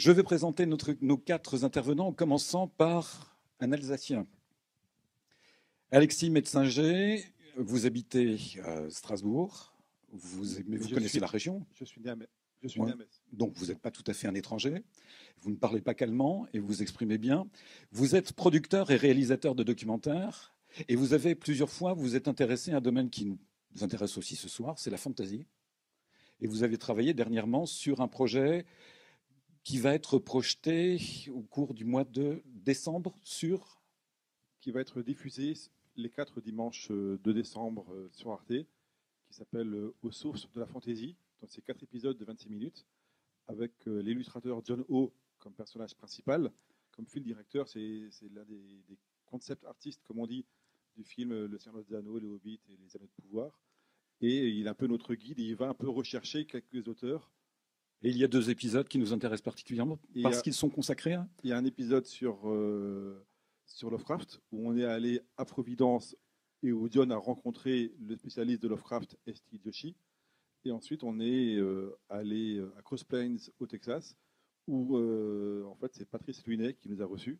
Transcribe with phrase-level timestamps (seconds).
[0.00, 4.26] Je vais présenter notre, nos quatre intervenants en commençant par un Alsacien.
[5.90, 7.22] Alexis Metzinger,
[7.58, 9.74] vous habitez à Strasbourg,
[10.10, 12.16] vous, vous connaissez suis, la région Je suis né à,
[12.62, 12.86] je suis Ouais.
[12.86, 13.20] né à Metz.
[13.34, 14.82] donc vous n'êtes pas tout à fait un étranger,
[15.42, 17.46] vous ne parlez pas qu'allemand et vous vous exprimez bien.
[17.92, 20.54] Vous êtes producteur et réalisateur de documentaires
[20.88, 23.38] et vous avez plusieurs fois, vous êtes intéressé à un domaine qui nous
[23.82, 25.44] intéresse aussi ce soir, c'est la fantasy.
[26.40, 28.64] Et vous avez travaillé dernièrement sur un projet
[29.70, 30.98] qui va être projeté
[31.32, 33.80] au cours du mois de décembre sur...
[34.60, 35.54] qui va être diffusé
[35.94, 40.58] les quatre dimanches euh, de décembre euh, sur Arte, qui s'appelle euh, Aux sources de
[40.58, 41.14] la fantaisie.
[41.40, 42.84] Donc c'est quatre épisodes de 26 minutes,
[43.46, 46.50] avec l'illustrateur John O comme personnage principal.
[46.90, 50.44] Comme film directeur, c'est l'un des, des concept artistes, comme on dit,
[50.96, 53.60] du film Le Seigneur des Anneaux, Les Hobbits et Les Anneaux de Pouvoir.
[54.20, 57.30] Et il est un peu notre guide, il va un peu rechercher quelques auteurs.
[58.02, 61.14] Et il y a deux épisodes qui nous intéressent particulièrement Et, parce qu'ils sont consacrés
[61.14, 61.28] à...
[61.44, 63.22] Il y a un épisode sur, euh,
[63.66, 66.16] sur Lovecraft où on est allé à Providence
[66.62, 69.94] et où John a rencontré le spécialiste de Lovecraft, Esti Joshi.
[70.64, 74.16] Et ensuite, on est euh, allé euh, à Cross Plains au Texas
[74.66, 77.38] où euh, en fait c'est Patrice Luinet qui nous a reçus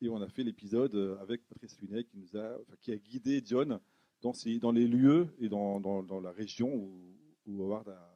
[0.00, 3.42] et on a fait l'épisode avec Patrice Luinet qui nous a, enfin, qui a guidé
[3.44, 3.78] John
[4.22, 8.09] dans, ses- dans les lieux et dans, dans- dans la région où, où Howard a.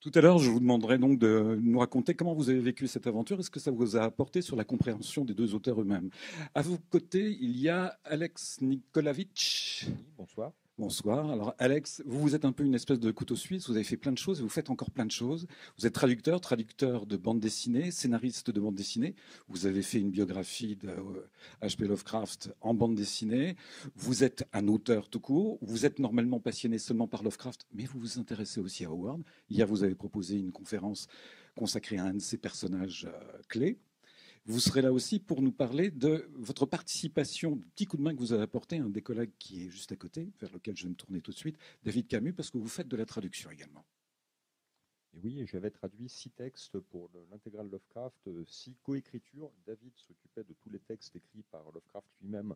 [0.00, 3.06] Tout à l'heure, je vous demanderai donc de nous raconter comment vous avez vécu cette
[3.06, 6.08] aventure et ce que ça vous a apporté sur la compréhension des deux auteurs eux-mêmes.
[6.54, 9.84] À vos côtés, il y a Alex Nikolaevich.
[9.88, 10.52] Oui, bonsoir.
[10.80, 11.30] Bonsoir.
[11.30, 13.68] Alors, Alex, vous, vous êtes un peu une espèce de couteau suisse.
[13.68, 15.46] Vous avez fait plein de choses et vous faites encore plein de choses.
[15.76, 19.14] Vous êtes traducteur, traducteur de bande dessinée, scénariste de bande dessinée.
[19.48, 21.28] Vous avez fait une biographie de euh,
[21.60, 21.86] H.P.
[21.86, 23.56] Lovecraft en bande dessinée.
[23.94, 25.58] Vous êtes un auteur tout court.
[25.60, 29.20] Vous êtes normalement passionné seulement par Lovecraft, mais vous vous intéressez aussi à Howard.
[29.50, 31.08] Hier, vous avez proposé une conférence
[31.56, 33.78] consacrée à un de ses personnages euh, clés.
[34.46, 38.14] Vous serez là aussi pour nous parler de votre participation, du petit coup de main
[38.14, 40.76] que vous avez apporté à un des collègues qui est juste à côté, vers lequel
[40.76, 43.04] je vais me tourner tout de suite, David Camus, parce que vous faites de la
[43.04, 43.84] traduction également.
[45.12, 49.50] Et oui, j'avais traduit six textes pour le- l'intégrale Lovecraft, euh, six coécritures.
[49.66, 52.54] David s'occupait de tous les textes écrits par Lovecraft lui-même,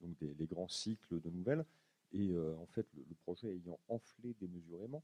[0.00, 1.64] donc des, les grands cycles de nouvelles.
[2.12, 5.02] Et euh, en fait, le, projet ayant enflé démesurément,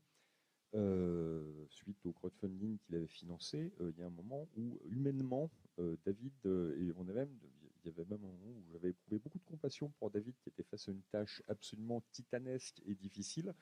[1.69, 5.97] suite au crowdfunding qu'il avait financé, euh, il y a un moment où humainement, euh,
[6.05, 7.39] David, euh, et on a même,
[7.85, 10.49] il y avait même un moment où j'avais éprouvé beaucoup de compassion pour David qui
[10.49, 13.55] était face à une tâche absolument titanesque et difficile.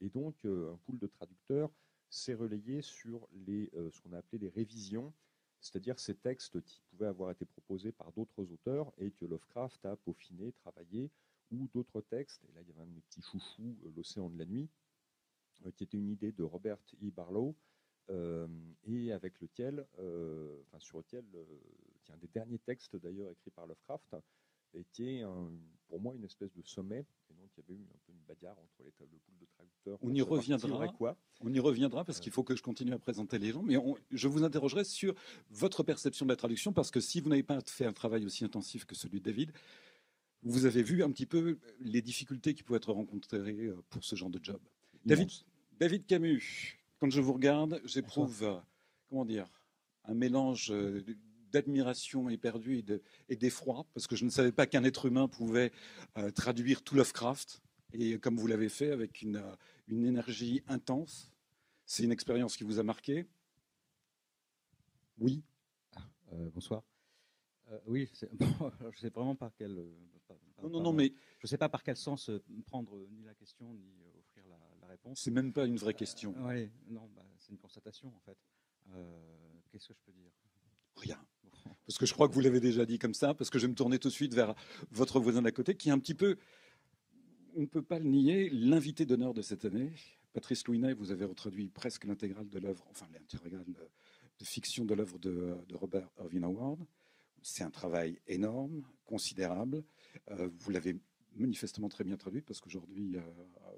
[0.00, 1.70] Et donc, euh, un pool de traducteurs
[2.10, 5.12] s'est relayé sur les, euh, ce qu'on a appelé les révisions,
[5.60, 9.96] c'est-à-dire ces textes qui pouvaient avoir été proposés par d'autres auteurs et que Lovecraft a
[9.96, 11.10] peaufiné, travaillé,
[11.52, 12.44] ou d'autres textes.
[12.44, 14.68] Et là, il y avait un de mes petits chouchous, euh, L'Océan de la nuit,
[14.68, 14.81] euh,
[15.70, 17.10] qui était une idée de Robert E.
[17.10, 17.54] Barlow,
[18.10, 18.48] euh,
[18.84, 21.44] et avec lequel, euh, enfin, sur lequel, euh,
[22.04, 24.16] qui est un des derniers textes d'ailleurs écrits par Lovecraft,
[25.22, 25.50] un-
[25.86, 27.04] pour moi une espèce de sommet.
[27.30, 29.46] Et donc, il y avait eu un peu une bagarre entre les, le pool de
[29.54, 29.98] traducteurs.
[30.00, 30.88] On y reviendra.
[30.96, 31.16] quoi.
[31.42, 33.96] On y reviendra parce qu'il faut que je continue à présenter les gens, mais on-
[34.10, 35.14] je vous interrogerai sur
[35.50, 38.44] votre perception de la traduction, parce que si vous n'avez pas fait un travail aussi
[38.44, 39.52] intensif que celui de David,
[40.42, 44.16] vous avez vu un petit peu les difficultés qui pouvaient être rencontrées euh, pour ce
[44.16, 44.60] genre de job.
[45.04, 45.28] David.
[45.82, 48.56] David Camus, quand je vous regarde, j'éprouve, euh,
[49.08, 49.48] comment dire,
[50.04, 51.02] un mélange euh,
[51.50, 55.26] d'admiration éperdue et de- et d'effroi, parce que je ne savais pas qu'un être humain
[55.26, 55.72] pouvait
[56.18, 57.60] euh, traduire tout Lovecraft,
[57.94, 59.42] et comme vous l'avez fait, avec une,
[59.88, 61.32] une énergie intense.
[61.84, 63.26] C'est une expérience qui vous a marqué
[65.18, 65.42] Oui.
[66.32, 66.84] Euh, bonsoir.
[67.72, 69.84] Euh, oui, bon, je sais vraiment par quel.
[70.28, 72.30] par- Non, non, par- non, mais Je sais pas par quel sens
[72.66, 74.51] prendre ni la question ni offrir la, la
[74.92, 75.20] réponse.
[75.20, 76.34] c'est même pas une vraie question.
[76.46, 78.38] oui, non, bah, c'est une constatation en fait.
[78.94, 79.02] Euh,
[79.70, 80.30] Qu'est-ce que je peux dire?
[80.96, 81.18] Rien.
[81.86, 83.70] Parce que je crois que vous l'avez déjà dit comme ça, parce que je vais
[83.70, 84.54] me tourner tout de suite vers
[84.90, 86.36] votre voisin d'à côté, qui est un petit peu,
[87.54, 89.92] on ne peut pas le nier, l'invité d'honneur de cette année.
[90.32, 93.88] Patrice Louinet, vous avez retraduit presque l'intégrale de l'œuvre, enfin l'intégrale de,
[94.38, 96.80] de fiction de l'œuvre de, de Robert Irving Howard.
[97.42, 99.84] C'est un travail énorme, considérable.
[100.30, 100.96] Euh, vous l'avez
[101.36, 103.20] manifestement très bien traduite, parce qu'aujourd'hui, euh,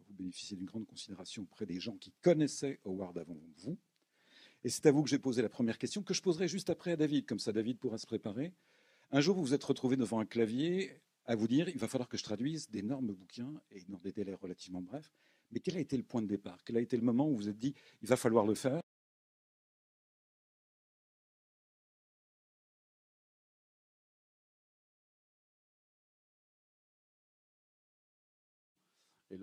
[0.07, 3.79] vous bénéficiez d'une grande considération auprès des gens qui connaissaient Howard avant vous.
[4.65, 6.93] Et c'est à vous que j'ai posé la première question, que je poserai juste après
[6.93, 8.53] à David, comme ça David pourra se préparer.
[9.11, 12.09] Un jour, vous vous êtes retrouvé devant un clavier à vous dire, il va falloir
[12.09, 15.13] que je traduise d'énormes bouquins et dans des délais relativement brefs.
[15.51, 16.59] Mais quel a été le point de départ?
[16.65, 18.84] Quel a été le moment où vous vous êtes dit, il va falloir le faire?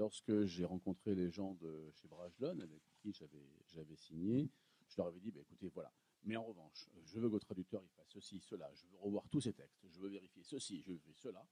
[0.01, 4.50] Lorsque j'ai rencontré les gens de chez Brajlon, avec qui j'avais, signé,
[4.88, 5.94] je leur avais dit, bah, écoutez, voilà,
[6.24, 9.30] Mais en revanche, je veux que le traducteur il fasse ceci, cela, je veux revoir
[9.30, 11.45] tous ces textes, je veux vérifier ceci, je veux vérifier cela.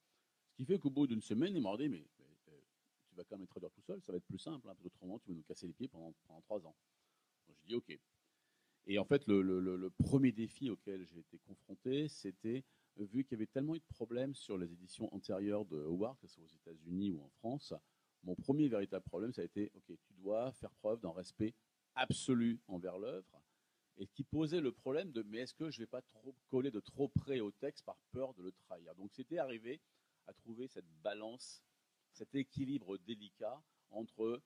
[0.49, 2.59] Ce qui fait qu'au bout d'une semaine, il m'a dit, mais, euh,
[3.07, 5.19] tu vas quand même traduire tout seul, ça va être plus simple, hein, parce qu'autrement,
[5.19, 6.11] tu vas nous casser les pieds pendant,
[6.41, 6.75] trois ans.
[7.47, 7.99] Donc j'ai dit, ok.
[8.87, 12.63] Et en fait, le, le- premier défi auquel j'ai été confronté, c'était,
[12.97, 16.25] vu qu'il y avait tellement eu de problèmes sur les éditions antérieures de Howard, que
[16.27, 17.73] ce soit aux États-Unis ou en France,
[18.23, 21.53] mon premier véritable problème, ça a été, ok, tu dois faire preuve d'un respect
[21.95, 23.41] absolu envers l'œuvre,
[23.97, 26.71] et qui posait le problème de, mais est-ce que je ne vais pas trop coller
[26.71, 28.95] de trop près au texte par peur de le trahir?
[28.95, 29.81] Donc c'était arrivé
[30.27, 31.61] à trouver cette balance,
[32.11, 33.61] cet équilibre délicat
[33.91, 34.41] entre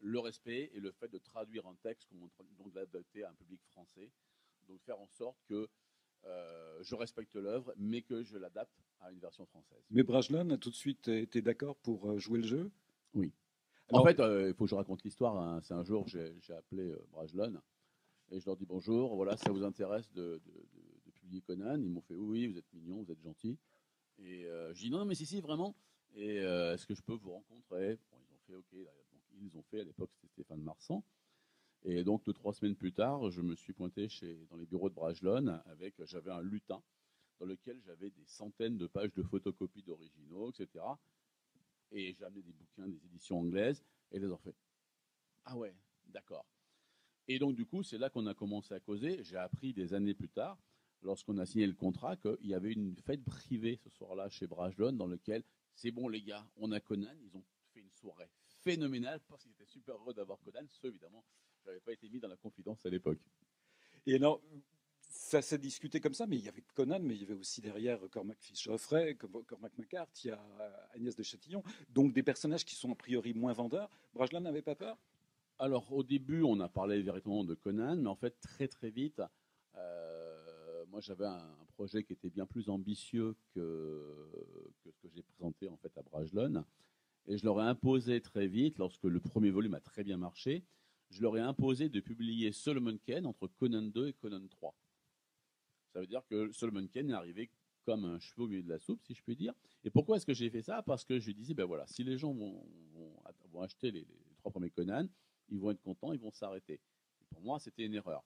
[0.00, 3.24] le respect et le fait de traduire un texte, comme on tra- donc de l'adapter
[3.24, 4.10] à un public français,
[4.68, 5.68] donc faire en sorte que
[6.24, 9.82] euh, je respecte l'œuvre, mais que je l'adapte à une version française.
[9.90, 12.70] Mais Brajlon a tout de suite été d'accord pour euh, jouer le jeu?
[13.14, 13.32] Oui.
[13.88, 15.36] Alors- en fait, euh, il faut que je raconte l'histoire.
[15.36, 15.60] hein.
[15.62, 17.60] C'est un jour, j'ai appelé euh, Brajlon
[18.30, 19.14] et je leur dis bonjour.
[19.16, 21.76] Voilà, ça vous intéresse de, de- de- de publier Conan?
[21.80, 23.58] Ils m'ont fait oui, vous êtes mignon, vous êtes gentil.
[24.18, 25.74] Et euh, je dis non, non, mais si, si, vraiment.
[26.14, 27.98] Et euh, est-ce que je peux vous rencontrer?
[28.10, 28.84] Bon, Ils ont fait ok.
[29.12, 31.02] Donc, ils ont fait à l'époque, c'était Stéphane Marsan.
[31.82, 34.90] Et donc, deux, trois semaines plus tard, je me suis pointé chez, dans les bureaux
[34.90, 36.82] de Brajlon avec, j'avais un lutin
[37.38, 40.84] dans lequel j'avais des centaines de pages de photocopies d'originaux, etc.
[41.92, 44.54] Et j'ai amené des bouquins des éditions anglaises et les ont fait.
[45.44, 45.74] Ah ouais,
[46.06, 46.46] d'accord.
[47.26, 49.22] Et donc, du coup, c'est là qu'on a commencé à causer.
[49.22, 50.58] J'ai appris des années plus tard,
[51.02, 54.92] lorsqu'on a signé le contrat, qu'il y avait une fête privée ce soir-là chez Brajlon
[54.92, 55.44] dans lequel
[55.74, 57.14] c'est bon, les gars, on a Conan.
[57.22, 58.30] Ils ont fait une soirée
[58.62, 60.66] phénoménale parce qu'ils étaient super heureux d'avoir Conan.
[60.68, 61.24] Ce, évidemment,
[61.62, 63.20] je n'avais pas été mis dans la confidence à l'époque.
[64.06, 64.42] Et alors,
[65.30, 67.60] ça s'est discuté comme ça, mais il y avait Conan, mais il y avait aussi
[67.60, 70.40] derrière Cormac Fischoffray, Com- Cormac McCart, il y a
[70.92, 73.88] Agnès de Châtillon, donc des personnages qui sont a priori moins vendeurs.
[74.12, 74.98] Brajlon n'avait pas peur?
[75.60, 79.22] Alors, au début, on a parlé véritablement de Conan, mais en fait, très très vite,
[79.76, 84.28] euh, moi j'avais un, projet qui était bien plus ambitieux que,
[84.84, 86.62] que ce que j'ai présenté en fait à Brajlon.
[87.26, 90.64] Et je leur ai imposé très vite, lorsque le premier volume a très bien marché,
[91.08, 94.74] je leur ai imposé de publier Solomon Kane entre Conan 2 et Conan 3.
[95.92, 97.50] Ça veut dire que Solomon Kane est arrivé
[97.84, 99.54] comme un cheveu au milieu de la soupe, si je puis dire.
[99.84, 100.82] Et pourquoi est-ce que j'ai fait ça?
[100.82, 102.62] Parce que je disais, ben voilà, si les gens vont,
[103.62, 104.06] acheter les,
[104.38, 105.06] trois premiers Conan,
[105.50, 106.80] ils vont être contents, ils vont s'arrêter.
[107.30, 108.24] Pour moi, c'était une erreur.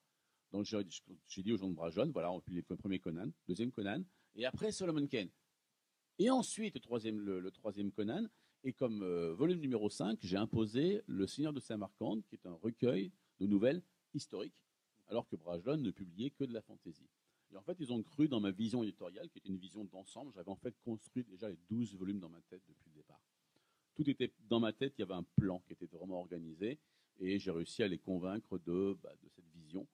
[0.53, 4.03] Donc j'ai dit aux gens de Brajon, voilà, on publie le premier Conan, deuxième Conan,
[4.37, 5.31] et après Solomon Kane.
[6.19, 8.27] Et ensuite, le troisième, Conan,
[8.63, 12.55] et comme euh, volume numéro 5, j'ai imposé Le Seigneur de Samarcande, qui est un
[12.55, 13.83] recueil de nouvelles
[14.15, 14.63] historiques,
[15.09, 17.09] alors que Brajlon ne publiait que de la fantaisie.
[17.55, 20.33] Et en fait, ils ont cru dans ma vision éditoriale, qui était une vision d'ensemble.
[20.35, 23.21] J'avais en fait construit déjà les 12 volumes dans ma tête depuis le départ.
[23.95, 26.81] Tout était dans ma tête, il y avait un plan qui était vraiment organisé,
[27.21, 29.87] et j'ai réussi à les convaincre de, bah, de cette vision.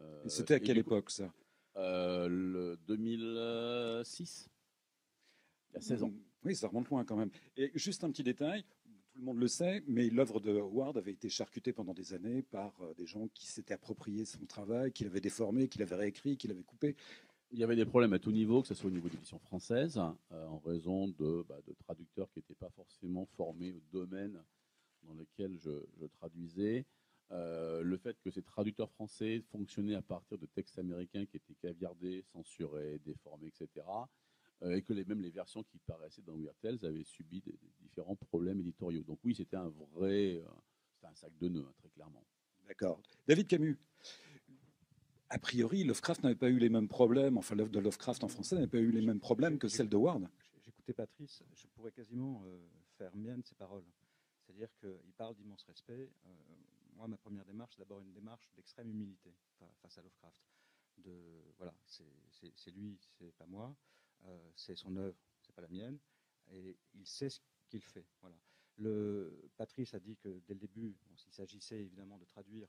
[0.00, 1.32] Euh, C'était à quelle coup, époque ça?
[1.76, 4.50] euh, Le 2006,
[5.70, 6.12] il y a 16 ans.
[6.44, 7.30] Oui, ça remonte loin quand même.
[7.56, 8.64] Et juste un petit détail,
[9.12, 12.42] tout le monde le sait, mais l'œuvre de Howard avait été charcutée pendant des années
[12.42, 16.36] par euh, des gens qui s'étaient appropriés son travail, qui l'avaient déformé, qui l'avaient réécrit,
[16.36, 16.96] qui l'avaient coupé.
[17.52, 19.38] Il y avait des problèmes à tout niveau, que ce soit au niveau de l'édition
[19.40, 20.00] française,
[20.32, 24.40] euh, en raison de, bah, de traducteurs qui n'étaient pas forcément formés au domaine
[25.02, 25.70] dans lequel je,
[26.00, 26.84] je traduisais.
[27.32, 31.54] Euh, le fait que ces traducteurs français fonctionnaient à partir de textes américains qui étaient
[31.62, 33.86] caviardés, censurés, déformés, etc.
[34.62, 37.52] euh, et que les, même les versions qui paraissaient dans Weird Tales avaient subi des,
[37.52, 39.02] des différents problèmes éditoriaux.
[39.02, 40.48] Donc oui, c'était un vrai, euh,
[40.94, 42.24] c'était un sac de nœuds, hein, très clairement.
[42.66, 43.00] D'accord.
[43.26, 43.78] David Camus.
[45.32, 48.56] A priori, Lovecraft n'avait pas eu les mêmes problèmes, enfin l'œuvre de Lovecraft en français
[48.56, 50.28] n'avait pas eu les mêmes problèmes que celle de Ward.
[50.60, 52.66] J'écoutais Patrice, je pourrais quasiment euh,
[52.98, 53.84] faire mienne ses paroles.
[54.42, 56.10] C'est-à-dire qu'il parle d'immense respect.
[56.26, 56.30] Euh,
[56.96, 60.42] moi, ma première démarche, c'est d'abord une démarche d'extrême humilité fa- face à Lovecraft.
[60.98, 61.14] De,
[61.56, 63.74] voilà, c'est lui, c'est pas moi.
[64.26, 65.98] Euh, c'est son œuvre, c'est pas la mienne.
[66.52, 68.06] Et il sait ce qu'il fait.
[68.20, 68.36] Voilà.
[68.78, 72.68] Le, Patrice a dit que dès le début, bon, il s'agissait évidemment de traduire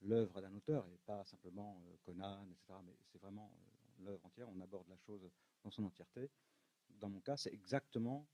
[0.00, 2.78] l'œuvre d'un auteur et pas simplement euh, Conan, etc.
[2.84, 4.48] Mais c'est vraiment euh, l'œuvre entière.
[4.48, 5.28] On aborde la chose
[5.64, 6.30] dans son entièreté.
[7.00, 8.26] Dans mon cas, c'est exactement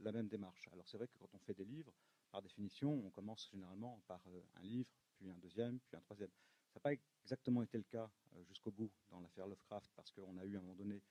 [0.00, 0.68] la, même démarche.
[0.72, 1.92] Alors c'est vrai que quand on fait des livres,
[2.30, 4.22] par définition, on commence généralement par
[4.54, 6.30] un livre, puis un deuxième, puis un troisième.
[6.68, 8.08] Ça n'a pas exactement été le cas
[8.46, 11.02] jusqu'au bout dans l'affaire Lovecraft, parce qu'on a eu à un moment donné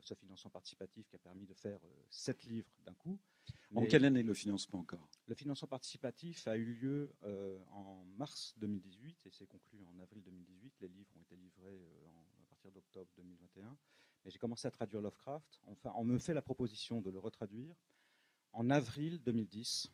[0.00, 3.18] ce financement participatif qui a permis de faire euh, sept livres d'un coup.
[3.74, 5.08] En quelle année le financement encore?
[5.26, 10.22] Le financement participatif a eu lieu euh, en mars 2018 et s'est conclu en avril
[10.22, 10.74] 2018.
[10.80, 13.76] Les livres ont été livrés euh, en- à partir d'octobre 2021.
[14.24, 15.60] Mais j'ai commencé à traduire Lovecraft.
[15.66, 17.74] Enfin, on me fait la proposition de le retraduire
[18.52, 19.90] en avril 2010.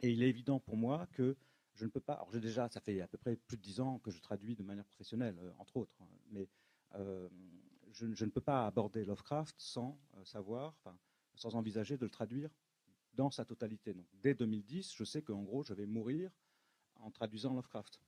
[0.00, 1.36] Et il est évident pour moi que
[1.74, 2.14] je ne peux pas.
[2.14, 4.54] Alors j'ai déjà, ça fait à peu près plus de dix ans que je traduis
[4.54, 6.48] de manière professionnelle, euh, entre autres, hein, mais
[6.94, 7.28] euh,
[7.92, 10.74] je, ne peux pas aborder Lovecraft sans euh, savoir,
[11.34, 12.50] sans envisager de le traduire
[13.14, 13.94] dans sa totalité.
[13.94, 16.30] Donc dès 2010, je sais qu'en gros, je vais mourir
[16.96, 18.00] en traduisant Lovecraft.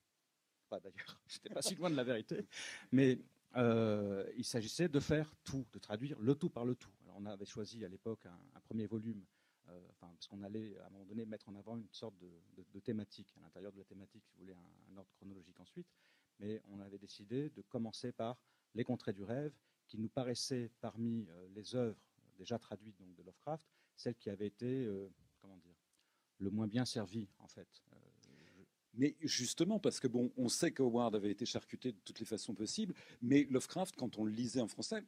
[0.68, 2.46] Pas d'ailleurs, j'étais pas si loin de la vérité,
[2.92, 3.18] mais
[3.56, 6.90] euh, il s'agissait de faire tout, de traduire le tout par le tout.
[7.14, 9.22] On avait choisi à l'époque un, premier volume
[9.68, 13.34] euh, parce qu'on allait à un moment donné mettre en avant une sorte de thématique.
[13.36, 15.88] À l'intérieur de la thématique, si vous voulez, un, un, ordre chronologique ensuite.
[16.38, 18.38] Mais on avait décidé de commencer par
[18.74, 19.52] Les Contrées du rêve,
[19.92, 21.98] qui nous paraissait parmi euh, les œuvres
[22.38, 25.76] déjà traduites donc, de Lovecraft, celle qui avait été, euh, comment dire,
[26.38, 27.68] le moins bien servie, en fait.
[27.92, 27.96] Euh,
[28.94, 32.54] mais justement, parce que bon, on sait qu'Howard avait été charcuté de toutes les façons
[32.54, 35.04] possibles, mais Lovecraft, quand on le lisait en français,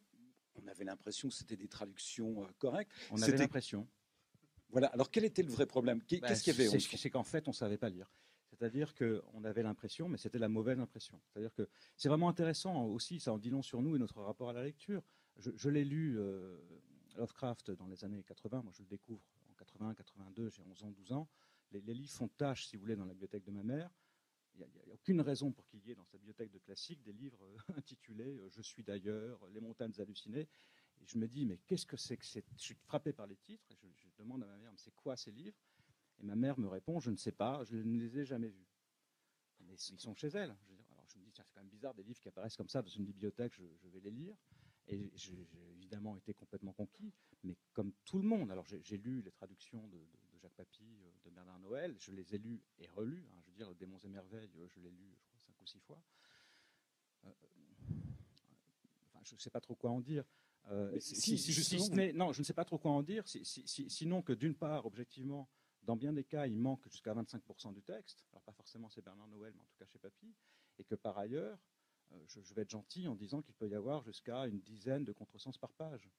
[0.54, 2.92] on avait l'impression que c'était des traductions correctes.
[3.10, 3.88] On avait l'impression.
[4.68, 4.88] Voilà.
[4.88, 6.02] Alors quel était le vrai problème?
[6.02, 8.12] Qu'est-ce bah, qu'il y avait C'est qu'en fait, on ne savait pas lire.
[8.54, 11.20] C'est-à-dire qu'on avait l'impression, mais c'était la mauvaise impression.
[11.26, 14.49] C'est-à-dire que c'est vraiment intéressant aussi, ça en dit long sur nous et notre rapport
[14.49, 15.02] à la lecture.
[15.37, 16.56] Je, l'ai lu, euh,
[17.16, 18.62] Lovecraft, dans les années 80.
[18.62, 21.28] Moi, je le découvre en 80, 82, j'ai 11 ans, 12 ans.
[21.73, 23.90] Les, livres font tâche, si vous voulez, dans la bibliothèque de ma mère.
[24.54, 27.12] Il n'y a, aucune raison pour qu'il y ait dans sa bibliothèque de classiques des
[27.12, 27.44] livres
[27.76, 30.49] intitulés euh, Je suis d'ailleurs, Les montagnes hallucinées.
[31.00, 33.37] Et je me dis, mais qu'est-ce que c'est que c'est Je suis frappé par les
[33.37, 35.58] titres je, je demande à ma mère, mais c'est quoi ces livres?
[36.18, 38.68] Et ma mère me répond, je ne sais pas, je ne les ai jamais vus.
[39.61, 40.56] Mais ils sont chez elle.
[40.90, 42.83] Alors je me dis, tiens, c'est quand même bizarre, des livres qui apparaissent comme ça
[42.83, 44.37] dans une bibliothèque, je, je vais les lire.
[44.87, 48.50] Et j'ai évidemment été complètement conquis, mais comme tout le monde.
[48.50, 52.12] Alors j'ai lu les traductions de, de, de, Jacques Papy, euh, de Bernard Noël, je
[52.12, 53.25] les ai lus et relus.
[53.30, 55.66] Hein, je veux dire, Démons et Merveilles, euh, je l'ai lu, je crois, cinq ou
[55.66, 56.02] six fois.
[57.25, 57.30] Euh,
[59.06, 60.25] enfin, je ne sais pas trop quoi en dire.
[60.71, 64.23] Euh, si, si, si, si non, je ne sais pas trop quoi en dire, sinon
[64.23, 65.49] que d'une part, objectivement,
[65.84, 68.24] dans bien des cas, il manque jusqu'à 25% du texte.
[68.32, 70.34] Alors pas forcément c'est Bernard Noël, mais en tout cas chez Papy.
[70.78, 71.58] Et que par ailleurs,
[72.12, 75.04] euh, je, je, vais être gentil en disant qu'il peut y avoir jusqu'à une dizaine
[75.04, 76.10] de contresens par page.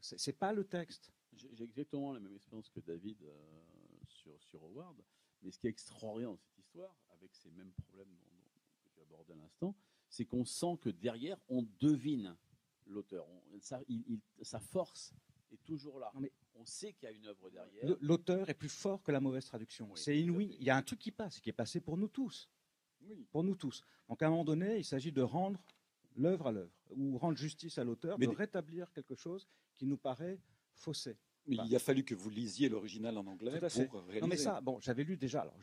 [0.00, 1.12] C'est pas le texte.
[1.32, 3.62] J'ai exactement la même expérience que David euh,
[4.08, 5.00] sur, sur Howard.
[5.42, 8.88] Mais ce qui est extraordinaire dans cette histoire, avec ces mêmes problèmes dont, dont, que
[8.90, 9.76] tu abordais à l'instant,
[10.08, 12.36] c'est qu'on sent que derrière, on devine
[12.86, 13.26] l'auteur.
[13.60, 13.80] Sa,
[14.42, 15.14] sa, force
[15.52, 16.10] est toujours là.
[16.14, 17.96] Non mais on sait qu'il y a une œuvre derrière.
[18.00, 19.88] L'auteur est plus fort que la mauvaise traduction.
[19.90, 20.56] Oui, c'est inouï.
[20.58, 22.48] Il y a un truc qui passe, qui est passé pour nous tous.
[23.02, 23.26] Oui.
[23.30, 23.82] Pour nous tous.
[24.08, 25.60] Donc à un moment donné, il s'agit de rendre
[26.16, 30.38] l'œuvre à l'œuvre, ou rendre justice à l'auteur, de rétablir quelque chose qui nous paraît
[30.74, 31.16] faussé.
[31.46, 31.64] Mais bah.
[31.66, 34.20] il a fallu que vous lisiez l'original en anglais pour réaliser.
[34.20, 35.40] Non mais ça, bon, j'avais lu déjà.
[35.40, 35.56] Alors,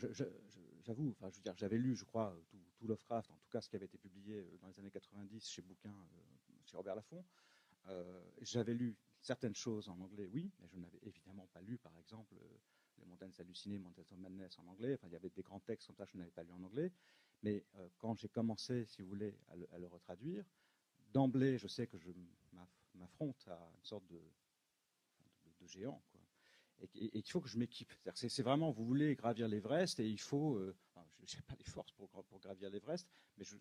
[0.83, 3.61] j'avoue, enfin, je veux dire, j'avais lu, je crois, tout, tout, Lovecraft, en tout cas
[3.61, 7.23] ce qui avait été publié dans les années 90 chez Bouquin, euh, chez Robert Laffont.
[7.87, 11.97] Euh, j'avais lu certaines choses en anglais, oui, mais je n'avais évidemment pas lu, par
[11.97, 12.57] exemple, euh,
[12.97, 14.93] Les Montagnes hallucinées, Mountains of Madness en anglais.
[14.93, 16.91] Enfin, il y avait des grands textes comme ça, je n'avais pas lu en anglais.
[17.43, 19.37] Mais euh, quand j'ai commencé, si vous voulez,
[19.71, 20.45] à le, retraduire,
[21.13, 22.11] d'emblée, je sais que je
[22.93, 24.21] m'affronte à une sorte de,
[25.65, 26.21] géant, quoi.
[26.81, 27.93] Et, et, et il faut que je m'équipe.
[28.15, 30.55] C'est vraiment, vous voulez gravir l'Everest et il faut.
[30.55, 30.75] Euh,
[31.25, 32.09] je n'ai pas les forces pour,
[32.39, 33.07] gravir l'Everest,
[33.37, 33.55] mais je,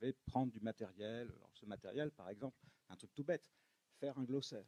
[0.00, 1.32] vais prendre du matériel.
[1.52, 2.56] Ce matériel, par exemple,
[2.88, 3.50] un truc tout bête,
[3.98, 4.66] faire un glossaire.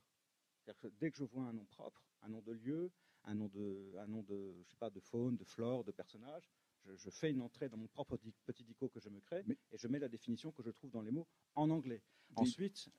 [0.75, 2.90] Que dès que je vois un nom propre, un nom de lieu,
[3.25, 6.50] un nom de, un nom de, je sais pas, de faune, de flore, de personnage,
[6.85, 9.56] je, je, fais une entrée dans mon propre petit dico que je me crée mais,
[9.73, 12.02] et je mets la définition que je trouve dans les mots en anglais.
[12.37, 12.90] Ensuite,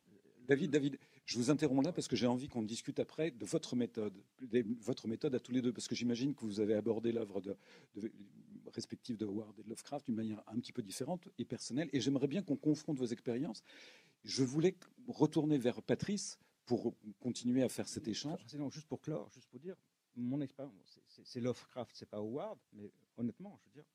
[0.48, 3.76] David, David, je vous interromps là parce que j'ai envie qu'on discute après de votre
[3.76, 7.12] méthode, de votre méthode à tous les deux, parce que j'imagine que vous avez abordé
[7.12, 7.58] l'œuvre de,
[7.96, 8.12] de,
[8.74, 12.00] respective de Howard et de Lovecraft d'une manière un petit peu différente et personnelle, et
[12.00, 13.62] j'aimerais bien qu'on confronte vos expériences.
[14.24, 14.76] Je voulais
[15.08, 18.40] retourner vers Patrice pour continuer à faire cet échange.
[18.56, 19.76] Non, juste pour clore, juste pour dire,
[20.16, 23.86] mon expérience, c'est Lovecraft, c'est pas Howard, mais honnêtement, je veux dire,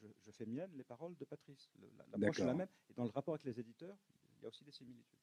[0.00, 1.70] je, je fais mienne les paroles de Patrice.
[2.12, 3.96] L'approche est la même, et dans le rapport avec les éditeurs,
[4.38, 5.18] il y a aussi des similitudes.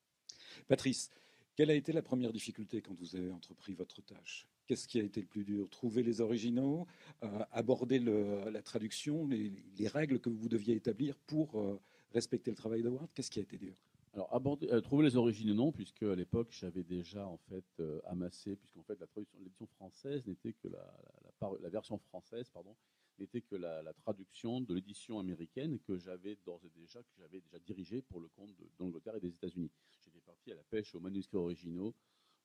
[0.68, 1.10] Patrice,
[1.56, 4.48] quelle a été la première difficulté quand vous avez entrepris votre tâche?
[4.68, 5.70] Qu'est-ce qui a été le plus dur?
[5.70, 6.88] Trouver les originaux,
[7.24, 11.80] euh, aborder le, la traduction, les, les, règles que vous deviez établir pour euh,
[12.14, 13.10] respecter le travail d'Howard?
[13.14, 13.76] Qu'est-ce qui a été dur?
[14.14, 18.58] Alors, euh, trouver les originaux, non, puisque à l'époque, j'avais déjà en fait euh, amassé,
[18.58, 22.76] puisqu'en fait, la traduction, l'édition française n'était que la, version française, pardon,
[23.20, 27.58] n'était que la, traduction de l'édition américaine que j'avais d'ores et déjà, que j'avais déjà
[27.60, 29.72] dirigée pour le compte d'Angleterre et des États-Unis.
[30.04, 31.96] J'étais parti à la pêche aux manuscrits originaux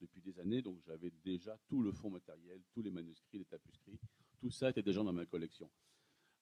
[0.01, 3.99] depuis des années, donc j'avais déjà tout le fond matériel, tous les manuscrits, les tapuscrits,
[4.39, 5.69] tout ça était déjà dans ma collection.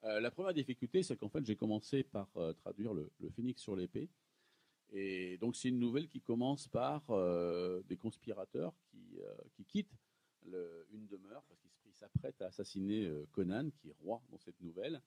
[0.02, 2.28] Euh, la première difficulté, c'est qu'en fait, j'ai commencé par
[2.58, 4.10] traduire le, le Phénix sur l'épée.
[4.96, 9.98] Et donc c'est une nouvelle qui commence par euh, des conspirateurs qui, euh, qui quittent
[10.92, 15.02] une demeure parce qu'ils s'apprêtent à assassiner euh, Conan, qui est roi dans cette nouvelle.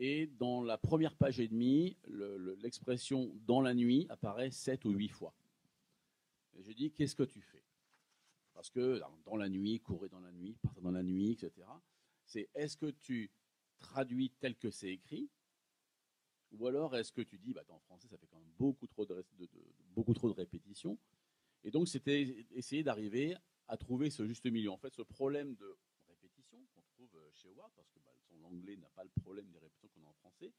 [0.00, 1.96] Et dans la première page et demie,
[2.58, 5.32] l'expression dans la nuit apparaît sept ou huit fois.
[6.54, 7.62] Et je dis, qu'est-ce que tu fais?
[8.52, 11.66] Parce que dans la nuit, courir dans la nuit, partir dans la nuit, etc.
[12.26, 13.30] C'est est-ce que tu
[13.78, 15.30] traduis tel que c'est écrit?
[16.52, 19.04] Ou alors est-ce que tu dis, bah, en français, ça fait quand même beaucoup trop
[19.04, 19.24] de,
[19.94, 20.98] beaucoup trop de répétitions.
[21.64, 23.36] Et donc, c'était essayer d'arriver
[23.68, 24.70] à trouver ce juste milieu.
[24.70, 25.76] En fait, ce problème de
[26.08, 29.58] répétition qu'on trouve chez Ward, parce que bah, son anglais n'a pas le problème des
[29.58, 30.52] répétitions qu'on a en français,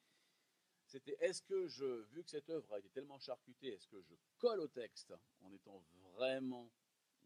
[0.87, 4.15] c'était est-ce que je, vu que cette œuvre a été tellement charcutée, est-ce que je
[4.37, 6.71] colle au texte en étant vraiment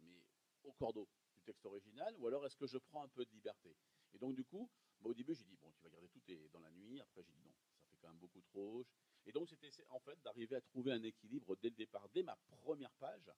[0.01, 0.23] mais
[0.63, 3.75] au cordeau du texte original, ou alors est-ce que je prends un peu de liberté?
[4.13, 6.59] Et donc du coup, bah, au début j'ai dit bon, tu vas garder tout dans
[6.59, 6.99] la nuit.
[7.01, 7.53] Après j'ai dit non,
[8.01, 8.85] quand même beaucoup trop.
[9.25, 12.37] Et donc c'était en fait d'arriver à trouver un équilibre dès le départ, dès ma
[12.63, 13.31] première page,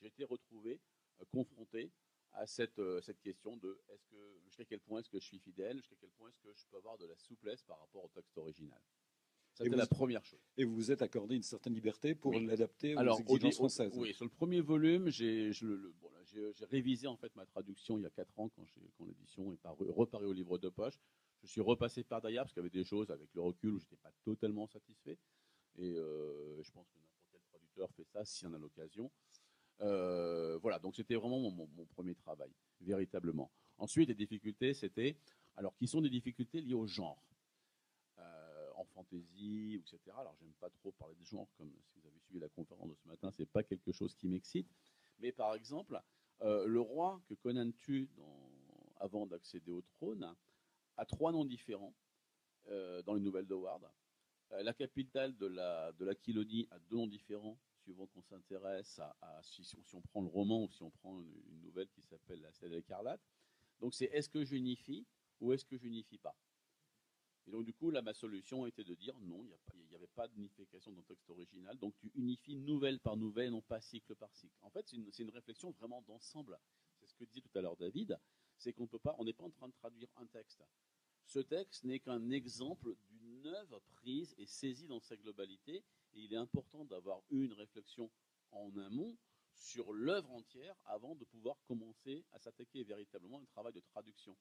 [0.00, 0.80] j'ai été retrouvé
[1.20, 1.90] euh, confronté
[2.32, 5.38] à cette, euh, cette question de est-ce que jusqu'à quel point est-ce que je suis
[5.38, 8.08] fidèle, jusqu'à quel point est-ce que je peux avoir de la souplesse par rapport au
[8.08, 8.80] texte original.
[9.54, 10.40] C'était la première chose.
[10.56, 13.92] Et vous vous êtes accordé une certaine liberté pour l'adapter aux exigences françaises.
[13.96, 15.50] Oui, sur le premier volume, j'ai
[16.00, 16.10] bon,
[16.70, 18.64] révisé en fait ma traduction il y a quatre ans quand,
[18.96, 20.98] quand l'édition est paru, reparue au livre de poche.
[21.42, 23.78] Je suis repassé par derrière parce qu'il y avait des choses avec le recul où
[23.78, 25.18] j'étais pas totalement satisfait.
[25.76, 29.10] Et euh, je pense que n'importe quel traducteur fait ça s'il en a l'occasion.
[29.80, 33.50] Euh, voilà, donc c'était vraiment mon, premier travail, véritablement.
[33.78, 35.16] Ensuite, les difficultés, c'était,
[35.56, 37.22] alors qui sont des difficultés liées au genre
[38.82, 39.98] en fantasy, etc.
[40.16, 42.94] Alors, j'aime pas trop parler de genre, comme si vous avez suivi la conférence de
[42.94, 44.68] ce matin, c'est pas quelque chose qui m'excite.
[45.20, 46.00] Mais par exemple,
[46.42, 48.08] euh, le roi que Conan tue
[48.96, 50.34] avant d'accéder au trône
[50.96, 51.94] a trois noms différents
[52.68, 53.88] euh, dans les nouvelles de Ward.
[54.52, 58.98] Euh, la capitale de la, de la Kilonie a deux noms différents, suivant qu'on s'intéresse
[58.98, 62.02] à, si, si, on prend le roman ou si on prend une, une nouvelle qui
[62.02, 63.20] s'appelle La Celle écarlate.
[63.80, 65.04] Donc c'est est-ce que j'unifie
[65.40, 66.36] ou est-ce que j'unifie pas?
[67.46, 69.44] Et donc, du coup, là, ma solution était de dire non,
[69.74, 71.76] il n'y avait pas d'unification dans le texte original.
[71.78, 74.54] Donc, tu unifies nouvelle par nouvelle, non pas cycle par cycle.
[74.62, 76.58] En fait, c'est une, une, réflexion vraiment d'ensemble.
[77.00, 78.16] C'est ce que disait tout à l'heure David,
[78.56, 80.62] c'est qu'on peut pas, on n'est pas en train de traduire un texte.
[81.32, 85.82] Ce texte n'est qu'un exemple d'une œuvre prise et saisie dans sa globalité.
[86.12, 88.10] Et il est important d'avoir une réflexion
[88.50, 89.16] en amont
[89.54, 94.36] sur l'œuvre entière avant de pouvoir commencer à s'attaquer véritablement à un travail de traduction.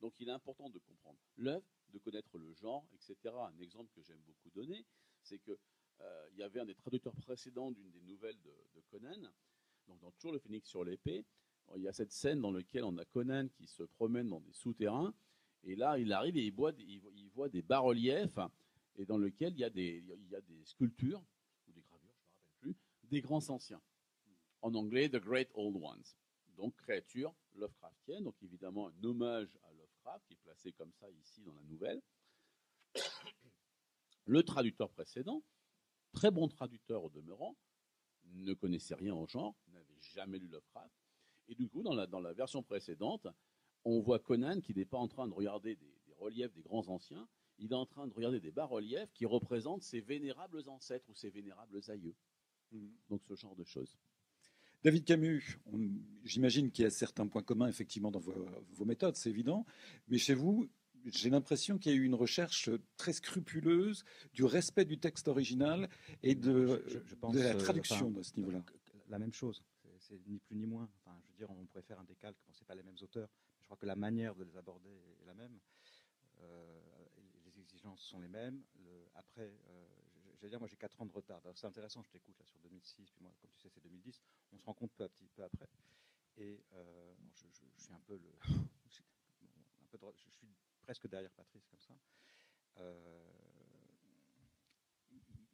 [0.00, 3.32] Donc il est important de comprendre l'œuvre, de connaître le genre, etc.
[3.32, 4.84] Un exemple que j'aime beaucoup donner,
[5.22, 5.56] c'est que
[6.00, 9.30] euh, il y avait un des traducteurs précédents d'une des nouvelles de, Conan,
[9.86, 11.24] donc dans Toujours le phénix sur l'épée,
[11.76, 14.52] il y a cette scène dans laquelle on a Conan qui se promène dans des
[14.52, 15.14] souterrains,
[15.66, 16.72] et là il arrive et il voit,
[17.48, 18.38] des bas-reliefs,
[18.96, 20.02] et dans lequel il y, a des,
[20.64, 21.22] sculptures,
[21.68, 23.82] ou des gravures, je ne me rappelle plus, des grands anciens.
[24.62, 26.04] En anglais, The Great Old Ones.
[26.56, 29.70] Donc créature Lovecraftienne, donc évidemment un hommage à
[30.26, 32.00] qui est placé comme ça ici dans la nouvelle.
[34.24, 35.42] Le traducteur précédent,
[36.12, 37.56] très bon traducteur au demeurant,
[38.24, 40.92] ne connaissait rien au genre, n'avait jamais lu Lovecraft.
[41.48, 43.26] Et du coup, dans la version précédente,
[43.86, 47.28] on voit Conan qui n'est pas en train de regarder des, reliefs des grands anciens,
[47.58, 51.30] il est en train de regarder des bas-reliefs qui représentent ses vénérables ancêtres ou ses
[51.30, 52.14] vénérables aïeux.
[52.72, 52.86] Mmh.
[53.10, 53.96] Donc ce genre de choses.
[54.82, 55.58] David Camus,
[56.24, 59.64] j'imagine qu'il y a certains points communs effectivement dans vos, méthodes, c'est évident,
[60.08, 60.68] mais chez vous,
[61.06, 65.88] j'ai l'impression qu'il y a eu une recherche très scrupuleuse du respect du texte original
[66.22, 66.82] et de,
[67.22, 68.64] la euh, traduction de ce niveau-là.
[69.08, 69.62] La même chose,
[69.98, 70.88] c'est ni plus ni moins.
[71.04, 73.28] Enfin, je veux dire, on pourrait faire un décalque, bon, c'est pas les mêmes auteurs.
[73.66, 75.58] Je crois que la manière de les aborder est la même.
[76.38, 76.80] Euh,
[77.44, 78.62] les exigences sont les mêmes.
[79.16, 79.86] après, euh,
[80.36, 81.42] j'allais dire, moi j'ai 4 ans de retard.
[81.56, 84.22] C'est intéressant, je t'écoute là sur 2006, puis moi, comme tu sais, c'est 2010.
[84.52, 85.68] On se rend compte peu à petit, peu après.
[86.36, 88.20] Et euh, je, suis un peu
[88.86, 90.48] je suis
[90.82, 91.94] presque derrière Patrice comme ça.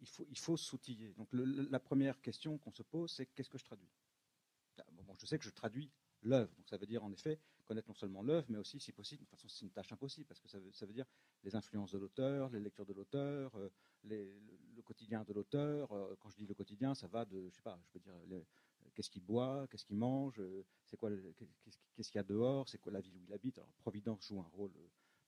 [0.02, 1.14] Il faut, il faut s'outiller.
[1.14, 3.88] Donc la première question qu'on se pose, c'est qu'est-ce que je traduis?
[4.76, 6.52] Ah, bon, Je sais que je traduis l'œuvre.
[6.56, 9.24] Donc ça veut dire en effet connaître non seulement l'œuvre, mais aussi, si possible, de
[9.26, 11.06] toute façon c'est une tâche impossible, parce que ça veut, dire
[11.42, 13.68] les influences de l'auteur, les lectures de l'auteur, euh,
[14.04, 15.92] le, quotidien de l'auteur.
[15.92, 18.14] Euh, quand je dis le quotidien, ça va de, je sais pas, je peux dire
[18.94, 21.10] qu'est-ce qu'il boit, qu'est-ce qu'il mange, euh, c'est quoi,
[21.94, 23.58] qu'est-ce qu'il y a dehors, c'est quoi la ville où il habite.
[23.58, 24.72] Alors Providence joue un rôle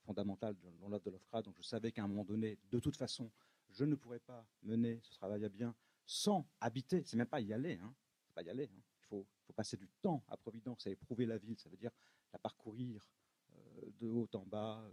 [0.02, 3.30] fondamental dans l'œuvre de Lovecraft, donc je savais qu'à un moment donné, de toute façon,
[3.70, 5.74] je ne pourrais pas mener ce travail à bien
[6.06, 7.02] sans habiter.
[7.04, 7.94] C'est même pas y aller, hein.
[8.34, 8.64] Pas y aller.
[8.64, 8.82] Hein.
[8.98, 11.58] Il faut, faut, passer du temps à Providence, à éprouver la ville.
[11.58, 11.90] Ça veut dire
[12.34, 13.08] la parcourir
[13.52, 14.84] euh, de haut en bas,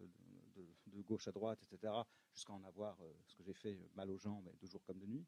[0.56, 1.92] de, gauche à droite, etc.,
[2.34, 5.08] jusqu'à en avoir euh, ce que j'ai fait mal aux jambes, de jour comme de
[5.08, 5.26] nuit.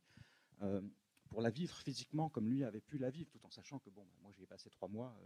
[0.62, 0.82] Euh,
[1.30, 4.06] pour la vivre physiquement comme lui avait pu la vivre, tout en sachant que bon,
[4.06, 5.18] bah, moi j'y ai passé trois mois,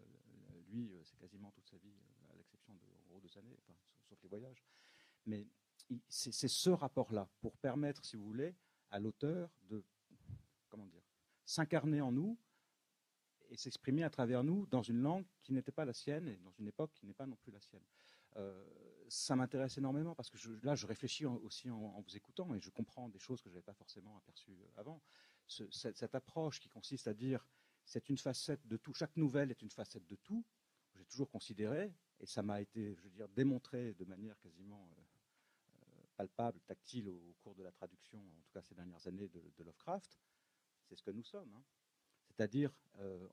[0.70, 1.94] lui c'est quasiment toute sa vie,
[2.30, 3.58] à l'exception de gros deux années,
[4.08, 4.64] sauf les voyages.
[5.26, 5.46] Mais
[6.08, 8.56] c'est ce rapport-là pour permettre, si vous voulez,
[8.90, 9.84] à l'auteur de
[10.70, 11.04] comment dire
[11.44, 12.38] s'incarner en nous
[13.50, 16.52] et s'exprimer à travers nous dans une langue qui n'était pas la sienne et dans
[16.52, 17.84] une époque qui n'est pas non plus la sienne.
[18.36, 18.64] Euh,
[19.10, 23.10] ça m'intéresse énormément parce que là, je réfléchis aussi en, vous écoutant et je comprends
[23.10, 25.02] des choses que je n'avais pas forcément aperçues avant.
[25.48, 27.46] cette, approche qui consiste à dire
[27.86, 30.44] c'est une facette de tout, chaque nouvelle est une facette de tout,
[30.96, 35.02] j'ai toujours considéré, et ça m'a été, je veux dire, démontré de manière quasiment euh,
[35.72, 39.42] euh, palpable, tactile au, cours de la traduction, en tout cas ces dernières années, de,
[39.64, 40.20] Lovecraft,
[40.84, 41.52] c'est ce que nous sommes.
[41.56, 41.64] Hein.
[42.38, 42.72] C'est-à-dire,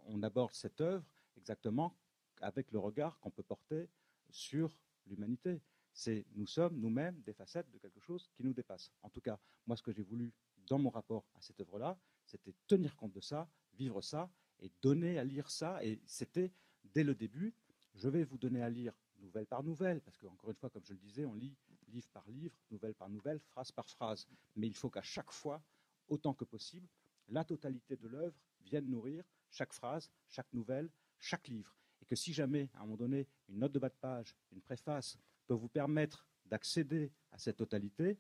[0.07, 1.05] on aborde cette œuvre
[1.37, 1.95] exactement
[2.41, 3.91] avec le regard qu'on peut porter
[4.31, 5.61] sur l'humanité.
[5.93, 8.91] C'est nous sommes nous-mêmes des facettes de quelque chose qui nous dépasse.
[9.03, 10.33] En tout cas, moi, ce que j'ai voulu
[10.67, 15.19] dans mon rapport à cette œuvre-là, c'était tenir compte de ça, vivre ça et donner
[15.19, 15.85] à lire ça.
[15.85, 16.51] Et c'était
[16.95, 17.55] dès le début,
[17.95, 20.95] je vais vous donner à lire nouvelle par nouvelle, parce qu'encore une fois, comme je
[20.95, 21.55] le disais, on lit
[21.89, 24.27] livre par livre, nouvelle par nouvelle, phrase par phrase.
[24.57, 25.63] Mais il faut qu'à chaque fois,
[26.09, 26.89] autant que possible,
[27.29, 32.35] la totalité de l'œuvre vienne nourrir chaque phrase, chaque nouvelle, chaque livre et que si
[32.35, 35.69] jamais, à un moment donné, une note de bas de page, une préface peut vous
[35.69, 38.19] permettre d'accéder à cette totalité,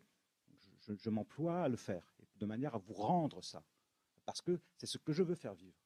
[0.88, 3.62] je, m'emploie à le faire, de manière à vous rendre ça,
[4.24, 5.78] parce que c'est ce que je veux faire vivre.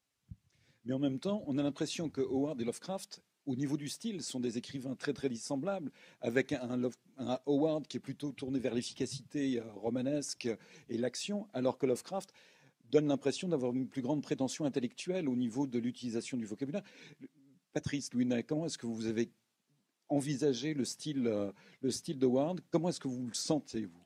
[0.85, 4.23] Mais en même temps, on a l'impression que Howard et Lovecraft, au niveau du style,
[4.23, 5.91] sont des écrivains très très dissemblables,
[6.21, 10.49] avec un, un Howard qui est plutôt tourné vers l'efficacité euh, romanesque
[10.89, 12.33] et l'action, alors que Lovecraft
[12.91, 16.83] donne l'impression d'avoir une plus grande prétention intellectuelle au niveau de l'utilisation du vocabulaire.
[17.73, 19.31] Patrice Louinet, comment est-ce que vous avez
[20.09, 22.61] envisagé le style, euh, le style de Ward?
[22.71, 24.05] Comment est-ce que vous le sentez, vous?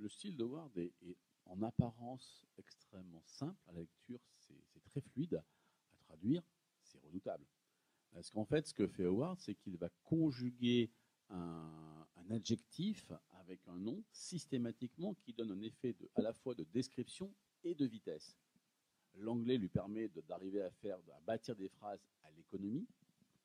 [0.00, 0.92] Le style de Ward est,
[1.46, 5.34] en apparence extrêmement simple à la lecture, c'est très fluide.
[5.92, 6.42] À traduire,
[6.82, 7.44] c'est redoutable.
[8.12, 10.90] Parce qu'en fait, ce que fait Howard, c'est qu'il va conjuguer
[11.30, 17.30] un, adjectif avec un nom systématiquement qui donne un effet à la fois de description
[17.64, 18.36] et de vitesse.
[19.16, 22.86] L'anglais lui permet d'arriver à faire, à bâtir des phrases à l'économie.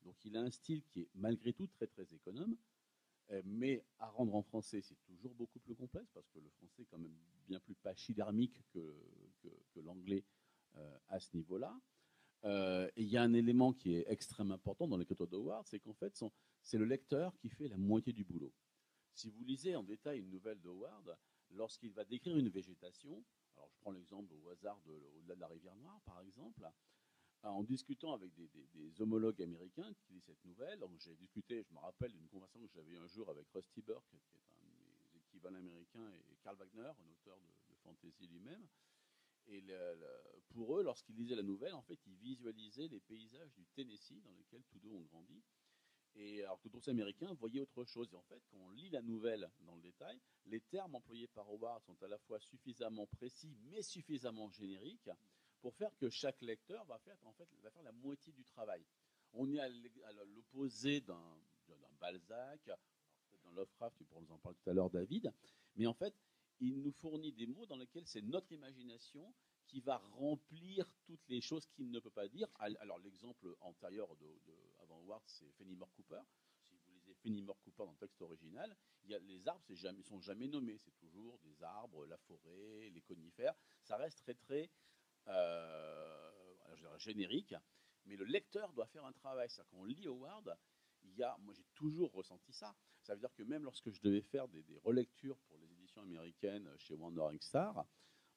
[0.04, 2.56] Donc il a un style qui est malgré tout très très économe,
[3.30, 6.82] euh, mais à rendre en français, c'est toujours beaucoup plus complexe parce que le français
[6.82, 8.94] est quand même bien plus pachydermique que,
[9.76, 10.24] l'anglais
[10.76, 11.74] euh, à ce niveau-là.
[12.44, 15.78] Euh, et il y a un élément qui est extrêmement important dans l'écriture d'Howard, c'est
[15.78, 16.22] qu'en fait,
[16.62, 18.52] c'est le lecteur qui fait la moitié du boulot.
[19.14, 21.16] Si vous lisez en détail une nouvelle d'Howard,
[21.50, 23.22] lorsqu'il va décrire une végétation,
[23.60, 26.66] alors je prends l'exemple au hasard de, au-delà de la rivière Noire, par exemple,
[27.42, 30.82] en discutant avec des, homologues américains qui lisent cette nouvelle.
[30.98, 34.16] J'ai discuté, je me rappelle d'une conversation que j'avais un jour avec Rusty Burke, qui
[34.16, 38.66] est un des équivalents américains, et Karl Wagner, un auteur de, fantasy lui-même.
[39.46, 39.62] Et
[40.50, 44.32] pour eux, lorsqu'ils lisaient la nouvelle, en fait, ils visualisaient les paysages du Tennessee dans
[44.32, 45.42] lesquels tous deux ont grandi.
[46.16, 48.12] Et alors que d'autres Américains voyaient autre chose.
[48.12, 51.48] Et en fait, quand on lit la nouvelle dans le détail, les termes employés par
[51.48, 55.10] Howard sont à la fois suffisamment précis, mais suffisamment génériques
[55.60, 58.84] pour faire que chaque lecteur va faire, en fait, va faire la moitié du travail.
[59.32, 59.68] On est à
[60.24, 61.22] l'opposé d'un
[62.00, 62.70] Balzac,
[63.44, 65.32] dans Lovecraft, tu pourras nous en parler tout à l'heure, David,
[65.76, 66.14] mais en fait,
[66.60, 69.32] il nous fournit des mots dans lesquels c'est notre imagination
[69.66, 72.48] qui va remplir toutes les choses qu'il ne peut pas dire.
[72.58, 74.26] Alors l'exemple antérieur de,
[75.00, 76.20] Howard, c'est Fenimore Cooper.
[76.62, 80.02] Si vous lisez Fenimore Cooper dans le texte original, il y a, les arbres ne
[80.02, 80.78] sont jamais nommés.
[80.78, 83.54] C'est toujours des arbres, la forêt, les conifères.
[83.82, 84.70] Ça reste très très
[85.28, 87.54] euh, générique.
[88.06, 89.48] Mais le lecteur doit faire un travail.
[89.50, 90.56] C'est-à-dire qu'on lit Howard,
[91.02, 92.74] il y a, moi j'ai toujours ressenti ça.
[93.02, 96.02] Ça veut dire que même lorsque je devais faire des, des relectures pour les éditions
[96.02, 97.86] américaines chez Wandering Star,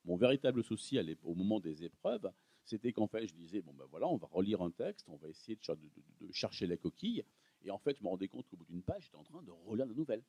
[0.06, 2.32] mon véritable souci au moment des épreuves,
[2.66, 5.28] c'était qu'en fait, je disais, bon ben voilà, on va relire un texte, on va
[5.30, 7.26] essayer de, chercher les coquilles.
[7.62, 9.52] Et en fait, je me rendais compte qu'au bout d'une page, j'étais en train de
[9.52, 10.24] relire la nouvelle.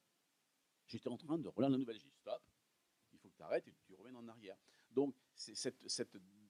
[0.87, 1.99] J'étais en train de relire la nouvelle.
[1.99, 2.43] J'ai dit, stop,
[3.13, 4.57] il faut que tu arrêtes et que tu reviennes en arrière.
[4.91, 5.77] Donc, cette,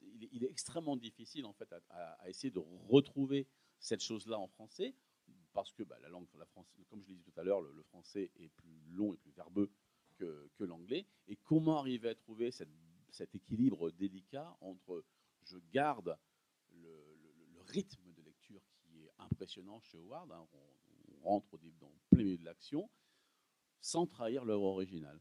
[0.03, 3.47] il, est, extrêmement difficile, en fait, à, essayer de retrouver
[3.79, 4.95] cette chose-là en français,
[5.53, 6.47] parce que bah, la langue, la
[6.89, 9.71] comme je l'ai dit tout à l'heure, le, français est plus long et plus verbeux
[10.17, 11.07] que, l'anglais.
[11.29, 15.05] Et comment arriver à trouver cet équilibre délicat entre
[15.45, 16.17] je garde
[16.71, 17.05] le,
[17.67, 22.45] rythme de lecture qui est impressionnant chez Howard, hein, on, rentre dans plein milieu de
[22.45, 22.91] l'action,
[23.81, 25.19] sans trahir l'œuvre originale.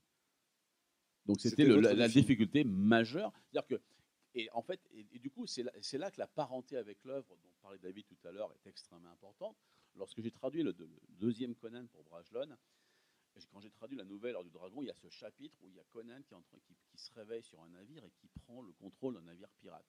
[1.26, 3.32] Donc c'était la, difficulté majeure.
[3.46, 3.82] C'est-à-dire que,
[4.36, 7.54] et en fait, et, du coup, c'est là, là, que la parenté avec l'œuvre dont
[7.62, 9.56] parlait David tout à l'heure est extrêmement importante.
[9.96, 10.76] Lorsque j'ai traduit le,
[11.10, 12.58] deuxième Conan pour Brajlon,
[13.52, 15.76] quand j'ai traduit la nouvelle Heure du Dragon, il y a ce chapitre où il
[15.76, 19.16] y a Conan qui, qui, se réveille sur un navire et qui prend le contrôle
[19.16, 19.86] d'un navire pirate.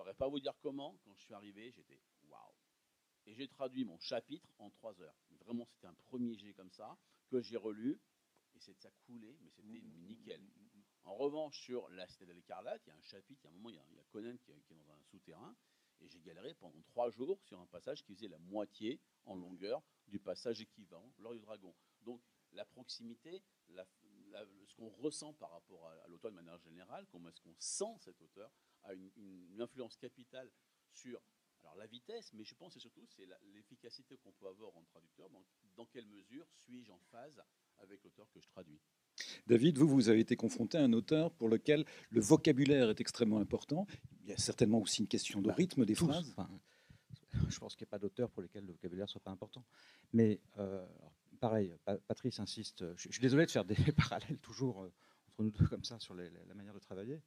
[0.00, 2.54] Saurais pas vous dire comment, quand je suis arrivé, j'étais waouh.
[3.26, 5.14] Et j'ai traduit mon chapitre en trois heures.
[5.44, 6.96] Vraiment, c'était un premier jet comme ça,
[7.28, 8.00] que j'ai relu,
[8.54, 10.40] et ça coulait, mais c'était nickel.
[11.04, 13.50] En revanche, sur la Cité de l'Écarlate, il y a un chapitre, il y a
[13.50, 15.54] un moment, il y a, il y a Conan qui, qui est dans un souterrain,
[16.00, 19.82] et j'ai galéré pendant trois jours sur un passage qui faisait la moitié en longueur
[20.08, 21.74] du passage équivalent, l'Or du Dragon.
[22.06, 23.86] Donc la proximité, la-
[24.30, 27.54] la- ce qu'on ressent par rapport à, à l'auteur de manière générale, comment est-ce qu'on
[27.58, 28.50] sent cet auteur,
[28.84, 30.50] a une, une influence capitale
[30.92, 31.20] sur
[31.62, 35.28] alors, la vitesse, mais je pense que surtout c'est l'efficacité qu'on peut avoir en traducteur.
[35.28, 35.44] Dans,
[35.76, 37.38] dans quelle mesure suis-je en phase
[37.78, 38.80] avec l'auteur que je traduis?
[39.46, 43.40] David, vous, vous avez été confronté à un auteur pour lequel le vocabulaire est extrêmement
[43.40, 43.86] important.
[44.22, 46.06] Il y a certainement aussi une question de Bah, rythme des tous.
[46.06, 46.30] phrases.
[46.30, 46.48] Enfin,
[47.48, 49.62] je pense qu'il n'y a pas d'auteur pour lesquels le vocabulaire ne soit pas important.
[50.14, 50.86] Mais euh,
[51.40, 52.84] pareil, Pa- Patrice insiste.
[52.96, 54.92] Je, suis désolé de faire des parallèles toujours euh,
[55.28, 57.20] entre nous deux comme ça sur la manière de travailler.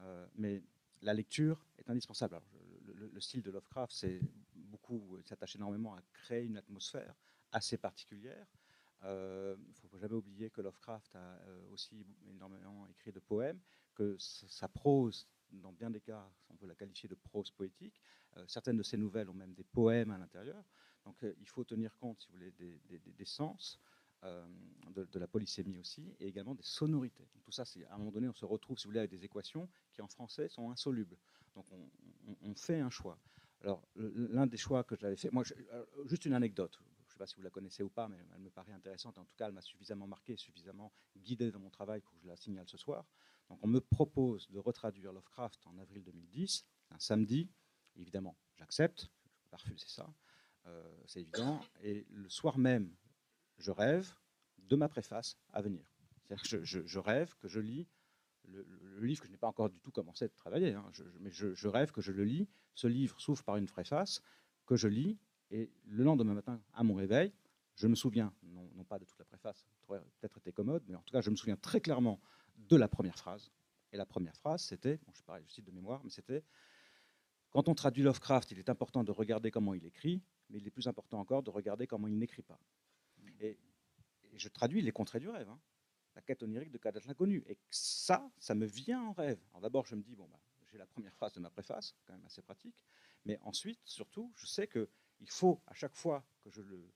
[0.00, 0.62] Euh, mais
[1.02, 2.40] la lecture est indispensable.
[2.86, 4.20] Le, le- le style de Lovecraft, c'est
[4.54, 7.14] beaucoup il s'attache énormément à créer une atmosphère
[7.52, 8.46] assez particulière.
[9.02, 13.60] Il ne faut jamais oublier que Lovecraft a euh, aussi énormément écrit de poèmes,
[13.94, 18.00] que sa prose, dans bien des cas, on peut la qualifier de prose poétique.
[18.36, 20.64] Euh, certaines de ses nouvelles ont même des poèmes à l'intérieur.
[21.08, 23.80] Donc euh, il faut tenir compte, si vous voulez, des, sens,
[24.24, 24.46] euh,
[24.94, 27.26] de, la polysémie aussi, et également des sonorités.
[27.42, 29.24] Tout ça, c'est à un moment donné, on se retrouve, si vous voulez, avec des
[29.24, 31.16] équations qui en français sont insolubles.
[31.54, 31.64] Donc
[32.42, 33.18] on, fait un choix.
[33.62, 36.78] Alors l'un des choix que j'avais fait, moi, alors, juste une anecdote.
[36.78, 39.16] Je ne sais pas si vous la connaissez ou pas, mais elle me paraît intéressante.
[39.16, 42.26] En tout cas, elle m'a suffisamment marqué, suffisamment guidé dans mon travail pour que je
[42.26, 43.06] la signale ce soir.
[43.48, 47.48] Donc, on me propose de retraduire Lovecraft en avril 2010, un samedi.
[47.96, 50.06] Évidemment, j'accepte, je ne peux pas refuser ça,
[50.68, 51.60] euh, c'est évident.
[51.82, 52.94] Et le soir même,
[53.58, 54.12] je rêve
[54.58, 55.90] de ma préface à venir.
[56.22, 57.86] C'est-à-dire que je, rêve que je lis
[58.44, 58.64] le,
[59.00, 60.84] livre que je n'ai pas encore du tout commencé à travailler, hein.
[61.20, 62.48] Mais je, rêve que je le lis.
[62.74, 64.22] Ce livre s'ouvre par une préface
[64.66, 65.18] que je lis,
[65.50, 67.32] et le lendemain matin, à mon réveil,
[67.74, 71.12] je me souviens, non, pas de toute la préface, peut-être été commode, mais en tout
[71.12, 72.20] cas, je me souviens très clairement
[72.56, 73.50] de la première phrase.
[73.92, 76.44] Et la première phrase, c'était, bon, je, pareil, je cite de mémoire, mais c'était
[77.50, 80.70] quand on traduit Lovecraft, il est important de regarder comment il écrit, mais il est
[80.70, 82.58] plus important encore de regarder comment il n'écrit pas.
[83.40, 83.58] Et,
[84.34, 85.58] je traduis les contrées du rêve, hein.
[86.14, 87.42] la quête onirique de Kadat l'inconnu.
[87.48, 89.40] Et ça, ça me vient en rêve.
[89.50, 90.38] Alors d'abord, je me dis, bon, bah,
[90.70, 92.76] j'ai la première phrase de ma préface, quand même assez pratique.
[93.24, 94.86] Mais ensuite, surtout, je sais qu'il
[95.26, 96.88] faut, à chaque fois que je le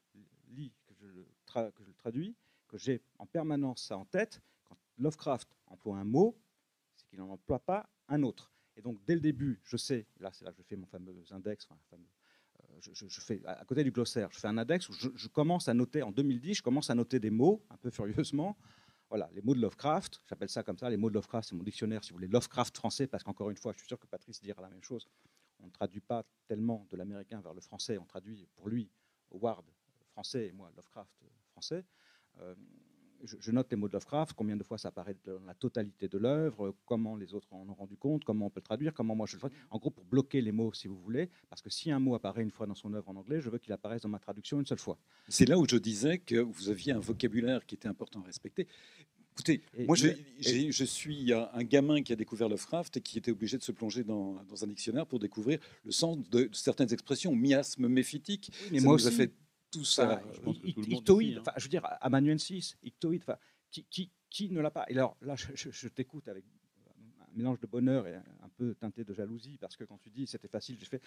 [0.50, 2.36] lis, que je le, que traduis,
[2.68, 4.40] que j'ai en permanence ça en tête.
[4.64, 6.38] Quand Lovecraft emploie un mot,
[6.94, 8.52] c'est qu'il n'en emploie pas un autre.
[8.76, 11.24] Et donc, dès le début, je sais, là, c'est là que je fais mon fameux
[11.30, 12.08] index, enfin, fameux,
[12.80, 15.74] je, fais, à côté du glossaire, je fais un index où je, je commence à
[15.74, 18.56] noter, en 2010, je commence à noter des mots, un peu furieusement.
[19.08, 21.62] Voilà, les mots de Lovecraft, j'appelle ça comme ça, les mots de Lovecraft, c'est mon
[21.62, 24.40] dictionnaire, si vous voulez, Lovecraft français, parce qu'encore une fois, je suis sûr que Patrice
[24.40, 25.06] dira la même chose.
[25.60, 28.90] On ne traduit pas tellement de l'américain vers le français, on traduit pour lui
[29.30, 29.64] Howard
[30.12, 31.10] français et moi Lovecraft
[31.50, 31.84] français.
[32.40, 32.54] Euh,
[33.24, 36.08] je, je note les mots de Lovecraft, combien de fois ça apparaît dans la totalité
[36.08, 39.14] de l'œuvre, comment les autres en ont rendu compte, comment on peut le traduire, comment
[39.14, 39.58] moi je le traduis.
[39.70, 42.42] En gros, pour bloquer les mots, si vous voulez, parce que si un mot apparaît
[42.42, 44.66] une fois dans son œuvre en anglais, je veux qu'il apparaisse dans ma traduction une
[44.66, 44.98] seule fois.
[45.28, 48.66] C'est là où je disais que vous aviez un vocabulaire qui était important à respecter.
[49.34, 53.30] Écoutez, Et- moi, et- je suis un gamin qui a découvert Lovecraft et qui était
[53.30, 56.92] obligé de se plonger dans, dans un dictionnaire pour découvrir le sens de, de certaines
[56.92, 58.52] expressions, miasme méphitique.
[58.70, 59.32] mais ça moi nous a fait
[59.72, 60.04] tout ça.
[60.20, 61.40] Enfin, je pense que ic- tout le monde ictoïde, hein.
[61.40, 63.38] enfin, je veux dire, amanuensis, ictoïde, enfin,
[63.70, 64.84] qui, qui, qui ne l'a pas?
[64.88, 66.44] Et alors là, je, je- je t'écoute avec
[67.20, 70.26] un mélange de bonheur et un peu teinté de jalousie, parce que quand tu dis
[70.26, 71.02] c'était facile, j'ai fait,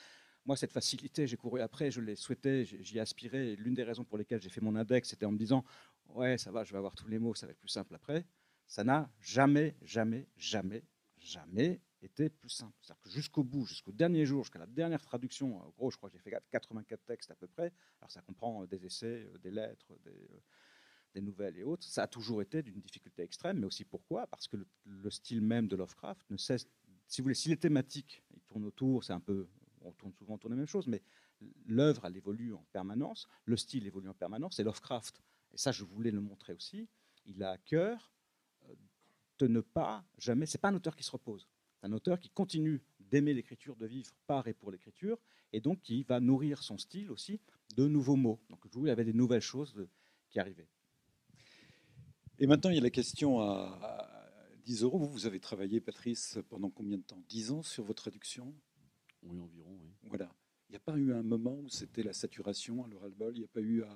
[0.45, 3.53] moi, cette facilité, j'ai couru après, je l'ai souhaité, j'y ai aspiré.
[3.53, 5.63] Et l'une des raisons pour lesquelles j'ai fait mon index, c'était en me disant,
[6.09, 8.25] ouais, ça va, je vais avoir tous les mots, ça va être plus simple après.
[8.67, 10.83] Ça n'a jamais, jamais, jamais,
[11.17, 12.75] jamais été plus simple.
[12.81, 16.09] C'est-à-dire que jusqu'au bout, jusqu'au dernier jour, jusqu'à la dernière traduction, en gros, je crois
[16.09, 17.73] que j'ai fait 84 textes à peu près.
[17.99, 20.41] Alors ça comprend euh, des essais, euh, des lettres, des, euh,
[21.13, 21.83] des nouvelles et autres.
[21.83, 24.27] Ça a toujours été d'une difficulté extrême, mais aussi pourquoi?
[24.27, 26.67] Parce que le, le style même de Lovecraft ne cesse.
[27.07, 29.47] Si vous voulez, si les thématiques, ils tournent autour, c'est un peu.
[29.81, 31.03] On tourne souvent autour des mêmes choses, mais
[31.67, 35.21] l'œuvre, elle évolue en permanence, le style évolue en permanence, et Lovecraft,
[35.53, 36.89] et ça je voulais le montrer aussi,
[37.25, 38.11] il a à cœur
[39.37, 40.45] de ne pas jamais.
[40.45, 41.47] C'est pas un auteur qui se repose.
[41.85, 45.19] Un auteur qui continue d'aimer l'écriture, de vivre par et pour l'écriture,
[45.53, 47.39] et donc qui va nourrir son style aussi
[47.75, 48.39] de nouveaux mots.
[48.49, 49.87] Donc il y avait des nouvelles choses de-
[50.31, 50.67] qui arrivaient.
[52.39, 54.97] Et maintenant, il y a la question à, à 10 euros.
[54.97, 57.21] Vous, vous avez travaillé, Patrice, pendant combien de temps?
[57.29, 58.51] 10 ans sur vos traductions
[59.21, 59.91] Oui, environ, oui.
[60.05, 60.33] Voilà.
[60.67, 63.35] Il n'y a pas eu un moment où c'était la saturation à l'oral bol?
[63.35, 63.87] Il n'y a pas eu euh,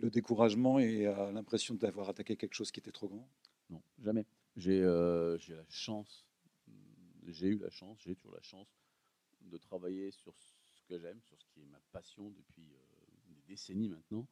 [0.00, 3.26] le découragement et euh, l'impression d'avoir attaqué quelque chose qui était trop grand?
[3.70, 4.26] Non, jamais.
[4.56, 6.25] J'ai euh, j'ai la chance,
[7.32, 8.68] j'ai eu la chance, j'ai toujours la chance
[9.40, 12.78] de travailler sur ce que j'aime, sur ce qui est ma passion depuis euh,
[13.28, 14.26] des décennies maintenant.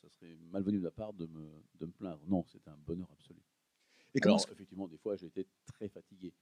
[0.00, 2.22] ça serait malvenu de la part de me, de me plaindre.
[2.26, 3.42] Non, c'était un bonheur absolu.
[4.14, 6.32] Et Alors, que- effectivement, des fois, j'ai été très fatigué.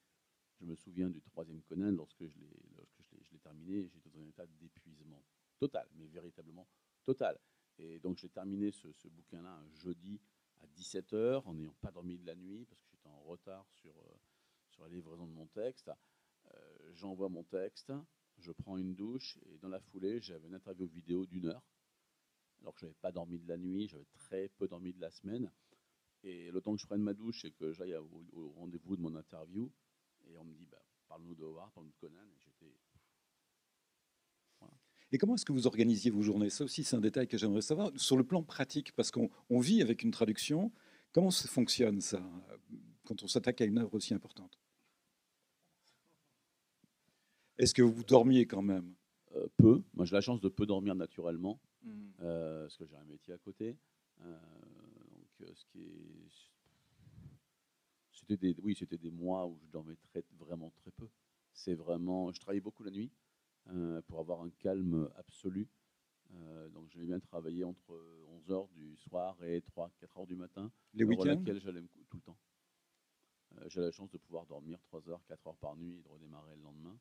[0.61, 3.89] Je me souviens du troisième Conan, lorsque je l'ai, lorsque je l'ai, je l'ai terminé,
[3.89, 5.23] j'étais dans un état d'épuisement
[5.59, 6.67] total, mais véritablement
[7.05, 7.39] total.
[7.79, 10.21] Et donc, j'ai terminé ce, ce bouquin-là un jeudi
[10.61, 13.97] à 17h, en n'ayant pas dormi de la nuit, parce que j'étais en retard sur,
[13.99, 14.17] euh,
[14.79, 15.91] sur la livraison de mon texte.
[16.47, 17.93] Euh, j'envoie mon texte,
[18.39, 21.67] je prends une douche, et dans la foulée, j'avais une interview vidéo d'une heure,
[22.61, 25.11] alors que je n'avais pas dormi de la nuit, j'avais très peu dormi de la
[25.11, 25.51] semaine.
[26.23, 29.15] Et le temps que je prenne ma douche et que j'aille au, rendez-vous de mon
[29.17, 29.71] interview,
[30.27, 32.27] et on me dit, bah, parle-nous de Howard, parle-nous de Conan,
[32.63, 32.77] et.
[35.11, 36.51] Et comment est-ce que vous organisiez vos journées?
[36.51, 37.91] Ça aussi, c'est un détail que j'aimerais savoir.
[37.97, 40.71] Sur le plan pratique, parce qu'on on vit avec une traduction,
[41.13, 42.23] comment ça fonctionne ça,
[43.05, 44.61] quand on s'attaque à une œuvre aussi importante?
[47.59, 48.95] Est-ce que vous dormiez quand même?
[49.37, 49.83] Euh, peu.
[49.95, 51.61] Moi, j'ai la chance de peu dormir naturellement,
[52.21, 53.77] euh, parce que j'ai un métier à côté.
[54.23, 54.39] Euh,
[55.11, 56.29] donc, ce qui est.
[58.13, 61.09] C'était des, oui, c'était des mois où je dormais très, vraiment très peu.
[61.53, 62.33] C'est vraiment.
[62.33, 63.11] Je travaillais beaucoup la nuit
[64.07, 65.69] pour avoir un calme absolu.
[66.35, 67.95] Euh, donc, j'aimais bien travailler entre
[68.47, 70.71] 11h du soir et 3-4h du matin.
[70.95, 71.25] Les week-ends?
[71.25, 72.39] laquelle j'allais tout le temps.
[73.57, 76.09] Euh, j'ai la chance de pouvoir dormir 3 heures, 4 heures par nuit et de
[76.09, 76.99] redémarrer le lendemain.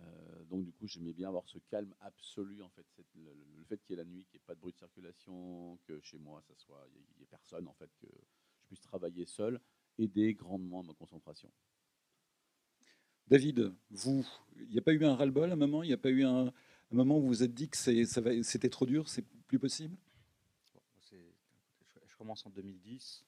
[0.00, 3.32] Euh, donc du coup, j'aimais bien avoir ce calme absolu en fait, cette- le,
[3.64, 6.00] fait qu'il y ait la nuit, qu'il n'y ait pas de bruit de circulation, que
[6.00, 9.60] chez moi ça soit, il n'y ait, personne en fait, que je puisse travailler seul,
[9.98, 11.50] aider grandement ma concentration.
[13.28, 15.82] David, vous, il n'y a pas eu un ras-le-bol à un moment?
[15.82, 16.52] Il n'y a pas eu un, un
[16.96, 19.96] moment où vous vous êtes dit que c'était trop dur, c'est plus possible?
[20.74, 21.16] Bon, je,
[22.06, 23.24] je commence en 2010.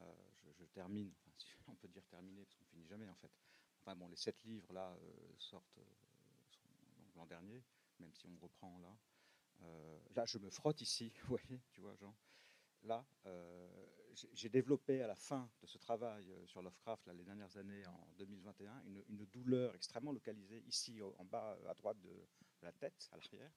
[0.00, 0.04] euh,
[0.36, 3.30] je, je termine, enfin, si on peut dire terminer, parce qu'on finit jamais en fait.
[3.84, 5.84] Enfin bon, les sept livres là euh, sortent euh,
[7.16, 7.62] l'an dernier,
[8.00, 8.96] même si on reprend là.
[9.62, 12.14] Euh, là, je me frotte ici, vous voyez, tu vois, Jean.
[12.84, 13.04] Là,
[14.34, 18.08] j'ai- développé à la fin de ce travail sur Lovecraft, là, les dernières années, en
[18.18, 22.26] 2021, une, douleur extrêmement localisée ici, en bas, à droite de,
[22.62, 23.50] la tête, à l'arrière.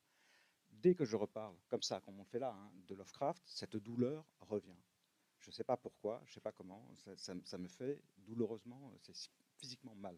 [0.69, 3.75] Dès que je reparle, comme ça, comme on le fait là, hein, de Lovecraft, cette
[3.75, 4.77] douleur revient.
[5.39, 9.29] Je ne sais pas pourquoi, je ne sais pas comment, ça, me fait douloureusement, c'est
[9.57, 10.17] physiquement mal.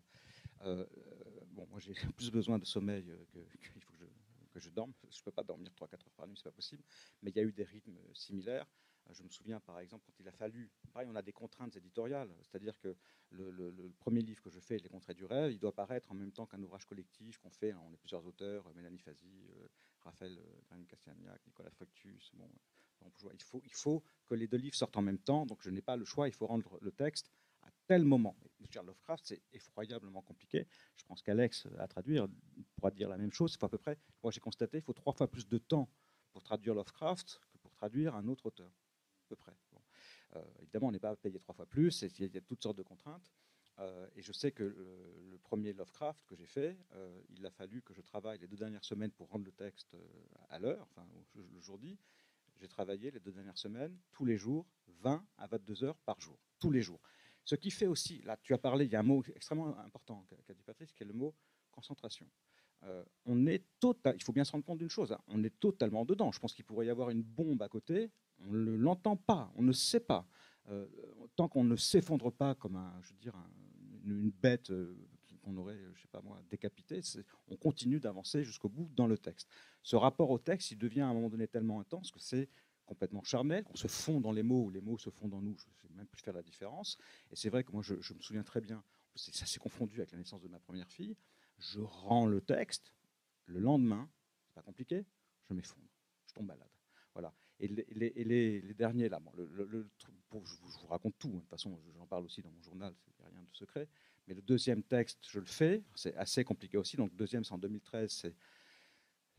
[0.61, 3.93] Euh, euh, bon, moi j'ai plus besoin de sommeil euh, que, qu'il faut
[4.53, 4.93] que je, dorme.
[5.09, 6.83] Je ne peux pas dormir 3-4 heures par nuit, c'est pas possible.
[7.21, 8.67] Mais il y a eu des rythmes similaires.
[9.11, 12.29] Je me souviens par exemple quand il a fallu, pareil, on a des contraintes éditoriales,
[12.43, 12.95] c'est-à-dire que
[13.31, 16.31] le, premier livre que je fais, Les Contrées du rêve, il doit paraître en même
[16.31, 17.73] temps qu'un ouvrage collectif qu'on fait.
[17.73, 19.49] On est plusieurs auteurs, Mélanie Fazi,
[20.01, 22.31] Raphaël euh, Graham Castiagnac, Nicolas Fructus.
[22.35, 22.49] Bon,
[23.21, 25.81] vois, il, faut, il que les deux livres sortent en même temps, donc je n'ai
[25.81, 27.31] pas le choix, il faut rendre le texte
[27.89, 28.35] tel moment.
[28.69, 30.67] Sur Lovecraft, c'est effroyablement compliqué.
[30.95, 32.27] Je pense qu'Alex, à traduire,
[32.75, 33.51] pourra dire la même chose.
[33.55, 35.89] Il faut à peu près, moi j'ai constaté, il faut trois fois plus de temps
[36.31, 39.57] pour traduire Lovecraft que pour traduire un autre auteur, à peu près.
[40.35, 42.83] Euh, évidemment, on n'est pas payé trois fois plus, il y a- toutes sortes de
[42.83, 43.31] contraintes.
[43.79, 47.81] Euh, et je sais que le, premier Lovecraft que j'ai fait, euh, il a fallu
[47.81, 50.07] que je travaille les deux dernières semaines pour rendre le texte euh,
[50.49, 51.97] à l'heure, enfin le jour dit.
[52.59, 54.67] J'ai travaillé les deux dernières semaines, tous les jours,
[55.01, 56.99] 20 à 22 heures par jour, tous les jours.
[57.45, 60.25] Ce qui fait aussi, là tu as parlé, il y a un mot extrêmement important
[60.45, 61.35] qu'a dit Patrice, qui est le mot
[61.71, 62.27] concentration.
[62.83, 65.59] Euh, on est total, il faut bien se rendre compte d'une chose, hein, on est
[65.59, 66.31] totalement dedans.
[66.31, 69.63] Je pense qu'il pourrait y avoir une bombe à côté, on ne l'entend pas, on
[69.63, 70.25] ne sait pas.
[70.69, 70.87] Euh,
[71.35, 73.49] tant qu'on ne s'effondre pas comme un, je veux dire, un-
[74.05, 74.95] une, bête euh,
[75.43, 77.01] qu'on aurait, je sais pas moi, décapitée,
[77.49, 79.49] on continue d'avancer jusqu'au bout dans le texte.
[79.83, 82.49] Ce rapport au texte, il devient à un moment donné tellement intense que c'est
[82.89, 85.55] complètement charnel, on se fond dans les mots, ou les mots se fondent dans nous,
[85.57, 86.97] je ne sais même plus faire la différence.
[87.31, 88.83] Et c'est vrai que moi, je, me souviens très bien,
[89.15, 91.15] ça s'est confondu avec la naissance de ma première fille,
[91.59, 92.91] je rends le texte,
[93.45, 94.09] le lendemain,
[94.47, 95.05] c'est pas compliqué,
[95.47, 95.87] je m'effondre,
[96.25, 96.67] je tombe malade.
[97.13, 97.33] Voilà.
[97.59, 99.87] Et les, derniers, là, bon, le,
[100.29, 102.51] pour- je, vous, je vous raconte tout, hein, de toute façon, j'en parle aussi dans
[102.51, 103.87] mon journal, il n'y a rien de secret.
[104.27, 106.97] Mais le deuxième texte, je le fais, c'est assez compliqué aussi.
[106.97, 108.35] Donc, le deuxième, c'est en 2013, c'est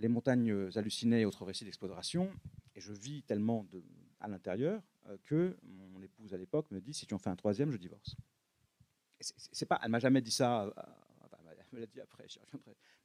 [0.00, 2.32] Les montagnes hallucinées et autres récits d'exploration.
[2.74, 3.66] Et je vis tellement
[4.20, 7.36] à l'intérieur euh, que mon épouse à l'époque me dit si tu en fais un
[7.36, 8.16] troisième, je divorce.
[9.20, 10.64] C'est- pas, elle m'a jamais dit ça.
[10.64, 10.72] euh,
[11.22, 12.26] enfin, elle me l'a dit après.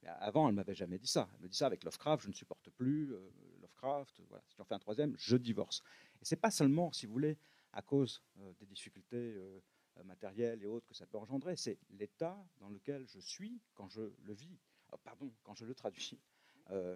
[0.03, 1.27] Mais avant, elle m'avait jamais dit ça.
[1.35, 3.29] Elle me dit ça avec Lovecraft, je ne supporte plus euh,
[3.61, 4.21] Lovecraft.
[4.29, 5.81] Voilà, si tu en fais un troisième, je divorce.
[6.21, 7.37] Et c'est pas seulement, si vous voulez,
[7.73, 9.61] à cause euh, des difficultés euh,
[9.97, 11.57] euh, matérielles et autres que ça peut engendrer.
[11.57, 14.57] C'est l'état dans lequel je suis quand je le vis.
[14.93, 16.17] Oh, pardon, quand je le traduis.
[16.71, 16.95] Euh,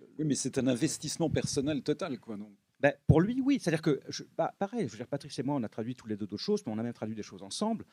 [0.00, 2.50] le- Oui, mais c'est un investissement personnel total, quoi, non?
[2.80, 3.58] Ben, pour lui, oui.
[3.58, 6.06] C'est-à-dire que, je, bah, pareil, je veux dire, Patrice et moi, on a traduit tous
[6.06, 7.84] les deux d'autres choses, mais on a même traduit des choses ensemble.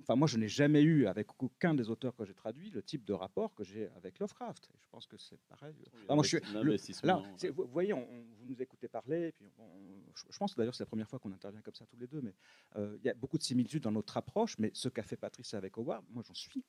[0.00, 3.04] Enfin, moi, je n'ai jamais eu, avec aucun des auteurs que j'ai traduits, le type
[3.04, 4.70] de rapport que j'ai avec Lovecraft.
[4.72, 5.74] Et je pense que c'est pareil.
[6.04, 6.70] Enfin, moi, je suis, le-
[7.08, 10.52] là, vous voyez, on- on- vous nous écoutez parler, et puis on- je, je pense
[10.54, 12.34] que d'ailleurs c'est la première fois qu'on intervient comme ça tous les deux, mais
[12.76, 15.52] euh, il y a beaucoup de similitudes dans notre approche, mais ce qu'a fait Patrice
[15.54, 16.64] avec Howard, moi j'en suis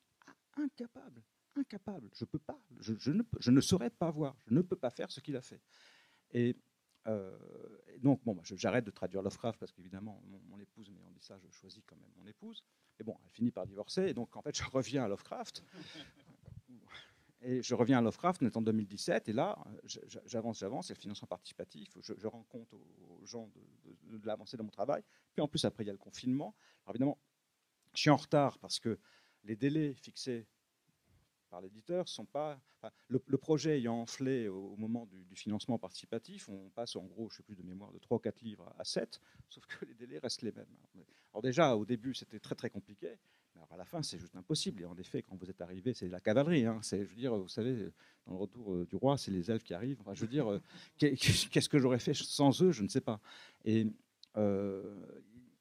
[0.58, 1.22] incapable,
[1.56, 2.10] incapable.
[2.16, 4.76] Je peux pas, je, je ne, peux- je ne saurais pas voir, je ne peux
[4.76, 5.62] pas faire ce qu'il a fait.
[6.32, 6.56] Et,
[7.08, 7.38] euh,
[7.88, 11.12] et donc bon, bah, j'arrête de traduire Lovecraft parce qu'évidemment mon, mon épouse, mais on
[11.12, 12.64] dit ça, je choisis quand même mon épouse.
[13.00, 15.64] Et bon, elle finit par divorcer, et donc en fait je reviens à Lovecraft.
[17.46, 19.58] Et je reviens à Lovecraft, on est en 2017, et là,
[20.26, 23.60] j'avance, j'avance, c'est le financement participatif, je, je rends compte aux, aux gens de,
[24.14, 25.04] de- de l'avancée de mon travail.
[25.34, 26.56] Puis en plus, après, il y a le confinement.
[26.86, 27.20] Alors évidemment,
[27.94, 28.98] je suis en retard parce que
[29.44, 30.48] les délais fixés
[31.62, 32.06] l'éditeur
[33.08, 37.38] le, projet ayant enflé au, moment du, financement participatif, on passe en gros, je ne
[37.38, 40.20] sais plus de mémoire, de 3 ou 4 livres à 7, sauf que les délais
[40.20, 40.66] restent les mêmes.
[41.32, 43.18] Alors déjà, au début, c'était très très compliqué.
[43.56, 44.82] Mais à la fin, c'est juste impossible.
[44.82, 46.66] Et en effet, quand vous êtes arrivé, c'est la cavalerie.
[46.66, 46.80] hein.
[46.82, 47.90] C'est, je veux dire, vous savez,
[48.26, 50.02] dans le retour euh, du roi, c'est les elfes qui arrivent.
[50.14, 50.62] Je veux dire, euh,
[50.98, 51.16] qu'est-
[51.50, 53.20] qu'est-ce que j'aurais fait sans eux Je ne sais pas.
[53.66, 53.88] Et
[54.38, 55.06] euh,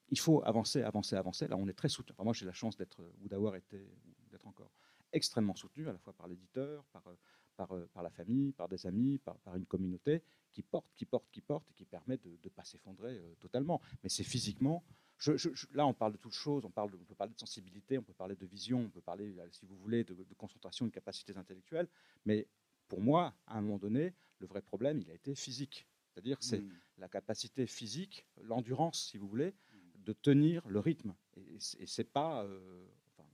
[0.09, 1.47] il faut avancer, avancer, avancer.
[1.47, 2.15] Là, on est très soutenu.
[2.23, 4.71] Moi, j'ai la chance d'être, ou d'avoir été, ou d'être encore
[5.13, 7.15] extrêmement soutenu, à la fois par l'éditeur, par, euh,
[7.55, 11.05] par, euh, par la famille, par des amis, par, par une communauté qui porte, qui
[11.05, 13.79] porte, qui porte, et qui permet de ne pas s'effondrer euh, totalement.
[14.03, 14.83] Mais c'est physiquement.
[15.19, 16.65] je- je- je- là, on parle de toutes choses.
[16.65, 18.99] On, parle de- on peut parler de sensibilité, on peut parler de vision, on peut
[19.01, 21.87] parler, si vous voulez, de, de concentration, de capacités intellectuelles.
[22.25, 22.45] Mais
[22.89, 25.87] pour moi, à un moment donné, le vrai problème, il a été physique.
[26.09, 26.71] C'est-à-dire, c'est Mm.
[26.97, 29.53] la capacité physique, l'endurance, si vous voulez,
[29.95, 31.15] de tenir le rythme.
[31.37, 32.85] Et, et c'est pas, euh,
[33.15, 33.29] enfin,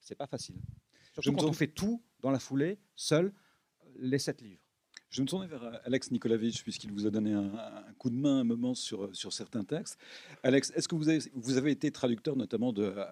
[0.00, 0.56] c'est pas facile.
[1.16, 4.62] Je Surtout quand tourne- on fait tout dans la foulée, seul, euh, les sept livres.
[5.10, 8.10] Je vais me tourner vers euh, Alex Nikolavitch, puisqu'il vous a donné un, un coup
[8.10, 9.98] de main un moment sur, sur certains textes.
[10.42, 13.04] Alex, est-ce que vous avez, vous avez été traducteur notamment de euh,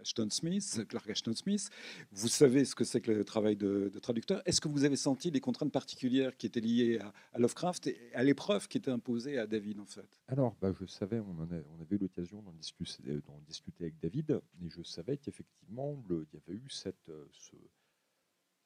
[0.00, 1.70] Ashton Smith, Clark Ashton Smith
[2.12, 4.42] Vous savez ce que c'est que le travail de, traducteur.
[4.46, 6.98] Est-ce que vous avez senti les contraintes particulières qui étaient liées
[7.32, 10.20] à, Lovecraft et à l'épreuve qui était imposée à David, en fait?
[10.28, 13.20] Alors, bah, je savais, on, avait eu l'occasion d'en discuter,
[13.80, 17.56] avec David, et je savais qu'effectivement, il y avait eu cette, euh, ce-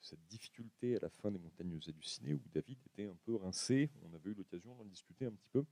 [0.04, 3.90] cette difficulté à la fin des Montagnes hallucinées où David était un peu rincé.
[4.02, 5.64] On avait eu l'occasion d'en discuter un petit peu.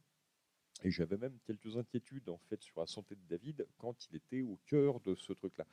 [0.85, 4.43] Et j'avais même quelques inquiétudes en fait sur la santé de David quand il était
[4.43, 5.67] au cœur de ce truc-là.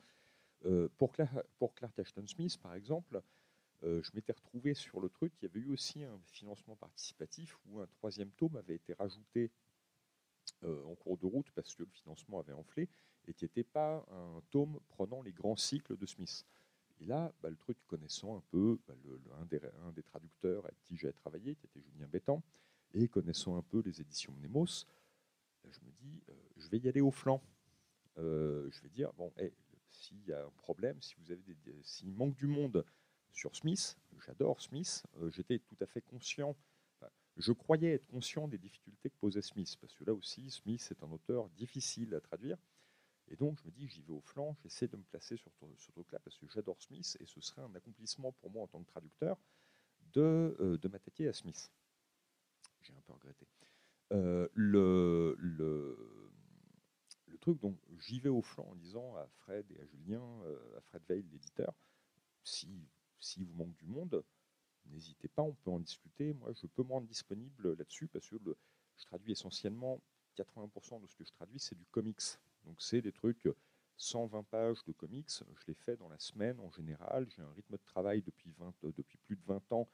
[0.66, 3.22] Euh, pour, Cla- pour Clark Ashton Smith, par exemple,
[3.84, 5.34] euh, je m'étais retrouvé sur le truc.
[5.41, 9.52] Il y avait eu aussi un financement participatif où un troisième tome avait été rajouté
[10.64, 12.89] euh, en cours de route parce que le financement avait enflé
[13.28, 16.45] et qui n'était pas un tome prenant les grands cycles de Smith.
[17.02, 18.95] Et là, bah, le truc connaissant un peu bah,
[19.82, 22.43] un des traducteurs avec qui j'ai travaillé, qui était Julien Bétan,
[22.94, 24.86] et connaissant un peu les éditions Mnemos,
[25.72, 27.42] je me dis, euh, je vais y aller au flanc.
[28.18, 29.54] Euh, je vais dire, bon, hey,
[29.90, 31.42] s'il y a un problème, si vous avez
[31.84, 32.86] s'il manque du monde
[33.32, 36.56] sur Smith, j'adore Smith, euh, j'étais tout à fait conscient,
[37.38, 41.04] je croyais être conscient des difficultés que posait Smith, parce que là aussi, Smith est
[41.04, 42.58] un auteur difficile à traduire.
[43.30, 45.92] Et donc, je me dis, j'y vais au flanc, j'essaie de me placer sur ce
[45.92, 48.90] truc-là, parce que j'adore Smith, et ce serait un accomplissement pour moi en tant que
[48.90, 49.38] traducteur
[50.12, 51.72] de, de m'attaquer à Smith.
[52.90, 53.48] J'ai un peu regretté.
[54.12, 56.32] Euh, le, le,
[57.28, 60.78] le truc, donc, j'y vais au flanc en disant à Fred et à Julien, euh,
[60.78, 61.74] à Fred Veil, l'éditeur,
[62.44, 64.24] si, si vous manque du monde,
[64.86, 66.34] n'hésitez pas, on peut en discuter.
[66.34, 68.38] Moi, je peux me rendre disponible là-dessus parce que
[68.98, 70.02] je traduis essentiellement
[70.38, 72.22] 80% de ce que je traduis, c'est du comics.
[72.66, 73.48] Donc, c'est des trucs
[73.98, 75.30] 120 pages de comics.
[75.30, 77.28] Je les fais dans la semaine en général.
[77.30, 79.90] J'ai un rythme de travail depuis, 20, euh, depuis plus de 20 ans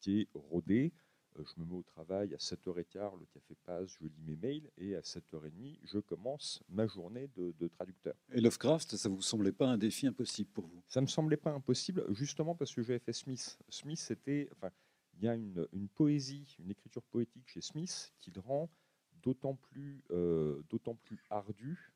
[0.00, 0.92] qui est rodé.
[1.38, 4.70] Euh, Je me mets au travail à 7h15, le café passe, je lis mes mails
[4.78, 8.14] et à 7h30, je commence ma journée de, de traducteur.
[8.32, 10.82] Et Lovecraft, ça vous semblait pas un défi impossible pour vous?
[10.88, 13.58] Ça me semblait pas impossible, justement parce que j'avais fait Smith.
[13.68, 14.70] Smith, c'était, enfin,
[15.14, 18.68] il y a une, une poésie, une écriture poétique chez Smith qui le rend
[19.22, 21.92] d'autant plus, euh, d'autant plus ardu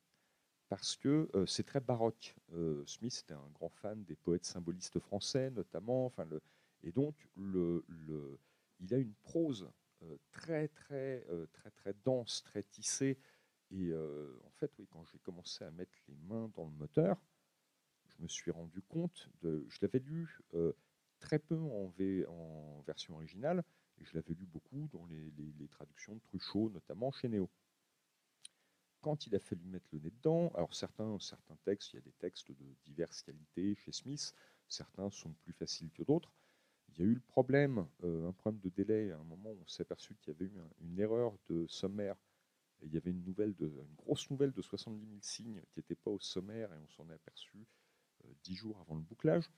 [0.69, 2.35] parce que euh, c'est très baroque.
[2.53, 6.05] Euh, Smith était un grand fan des poètes symbolistes français, notamment.
[6.05, 6.41] Enfin, le,
[6.83, 8.37] et donc, le, le-
[8.79, 9.69] il a une prose
[10.03, 13.17] euh, très, très, euh, très, très dense, très tissée.
[13.71, 17.21] Et euh, en fait, oui, quand j'ai commencé à mettre les mains dans le moteur,
[18.05, 19.65] je me suis rendu compte de.
[19.67, 20.39] Je l'avais lu
[21.19, 21.93] très peu en,
[22.85, 23.63] version originale,
[23.97, 27.49] et je l'avais lu beaucoup dans les traductions de Truchot, notamment chez Néo.
[29.01, 32.01] Quand il a fallu mettre le nez dedans, alors certains, certains textes, il y a
[32.01, 34.33] des textes de diverses qualités chez Smith,
[34.67, 36.31] certains sont plus faciles que d'autres.
[36.95, 39.11] Il y a eu le problème, un problème de délai.
[39.11, 42.15] À un moment, on s'est aperçu qu'il y avait eu une erreur de sommaire.
[42.83, 46.11] Il y avait une, nouvelle une grosse nouvelle de 70 000 signes qui n'était pas
[46.11, 47.65] au sommaire et on s'en est aperçu
[48.43, 49.49] dix jours avant le bouclage.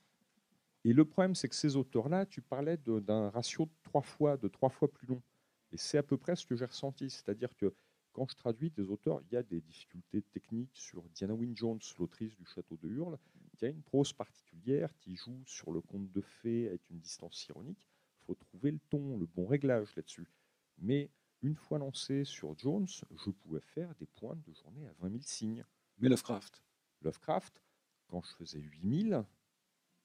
[0.84, 4.48] Et le problème, c'est que ces auteurs-là, tu parlais d'un ratio de trois fois, de
[4.48, 5.22] trois fois plus long.
[5.72, 7.10] Et c'est à peu près ce que j'ai ressenti.
[7.10, 7.74] C'est-à-dire que
[8.12, 11.80] quand je traduis des auteurs, il y a des difficultés techniques sur Diana Wynne Jones,
[11.98, 13.18] l'autrice du Château de Hurle,
[13.58, 17.46] qui a une prose particulière, qui joue sur le conte de fées avec une distance
[17.48, 17.86] ironique.
[18.22, 20.28] Il faut trouver le ton, le bon réglage là-dessus.
[20.78, 21.10] Mais
[21.42, 25.22] une fois lancé sur Jones, je pouvais faire des pointes de journée à 20 000
[25.22, 25.64] signes.
[25.98, 26.62] Mais Lovecraft
[27.02, 27.62] Lovecraft,
[28.06, 29.24] quand je faisais 8000,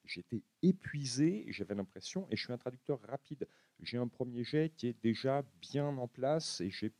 [0.04, 3.48] j'étais épuisé, j'avais l'impression, et je suis un traducteur rapide.
[3.80, 6.92] J'ai un premier jet qui est déjà bien en place et j'ai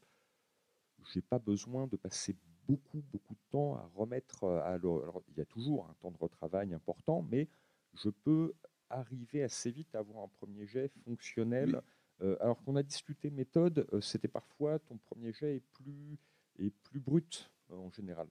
[1.15, 2.35] n'ai pas besoin de passer
[2.69, 6.19] beaucoup, beaucoup de temps à remettre à Alors, il y a toujours un temps de
[6.19, 7.49] retravail important, mais
[7.95, 8.55] je peux
[8.91, 11.81] arriver assez vite à avoir un premier jet fonctionnel.
[12.23, 16.17] Euh, alors qu'on a discuté méthode, euh, c'était parfois ton premier jet est plus,
[16.61, 18.29] est plus brut euh, en général.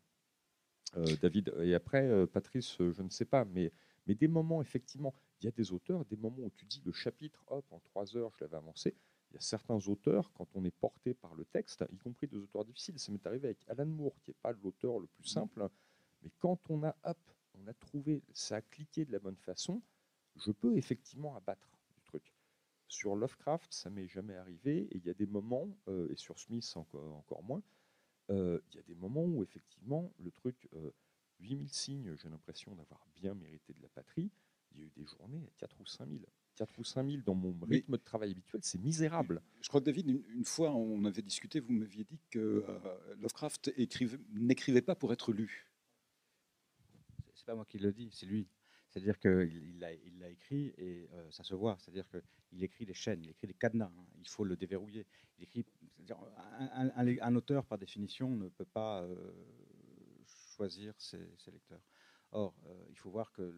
[1.24, 3.72] David, et après, Patrice, je ne sais pas, mais
[4.06, 6.92] mais des moments, effectivement, il y a des auteurs, des moments où tu dis le
[6.92, 8.96] chapitre, hop, en trois heures, je l'avais avancé.
[9.34, 12.38] Il y a certains auteurs, quand on est porté par le texte, y compris des
[12.38, 15.68] auteurs difficiles, ça m'est arrivé avec Alan Moore, qui n'est pas l'auteur le plus simple,
[16.22, 17.18] mais quand on a, hop,
[17.56, 19.82] on a trouvé, ça a cliqué de la bonne façon,
[20.36, 22.32] je peux effectivement abattre du truc.
[22.88, 26.38] Sur Lovecraft, ça m'est jamais arrivé, et il y a des moments, euh, et sur
[26.38, 27.64] Smith encore, encore moins,
[28.30, 30.92] euh, il y a des moments où effectivement le truc, euh,
[31.40, 34.32] 8000 signes, j'ai l'impression d'avoir bien mérité de la patrie.
[34.72, 36.26] Il y a eu des journées à 4 ou 5000.
[36.56, 39.42] 4 ou 5000 dans mon rythme de travail habituel, c'est misérable.
[39.62, 43.74] Je crois que David, une, fois, on avait discuté, vous m'aviez dit que euh, Lovecraft
[44.34, 45.68] n'écrivait pas pour être lu.
[47.34, 48.48] C'est pas moi qui le dis, c'est lui.
[48.90, 51.78] C'est-à-dire qu'il l'a il écrit et euh, ça se voit.
[51.80, 53.92] C'est-à-dire qu'il écrit des chaînes, il écrit des cadenas.
[53.98, 54.06] Hein.
[54.20, 55.08] Il faut le déverrouiller.
[55.40, 55.66] Il écrit,
[56.62, 56.92] un,
[57.22, 59.16] un, auteur, par définition, ne peut pas euh,
[60.56, 61.18] choisir ses,
[61.52, 61.82] lecteurs.
[62.36, 63.54] Or, euh, il faut voir que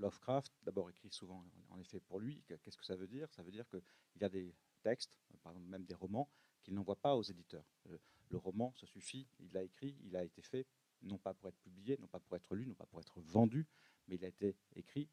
[0.00, 2.42] Lovecraft, d'abord, écrit souvent, en effet, pour lui.
[2.46, 3.32] Qu'est-ce que ça veut dire?
[3.32, 3.80] Ça veut dire qu'il
[4.20, 4.52] y a des
[4.82, 6.28] textes, par exemple même des romans,
[6.62, 7.64] qu'il n'envoie pas aux éditeurs.
[7.88, 7.98] Euh,
[8.28, 10.66] le roman, ça suffit, il l'a écrit, il a été fait,
[11.02, 13.68] non pas pour être publié, non pas pour être lu, non pas pour être vendu,
[14.08, 15.08] mais il a été écrit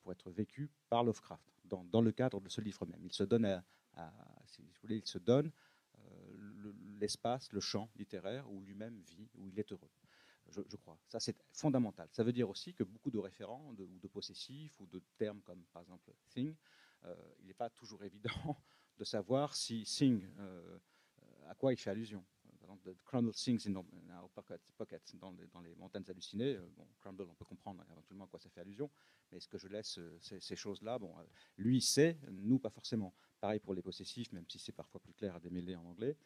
[0.00, 3.04] pour être vécu par Lovecraft, dans, le cadre de ce livre même.
[3.04, 3.64] Il se donne, à,
[4.46, 5.52] si vous voulez, il se donne
[5.98, 9.90] euh, l'espace, le champ littéraire où lui-même vit, où il est heureux
[10.52, 10.98] je, crois.
[11.08, 12.08] Ça, c'est fondamental.
[12.12, 15.62] Ça veut dire aussi que beaucoup de référents ou de possessifs ou de termes comme
[15.72, 16.54] par exemple thing,
[17.04, 18.56] euh, il n'est pas toujours évident
[18.98, 20.78] de savoir si thing, euh,
[21.48, 22.24] à quoi il fait allusion.
[22.60, 25.32] Par exemple, Crumble sings in our pockets, dans,
[25.62, 26.54] les, montagnes hallucinées.
[26.54, 28.88] Euh, bon, Crumble, on peut comprendre éventuellement à quoi ça fait allusion,
[29.30, 30.98] mais est-ce que je laisse ces, choses-là?
[30.98, 31.12] Bon,
[31.56, 33.12] lui sait, nous pas forcément.
[33.40, 36.16] Pareil pour les possessifs, même si c'est parfois plus clair à démêler en anglais.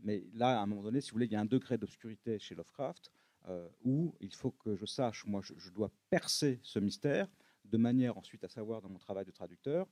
[0.00, 2.40] mais là, à un moment donné, si vous voulez, il y a un degré d'obscurité
[2.40, 3.12] chez Lovecraft
[3.48, 7.28] euh, où il faut que je sache, moi je, dois percer ce mystère
[7.64, 9.88] de manière ensuite à savoir dans mon travail de traducteur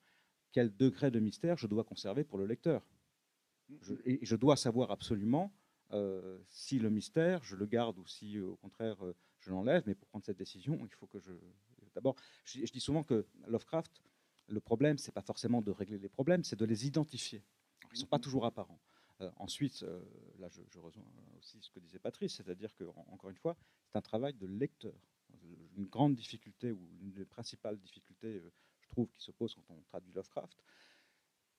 [0.53, 2.87] quel degré de mystère je dois conserver pour le lecteur.
[3.81, 5.53] Je, et je dois savoir absolument
[5.93, 9.95] euh, si le mystère, je le garde ou si au contraire euh, je l'enlève, mais
[9.95, 11.33] pour prendre cette décision, il faut que je...
[11.95, 14.01] D'abord, je, dis souvent que Lovecraft,
[14.47, 17.43] le problème, c'est pas forcément de régler les problèmes, c'est de les identifier.
[17.91, 18.79] ils ne sont pas toujours apparents.
[19.21, 20.01] Euh, ensuite, euh,
[20.39, 21.05] là, je, rejoins
[21.39, 23.57] aussi ce que disait Patrice, c'est-à-dire que, encore une fois,
[23.87, 24.95] c'est un travail de lecteur.
[25.77, 28.53] Une grande difficulté, ou une des principales difficultés, euh,
[28.83, 30.63] je trouve, qui se pose quand on traduit Lovecraft,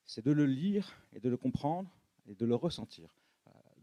[0.06, 1.90] c'est de le lire et de le comprendre
[2.28, 3.16] et de le ressentir.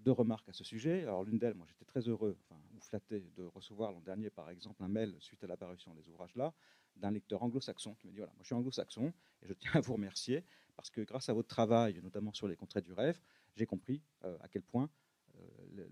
[0.04, 1.02] deux remarques à ce sujet.
[1.02, 4.50] Alors, l'une d'elles, moi, j'étais très heureux, enfin, ou flatté, de recevoir l'an dernier, par
[4.50, 6.52] exemple, un mail suite à l'apparition des ouvrages-là,
[6.96, 9.12] d'un lecteur anglo-saxon qui me dit voilà, moi je suis anglo-saxon
[9.42, 10.44] et je tiens à vous remercier
[10.76, 13.20] parce que grâce à votre travail, notamment sur les contrées du rêve,
[13.58, 14.88] j'ai compris euh, à quel point
[15.36, 15.88] euh,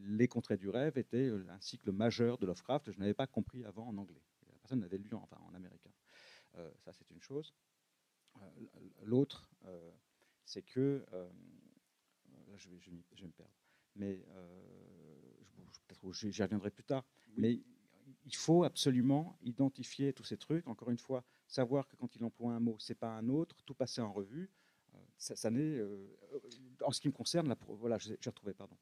[0.00, 2.90] les contrées du rêve étaient euh, un cycle majeur de Lovecraft.
[2.90, 4.22] Je n'avais pas compris avant en anglais.
[4.50, 5.90] La personne n'avait lu enfin, en américain.
[6.78, 7.54] ça, c'est une chose.
[9.02, 9.50] L'autre,
[10.44, 11.04] c'est que.
[11.12, 13.52] là, je vais, je, vais, me perdre.
[13.94, 14.24] Mais
[16.12, 17.04] j'y reviendrai plus tard.
[17.36, 17.60] Mais
[18.24, 20.66] il faut absolument identifier tous ces trucs.
[20.66, 23.74] Encore une fois, savoir que quand il emploie un mot, c'est pas un autre, tout
[23.74, 24.50] passer en revue
[25.16, 26.16] ça, n'est, euh,
[26.82, 28.76] en ce qui me concerne, la, voilà, j'ai retrouvé, pardon.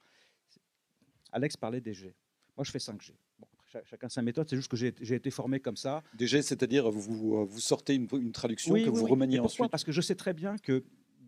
[1.30, 2.14] Alex parlait des G.
[2.56, 3.14] Moi, je fais 5 G.
[3.38, 3.46] Bon,
[3.84, 6.02] chacun sa méthode, c'est juste que j'ai été formé comme ça.
[6.14, 10.00] Des G, c'est-à-dire vous, vous sortez une, traduction que vous remaniez ensuite Parce que je
[10.00, 10.84] sais très bien que,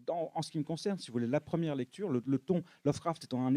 [0.07, 3.25] dans, en ce qui me concerne, si vous voulez, la première lecture, le, ton, Lovecraft
[3.25, 3.55] étant un,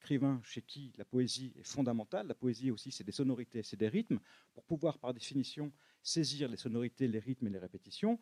[0.00, 2.26] écrivain chez qui la poésie est fondamentale.
[2.28, 4.18] La poésie aussi, c'est des sonorités, c'est des rythmes.
[4.54, 5.72] Pour pouvoir, par définition,
[6.02, 8.18] saisir les sonorités, les rythmes et les répétitions,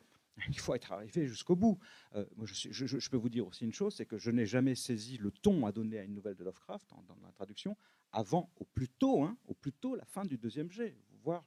[0.49, 1.78] il faut être arrivé jusqu'au bout.
[2.14, 5.18] Euh, moi, je, peux vous dire aussi une chose, c'est que je n'ai jamais saisi
[5.18, 7.76] le ton à donner à une nouvelle de Lovecraft dans la traduction
[8.12, 11.45] avant, au plus tôt, hein, au plus tôt, la fin du deuxième jet, voire,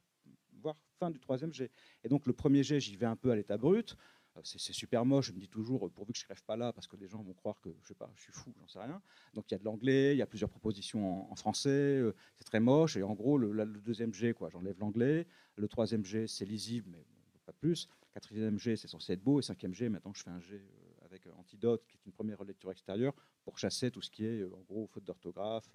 [0.98, 1.70] fin du troisième jet.
[2.04, 3.96] Et donc le premier jet, j'y vais un peu à l'état brut.
[4.36, 6.56] Euh, c'est super moche, je me dis toujours, euh, pourvu que je ne crève pas
[6.56, 8.68] là, parce que les gens vont croire que je sais pas, je suis fou, j'en
[8.68, 9.00] sais rien.
[9.34, 12.00] Donc il y a de l'anglais, il y a plusieurs propositions en, français,
[12.38, 12.96] c'est très moche.
[12.96, 15.26] Et en gros, le, deuxième quoi, j'enlève l'anglais.
[15.56, 17.04] Le troisième jet, c'est lisible, mais
[17.46, 17.88] pas plus.
[18.12, 19.38] Quatrième G, c'est censé être beau.
[19.38, 22.12] Et cinquième G, maintenant, je fais un G euh, avec euh, Antidote, qui est une
[22.12, 25.70] première lecture extérieure, pour chasser tout ce qui est, euh, en gros, faute d'orthographe.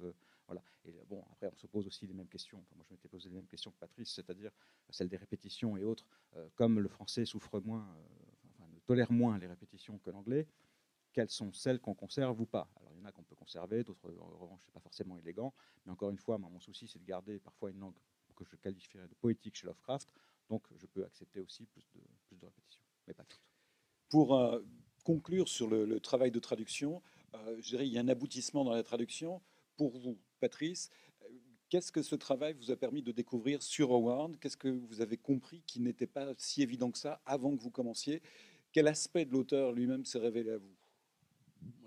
[0.45, 0.61] voilà.
[0.83, 2.63] Et bon, après, on se pose aussi les mêmes questions.
[2.75, 4.51] Moi, je m'étais posé les mêmes questions que Patrice, c'est-à-dire
[4.89, 6.05] celle des répétitions et autres.
[6.55, 7.87] comme le français souffre moins,
[8.51, 10.47] enfin, tolère moins les répétitions que l'anglais,
[11.13, 12.69] quelles sont celles qu'on conserve ou pas?
[12.75, 15.53] Alors, il y en a qu'on peut conserver, d'autres, en revanche, c'est pas forcément élégant.
[15.85, 17.95] Mais encore une fois, mon souci, c'est de garder parfois une langue
[18.35, 20.09] que je qualifierais de poétique chez Lovecraft,
[20.49, 22.01] donc je peux accepter aussi plus de,
[22.35, 23.41] plus de répétitions, mais pas toutes.
[24.09, 24.61] Pour euh,
[25.03, 27.01] conclure sur le, travail de traduction,
[27.33, 29.41] euh, je dirais il y a un aboutissement dans la traduction.
[29.77, 30.89] Pour vous, Patrice,
[31.23, 31.27] euh,
[31.69, 34.37] qu'est-ce que ce travail vous a permis de découvrir sur Howard?
[34.39, 37.71] Qu'est-ce que vous avez compris qui n'était pas si évident que ça avant que vous
[37.71, 38.21] commenciez?
[38.71, 40.75] Quel aspect de l'auteur lui-même s'est révélé à vous?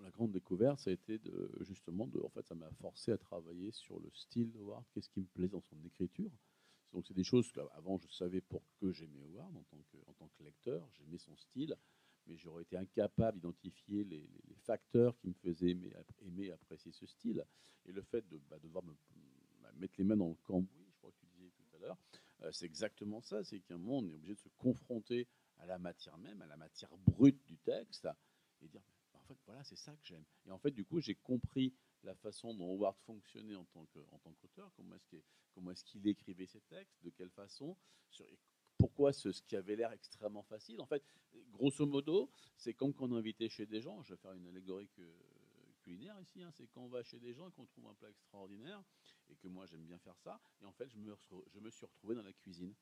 [0.03, 3.19] La grande découverte, ça a été de, justement, de, en fait, ça m'a forcé à
[3.19, 4.85] travailler sur le style d'Howard.
[4.93, 6.31] Qu'est-ce qui me plaît dans son écriture?
[6.93, 10.29] Donc c'est des choses qu'avant je savais pour que j'aimais Howard en tant que, tant
[10.39, 11.77] que lecteur, j'aimais son style,
[12.27, 14.29] mais j'aurais été incapable d'identifier les,
[14.65, 17.43] facteurs qui me faisaient aimer, aimer, apprécier ce style.
[17.87, 18.93] Et le fait de, bah, devoir me,
[19.63, 21.97] bah, mettre les mains dans le cambouis, je crois que tu disais tout à l'heure,
[22.43, 25.27] euh, c'est exactement ça, c'est qu'à un moment on est obligé de se confronter
[25.59, 28.09] à la matière même, à la matière brute du texte,
[28.61, 28.83] et dire
[29.15, 30.25] en fait voilà c'est ça que j'aime.
[30.47, 31.73] Et en fait du coup j'ai compris
[32.05, 34.73] la façon dont Howard fonctionnait en tant qu'auteur,
[35.53, 37.77] comment est-ce qu'il écrivait ses textes, de quelle façon,
[38.79, 40.81] pourquoi ce, ce, qui avait l'air extrêmement facile.
[40.81, 41.03] En fait,
[41.51, 44.89] grosso modo, c'est comme quand on invité chez des gens, je vais faire une allégorie
[45.83, 48.11] culinaire ici, hein, c'est quand on va chez des gens et qu'on trouve un plat
[48.11, 48.83] extraordinaire,
[49.29, 52.23] et que moi j'aime bien faire ça, et en fait je me, suis retrouvé dans
[52.23, 52.75] la cuisine.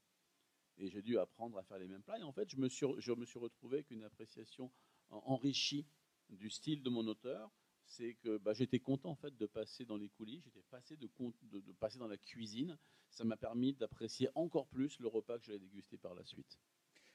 [0.78, 3.38] Et j'ai dû apprendre à faire les mêmes plats, et en fait je me suis
[3.38, 4.70] retrouvé avec une appréciation
[5.08, 5.86] enrichie
[6.28, 7.50] du style de mon auteur,
[7.86, 11.08] c'est que bah, j'étais content en fait de passer dans les coulisses, j'étais passé de,
[11.52, 12.76] de, de, passer dans la cuisine.
[13.10, 16.58] Ça m'a permis d'apprécier encore plus le repas que j'allais déguster par la suite.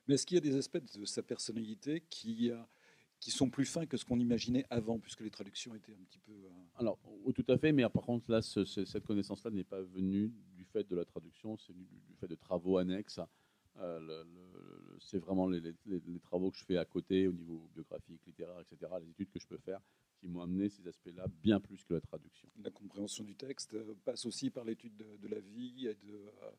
[0.08, 2.52] Mais est-ce qu'il y a des aspects de sa personnalité qui,
[3.20, 6.20] qui sont plus fins que ce qu'on imaginait avant, puisque les traductions étaient un petit
[6.20, 6.32] peu...
[6.32, 6.50] Euh,
[6.80, 6.98] Alors,
[7.36, 10.96] tout à fait, mais par contre, là, cette connaissance-là n'est pas venue du fait de
[10.96, 11.86] la traduction, c'est du,
[12.20, 13.20] fait de travaux annexes.
[13.78, 14.24] Euh,
[15.00, 18.92] c'est vraiment les, les, travaux que je fais à côté au niveau biographique, littéraire, etc.,
[19.00, 19.82] les études que je peux faire
[20.22, 22.48] qui m'ont amené ces aspects-là bien plus que la traduction.
[22.64, 26.52] La compréhension du texte euh, passe aussi par l'étude de, la vie et de, euh,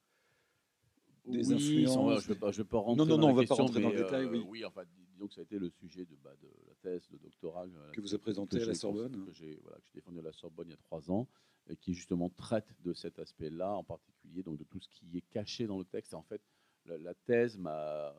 [1.27, 2.25] des influences.
[2.25, 3.91] je ne vais, pas rentrer non, non, dans non, la on va pas rentrer dans
[3.91, 4.25] le détail.
[4.25, 4.83] Euh, oui, oui enfin,
[5.13, 8.01] disons que ça a été le sujet de, bah, de la thèse de doctorat que
[8.01, 9.25] vous avez présenté à la Sorbonne.
[9.25, 11.29] Que j'ai voilà, défendu à la Sorbonne il y a trois ans
[11.69, 15.25] et qui justement traite de cet aspect-là en particulier, donc de tout ce qui est
[15.31, 16.13] caché dans le texte.
[16.13, 16.43] Et en fait,
[16.87, 18.13] la, thèse m'a.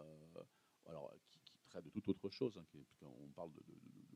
[0.85, 1.13] alors,
[1.81, 2.65] de toute autre chose, hein,
[3.01, 3.61] on parle de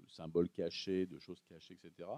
[0.10, 2.10] symboles cachés, de choses cachées, etc.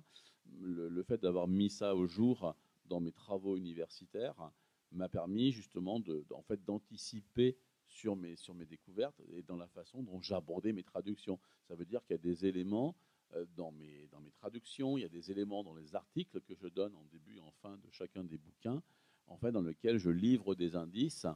[0.59, 4.51] Le, fait d'avoir mis ça au jour dans mes travaux universitaires
[4.91, 9.67] m'a permis justement de, en fait, d'anticiper sur mes, sur mes découvertes et dans la
[9.67, 11.39] façon dont j'abordais mes traductions.
[11.67, 12.95] Ça veut dire qu'il y a des éléments
[13.33, 16.55] euh, dans mes, dans mes traductions, il y a des éléments dans les articles que
[16.55, 18.81] je donne en début et en fin de chacun des bouquins,
[19.27, 21.27] en fait, dans lesquels je livre des indices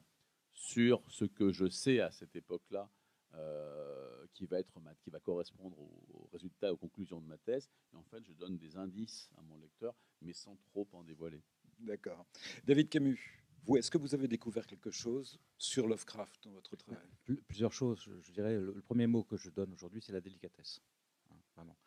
[0.53, 2.89] sur ce que je sais à cette époque-là
[3.35, 7.69] euh, qui va être qui va correspondre aux, résultats, aux conclusions de ma thèse.
[7.93, 11.43] Et en fait, je donne des indices à mon lecteur, mais sans trop en dévoiler.
[11.79, 12.25] D'accord.
[12.65, 13.19] David Camus,
[13.65, 17.07] vous, est-ce que vous avez découvert quelque chose sur Lovecraft dans votre travail?
[17.47, 17.99] Plusieurs choses.
[18.21, 20.81] Je, dirais le, premier mot que je donne aujourd'hui, c'est la délicatesse.
[21.31, 21.77] Hein, vraiment.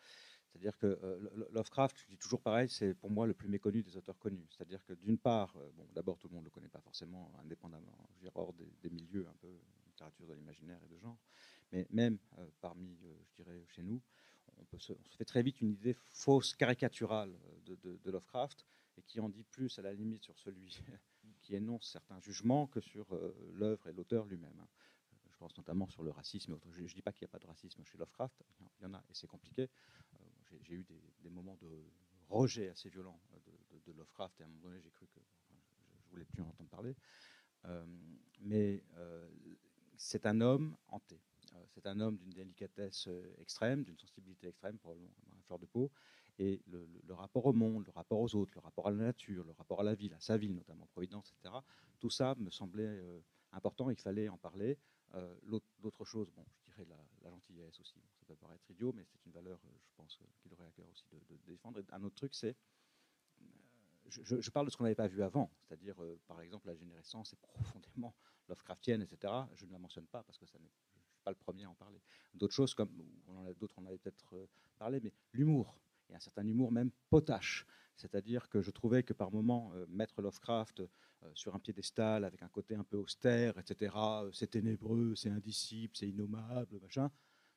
[0.49, 3.97] C'est-à-dire que euh, Lovecraft, je dis toujours pareil, c'est pour moi le plus méconnu des
[3.97, 4.47] auteurs connus.
[4.51, 7.30] C'est-à-dire que d'une part, euh, bon, d'abord tout le monde ne le connaît pas forcément,
[7.42, 9.61] indépendamment, je veux dire, hors des, des milieux un peu
[9.97, 11.18] littérature de l'imaginaire et de genre,
[11.72, 14.03] mais même euh, parmi, euh, je dirais, chez nous,
[14.59, 17.34] on, peut se, fait très vite une idée fausse, caricaturale
[17.70, 18.66] euh, de, Lovecraft,
[18.99, 20.78] et qui en dit plus à la limite sur celui
[21.40, 23.07] qui énonce certains jugements que sur
[23.53, 24.59] l'œuvre et l'auteur lui-même.
[24.61, 24.68] Hein.
[25.30, 26.59] Je pense notamment sur le racisme.
[26.70, 28.94] Je ne dis pas qu'il n'y a pas de racisme chez Lovecraft, il y en
[28.94, 29.68] a, et c'est compliqué.
[30.62, 30.84] J'ai eu
[31.20, 31.84] des, moments de
[32.28, 33.20] rejet assez violents
[33.84, 35.55] de, Lovecraft, et à un moment donné, j'ai cru que je
[36.07, 36.97] ne voulais plus en entendre parler.
[38.40, 38.82] mais
[39.97, 41.20] c'est un homme hanté.
[41.55, 45.66] Euh, c'est un homme d'une délicatesse euh, extrême, d'une sensibilité extrême, probablement à fleur de
[45.66, 45.90] peau,
[46.38, 49.53] Et le, rapport au monde, le rapport aux autres, le rapport à la nature, le
[49.53, 51.55] rapport à la ville, à sa ville notamment, Providence, etc.,
[51.99, 53.01] tout ça me semblait
[53.53, 54.76] important, il fallait en parler.
[55.44, 56.86] L'autre chose, bon, je dirais
[57.22, 60.66] la, gentillesse aussi, ça peut paraître idiot, mais c'est une valeur, je pense, qu'il aurait
[60.66, 61.80] à cœur aussi de, défendre.
[61.80, 62.55] Et un autre truc, c'est
[64.09, 67.32] je, parle de ce qu'on n'avait pas vu avant, c'est-à-dire, euh, par exemple, la générescence
[67.32, 68.14] est profondément
[68.49, 69.32] Lovecraftienne, etc.
[69.55, 71.64] Je ne la mentionne pas parce que ça n'est, je ne suis pas le premier
[71.64, 72.01] à en parler.
[72.34, 72.90] D'autres choses, comme
[73.59, 74.47] d'autres en avaient peut-être euh,
[74.78, 75.78] parlé, mais l'humour,
[76.11, 77.66] et un certain humour même potache.
[77.97, 80.82] C'est-à-dire que je trouvais que par moments, euh, mettre Lovecraft
[81.34, 83.97] sur un piédestal avec un côté un peu austère, etc.,
[84.32, 87.11] c'est ténébreux, c'est indicible, c'est innommable, machin.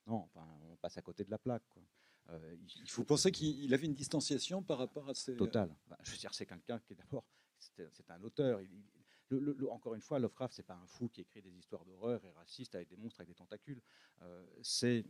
[0.07, 1.67] Non, enfin, on passe à côté de la plaque.
[1.69, 1.83] Quoi.
[2.31, 5.35] Euh, il faut penser qu'il avait une distanciation par rapport à ces.
[5.35, 5.73] Total.
[6.03, 7.25] je veux dire, c'est quelqu'un qui est d'abord,
[7.59, 8.59] c'est un auteur.
[9.69, 12.75] Encore une fois, Lovecraft, c'est pas un fou qui écrit des histoires d'horreur et raciste
[12.75, 13.81] avec des monstres avec des tentacules.
[14.21, 15.05] Euh, c'est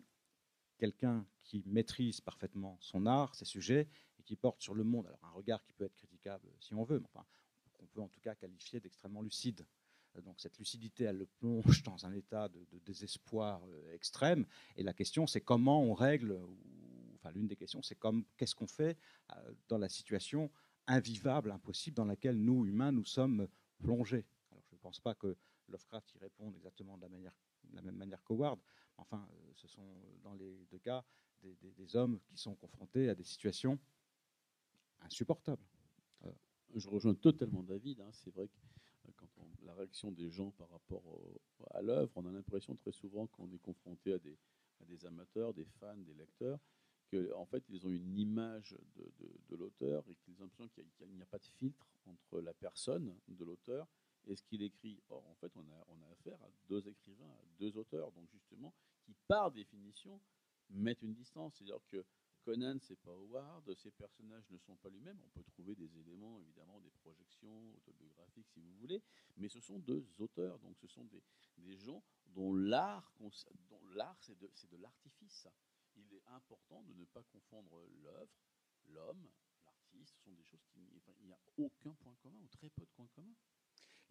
[0.77, 5.13] quelqu'un qui maîtrise parfaitement son art, ses sujets, et qui porte sur le monde.
[5.23, 7.09] Un regard qui peut être critiquable si on veut, mais
[7.73, 9.65] qu'on peut en tout cas qualifier d'extrêmement lucide.
[10.15, 13.61] Euh, donc cette lucidité, elle le plonge dans un état de, désespoir
[13.93, 14.45] extrême.
[14.75, 16.39] Et la question, c'est comment on règle
[17.19, 17.97] enfin l'une des questions, c'est
[18.37, 18.97] qu'est-ce qu'on fait
[19.31, 20.49] euh, dans la situation
[20.87, 23.47] invivable, impossible dans laquelle nous, humains, nous sommes
[23.79, 24.25] plongés.
[24.51, 25.35] Alors je ne pense pas que
[25.67, 27.07] Lovecraft y réponde exactement de
[27.73, 28.59] la, même manière qu'Howard.
[28.97, 29.87] Enfin, euh, ce sont
[30.23, 31.03] dans les deux cas
[31.41, 33.79] des, hommes qui sont confrontés à des situations
[35.01, 35.63] insupportables.
[36.25, 36.31] Euh,
[36.75, 38.01] je rejoins totalement David.
[38.01, 38.09] Hein.
[38.11, 41.03] C'est vrai que quand on, la réaction des gens par rapport
[41.71, 45.97] à l'œuvre, on a l'impression très souvent qu'on est confronté à des amateurs, des fans,
[45.97, 46.59] des lecteurs,
[47.09, 50.85] qu'en en fait, ils ont une image de, l'auteur et qu'ils ont l'impression qu'il
[51.15, 53.87] n'y a, pas de filtre entre la personne de l'auteur
[54.27, 55.01] et ce qu'il écrit.
[55.09, 59.13] Or, en fait, on a, affaire à deux écrivains, à deux auteurs, donc justement, qui
[59.27, 60.19] par définition
[60.69, 61.55] mettent une distance.
[61.55, 62.05] C'est-à-dire que
[62.43, 65.19] Conan, c'est pas Howard, ses personnages ne sont pas lui-même.
[65.23, 69.01] On peut trouver des éléments, évidemment, des projections autobiographiques, si vous voulez,
[69.37, 71.21] mais ce sont deux auteurs, donc ce sont des,
[71.77, 75.47] gens dont l'art, c'est de l'artifice
[76.05, 78.39] il est important de ne pas confondre l'œuvre,
[78.87, 79.29] l'homme,
[79.65, 80.15] l'artiste.
[80.17, 80.79] Ce sont des choses qui.
[81.21, 83.35] Il n'y a aucun point commun ou très peu de points communs.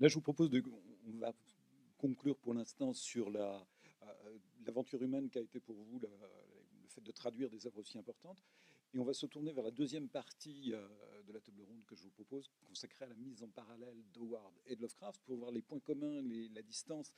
[0.01, 0.62] Là, je vous propose de.
[1.07, 1.32] On va
[1.97, 3.66] conclure pour l'instant sur la,
[4.03, 6.09] euh, l'aventure humaine qu'a été pour vous le
[6.89, 8.43] fait de traduire des œuvres aussi importantes.
[8.95, 10.89] Et on va se tourner vers la deuxième partie euh,
[11.24, 14.55] de la table ronde que je vous propose, consacrée à la mise en parallèle d'Howard
[14.64, 16.22] et de Lovecraft, pour voir les points communs,
[16.53, 17.12] la distance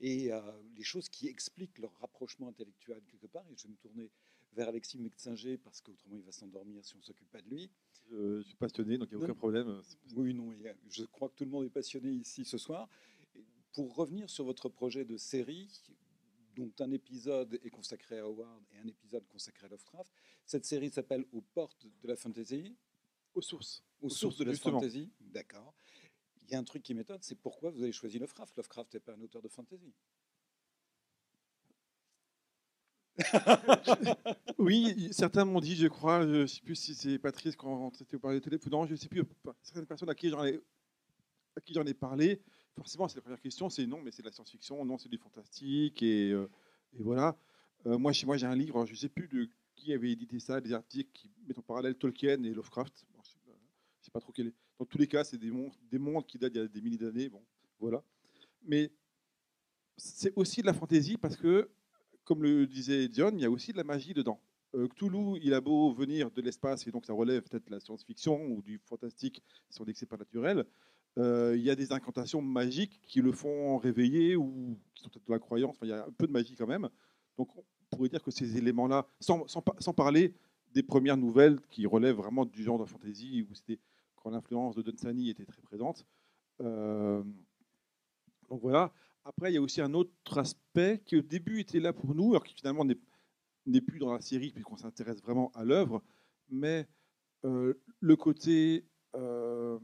[0.00, 0.40] et euh,
[0.76, 3.44] les choses qui expliquent leur rapprochement intellectuel quelque part.
[3.50, 4.10] Et je vais me tourner
[4.52, 7.70] vers Alexis Mexinger parce qu'autrement il va s'endormir si on ne s'occupe pas de lui.
[8.10, 9.80] je suis passionné, donc il n'y a aucun problème.
[10.14, 10.52] Oui, non,
[10.88, 12.88] je crois que tout le monde est passionné ici ce soir.
[13.72, 15.68] Pour revenir sur votre projet de série,
[16.54, 20.12] dont un épisode est consacré à Howard et un épisode consacré à Lovecraft,
[20.46, 22.76] cette série s'appelle Aux portes de la fantasy.
[23.34, 23.82] Aux sources.
[24.00, 25.10] Aux, sources, de la fantasy.
[25.20, 25.74] D'accord
[26.44, 28.56] il y a un truc qui m'étonne, c'est pourquoi vous avez choisi Lovecraft?
[28.56, 29.92] Lovecraft n'est pas un auteur de fantasy.
[34.58, 38.18] oui, certains m'ont dit, je crois, je ne sais plus si c'est Patrice quand on
[38.18, 39.22] parlé de téléphone, non, je ne sais plus,
[39.62, 42.42] certaines personnes à qui j'en ai, parlé,
[42.74, 45.18] forcément, c'est la première question, c'est non, mais c'est de la science-fiction, non, c'est du
[45.18, 46.50] fantastique, et, euh,
[46.98, 47.38] voilà.
[47.86, 50.38] Euh, moi, chez moi, j'ai un livre, je ne sais plus de qui avait édité
[50.40, 53.04] ça, des articles qui mettent en parallèle Tolkien et Lovecraft.
[53.10, 53.54] je ne
[54.00, 54.63] sais pas trop quel est.
[54.78, 56.80] Dans tous les cas, c'est des mondes, des mondes qui datent d'il y a des
[56.80, 57.28] milliers d'années.
[57.28, 57.42] Bon,
[57.78, 58.02] voilà.
[58.66, 58.90] Mais
[59.96, 61.70] c'est aussi de la fantaisie parce que,
[62.24, 64.40] comme le disait Dion, il y a aussi de la magie dedans.
[64.74, 67.80] Euh, Cthulhu, il a beau venir de l'espace, et donc ça relève peut-être de la
[67.80, 70.64] science-fiction ou du fantastique, si on dit que c'est pas naturel.
[71.16, 75.26] Euh, il y a des incantations magiques qui le font réveiller ou qui sont peut-être
[75.26, 75.76] de la croyance.
[75.82, 76.88] Il y a un peu de magie quand même.
[77.38, 80.34] Donc on pourrait dire que ces éléments-là, sans, sans, sans, parler
[80.72, 83.78] des premières nouvelles qui relèvent vraiment du genre de fantasy, où c'était
[84.30, 86.06] l'influence de Dunsany était très présente.
[86.60, 87.22] Euh,
[88.48, 88.92] donc voilà.
[89.24, 92.30] Après, il y a aussi un autre aspect qui au début était là pour nous,
[92.30, 96.02] alors qui finalement n'est plus dans la série puisqu'on s'intéresse vraiment à l'œuvre,
[96.50, 96.86] mais
[97.44, 99.78] euh, le côté, euh,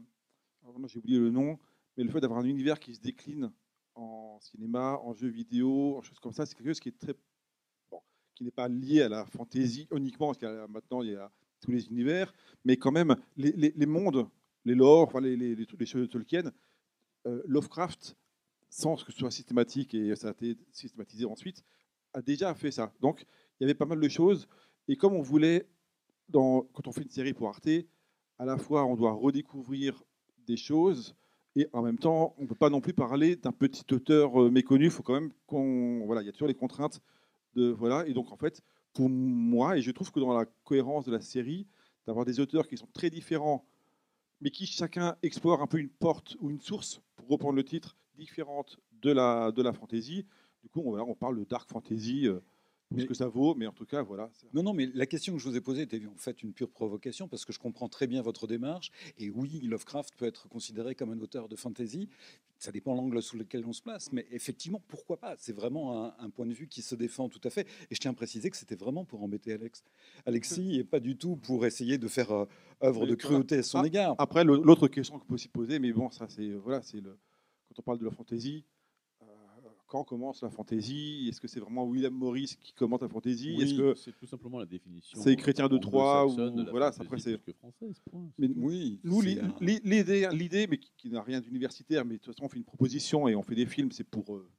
[0.85, 1.57] j'ai oublié le nom,
[1.97, 3.51] mais le fait d'avoir un univers qui se décline
[3.95, 7.15] en cinéma, en jeu vidéo, en choses comme ça, c'est quelque chose qui est très
[8.35, 11.31] qui n'est pas lié à la fantaisie uniquement, parce que maintenant il y a
[11.61, 12.33] tous les univers,
[12.65, 14.27] mais quand même, les, mondes,
[14.65, 16.51] les lores, les, choses de Tolkien,
[17.27, 18.17] euh, Lovecraft,
[18.69, 21.63] sans que ce soit systématique et ça a été systématisé ensuite,
[22.13, 22.93] a déjà fait ça.
[23.01, 23.25] Donc,
[23.59, 24.47] il y avait pas mal de choses.
[24.87, 25.67] Et comme on voulait,
[26.31, 27.69] quand on fait une série pour Arte,
[28.39, 30.03] à la fois on doit redécouvrir
[30.47, 31.15] des choses
[31.55, 34.49] et en même temps on ne peut pas non plus parler d'un petit auteur euh,
[34.49, 34.85] méconnu.
[34.85, 37.01] Il faut quand même qu'on voilà, il y a toujours les contraintes
[37.53, 38.07] de voilà.
[38.07, 38.61] Et donc en fait,
[38.93, 41.67] pour moi, et je trouve que dans la cohérence de la série,
[42.05, 43.65] d'avoir des auteurs qui sont très différents,
[44.41, 47.95] mais qui chacun explore un peu une porte ou une source, pour reprendre le titre,
[48.15, 50.25] différente de la, de la fantasy.
[50.63, 52.39] Du coup, on, parle de dark fantasy, euh,
[52.91, 54.29] Mais- ce que ça vaut, mais en tout cas, voilà.
[54.53, 56.69] Non, non, mais la question que je vous ai posée était en fait une pure
[56.69, 58.91] provocation parce que je comprends très bien votre démarche.
[59.17, 62.09] Et oui, Lovecraft peut être considéré comme un auteur de fantasy.
[62.57, 65.35] Ça dépend l'angle sous lequel on se place, mais effectivement, pourquoi pas?
[65.39, 67.67] C'est vraiment un, un point de vue qui se défend tout à fait.
[67.89, 69.83] Et je tiens à préciser que c'était vraiment pour embêter Alex.
[70.27, 72.45] Alexis, et pas du tout pour essayer de faire euh,
[72.83, 74.15] œuvre de cruauté à son Ah, égard.
[74.19, 77.17] Après, l'autre question qu'on peut aussi poser, mais bon, ça, c'est voilà, c'est le
[77.67, 78.63] quand on parle de la fantasy.
[79.91, 83.73] Quand commence la fantasy Est-ce que c'est vraiment William Morris qui commente la fantasy Est-ce
[83.73, 85.19] que c'est tout simplement la définition.
[85.21, 87.37] c'est Chrétien de Troyes ou- de voilà, après, c'est-.
[88.37, 92.45] Mais Oui, Nous, l'idée, l'idée, mais qui, qui n'a rien d'universitaire, mais de toute façon,
[92.45, 94.49] on fait une proposition et on fait des films, c'est pour euh,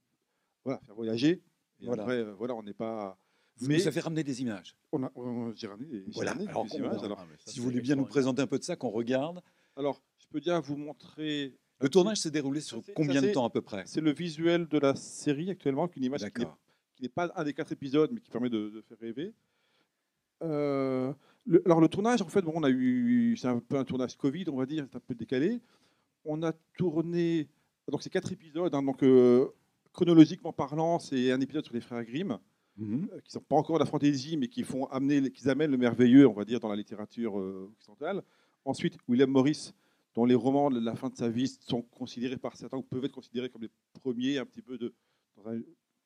[0.66, 1.40] voilà, faire voyager.
[1.80, 2.02] Et Voilà.
[2.02, 3.18] après, euh, voilà, on n'est pas.
[3.56, 4.76] vous mais nous avez ramené des images.
[4.92, 6.98] on a, on- j'ai ramené des, Voilà, ramené alors des images.
[7.02, 7.08] Ah,
[7.38, 9.40] ça, Si vous voulez bien nous présenter un peu de ça, qu'on regarde.
[9.76, 11.56] alors, je peux déjà vous montrer.
[11.82, 13.82] Le tournage s'est déroulé sur combien de temps à peu près?
[13.86, 16.22] C'est le visuel de la série actuellement, avec une image
[16.94, 19.32] qui n'est pas un des quatre épisodes, mais qui permet de, de faire rêver.
[20.42, 21.12] Euh,
[21.46, 24.16] le- alors le tournage, en fait, bon, on a eu, c'est un peu un tournage
[24.16, 25.60] Covid, on va dire, c'est un peu décalé.
[26.24, 27.48] On a tourné,
[27.90, 29.46] donc c'est quatre épisodes, hein, donc euh,
[29.92, 32.38] chronologiquement parlant, c'est un épisode sur les frères Grimm,
[32.78, 33.08] Mhm.
[33.12, 35.76] euh, qui sont pas encore de la fantaisie, mais qui font amener, qui amènent le
[35.76, 38.22] merveilleux, on va dire, dans la littérature occidentale.
[38.64, 39.72] Ensuite, William Morris,
[40.14, 43.04] dont les romans de la fin de sa vie sont considérés par certains, ou peuvent
[43.04, 44.92] être considérés comme les premiers, un petit peu de,
[45.46, 45.60] un-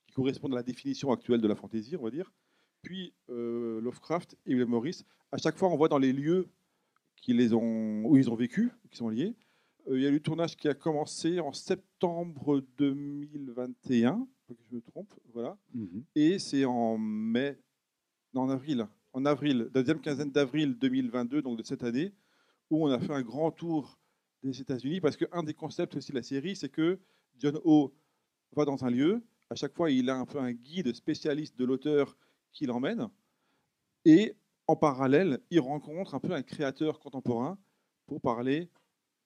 [0.06, 2.32] qui correspondent à la définition actuelle de la fantaisie, on va dire.
[2.82, 5.02] Puis euh, Lovecraft et William Morris.
[5.32, 6.46] À chaque fois, on voit dans les lieux
[7.16, 9.34] qui les ont, où ils ont vécu, qui sont liés.
[9.88, 14.60] Euh, il y a eu le tournage qui a commencé en septembre 2021, pas que
[14.70, 15.56] je me trompe, voilà.
[15.74, 16.04] Mhm.
[16.14, 17.58] Et c'est en mai,
[18.34, 22.12] non, en avril, en avril, deuxième quinzaine d'avril 2022, donc de cette année,
[22.70, 23.98] où on a fait un grand tour
[24.42, 26.98] des États-Unis, parce qu'un des concepts aussi de la série, c'est que
[27.38, 27.94] John O
[28.52, 31.64] va dans un lieu, à chaque fois il a un peu un guide spécialiste de
[31.64, 32.16] l'auteur
[32.52, 33.08] qui l'emmène,
[34.04, 34.36] et
[34.68, 37.58] en parallèle, il rencontre un peu un créateur contemporain
[38.06, 38.68] pour parler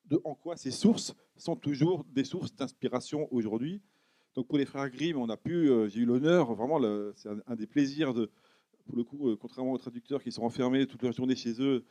[0.07, 3.81] de en quoi ces sources sont toujours des sources d'inspiration aujourd'hui.
[4.35, 6.81] Donc pour les frères Grimm, on a pu, euh, j'ai eu l'honneur, vraiment,
[7.17, 8.31] c'est un, un des plaisirs de,
[8.85, 11.85] pour le coup, euh, contrairement aux traducteurs qui sont enfermés toute leur journée chez eux,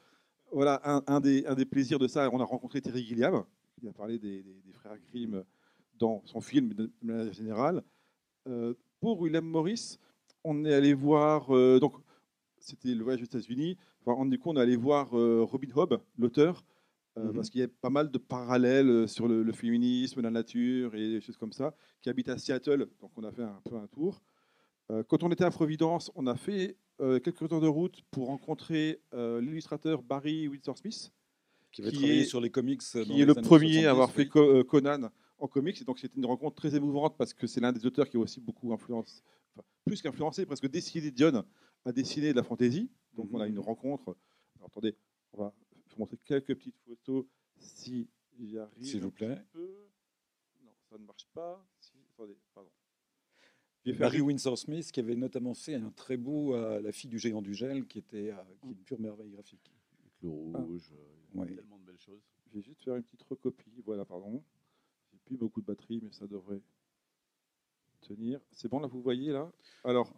[0.52, 3.44] voilà, un, un des, un des plaisirs de ça, on a rencontré Terry Gilliam,
[3.80, 5.44] qui a parlé des, des- des frères Grimm
[5.98, 7.84] dans son film de manière générale.
[8.48, 9.98] Euh, pour William Morris,
[10.44, 11.94] on est allé voir, euh, donc
[12.58, 15.70] c'était le voyage aux États-Unis, enfin, on, du coup on est allé voir euh, Robin
[15.76, 16.64] Hobb, l'auteur,
[17.18, 17.34] Mhm.
[17.34, 21.10] parce qu'il y a pas mal de parallèles sur le, le féminisme, la nature et
[21.10, 23.88] des choses comme ça, qui habite à Seattle, donc on a fait un peu un
[23.88, 24.22] tour.
[24.92, 28.28] Euh, quand on était à Providence, on a fait euh, quelques heures de route pour
[28.28, 31.12] rencontrer euh, l'illustrateur Barry Windsor Smith,
[31.72, 32.82] Qui va Qui travailler est- sur les comics.
[32.94, 35.80] dans qui les est le premier à avoir 70, fait Conan en comics.
[35.82, 38.20] Et donc c'était une rencontre très émouvante parce que c'est l'un des auteurs qui a
[38.20, 39.22] aussi beaucoup influencé,
[39.56, 41.44] enfin, plus qu'influencé, presque décidé John
[41.86, 42.90] à dessiner de la fantaisie.
[43.14, 43.54] Donc on a Mhm.
[43.54, 44.16] une rencontre.
[44.58, 44.96] Alors, attendez,
[45.34, 45.54] on va
[45.92, 47.26] vous montrer quelques petites photos
[47.60, 48.08] si
[48.40, 48.84] j'y arrive.
[48.84, 49.38] S'il vous plaît.
[49.56, 51.64] Non, ça ne marche pas.
[51.80, 52.70] Si, attendez, pardon.
[53.86, 57.42] Barry Windsor Smith, qui avait notamment fait un très beau euh, La fille du géant
[57.42, 59.72] du gel, qui était euh, qui est une pure merveille graphique.
[60.02, 61.04] Avec le rouge, euh,
[61.34, 61.56] il y a Ouais.
[61.56, 62.22] tellement de belles choses.
[62.52, 63.82] Je vais juste faire une petite recopie.
[63.86, 64.44] Voilà, pardon.
[65.12, 66.62] J'ai plus beaucoup de batterie, mais ça devrait
[68.02, 68.40] tenir.
[68.52, 69.52] C'est bon, là, vous voyez, là?
[69.84, 70.14] Alors,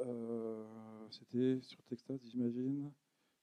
[0.00, 0.64] euh,
[1.10, 2.90] c'était sur Texas, j'imagine.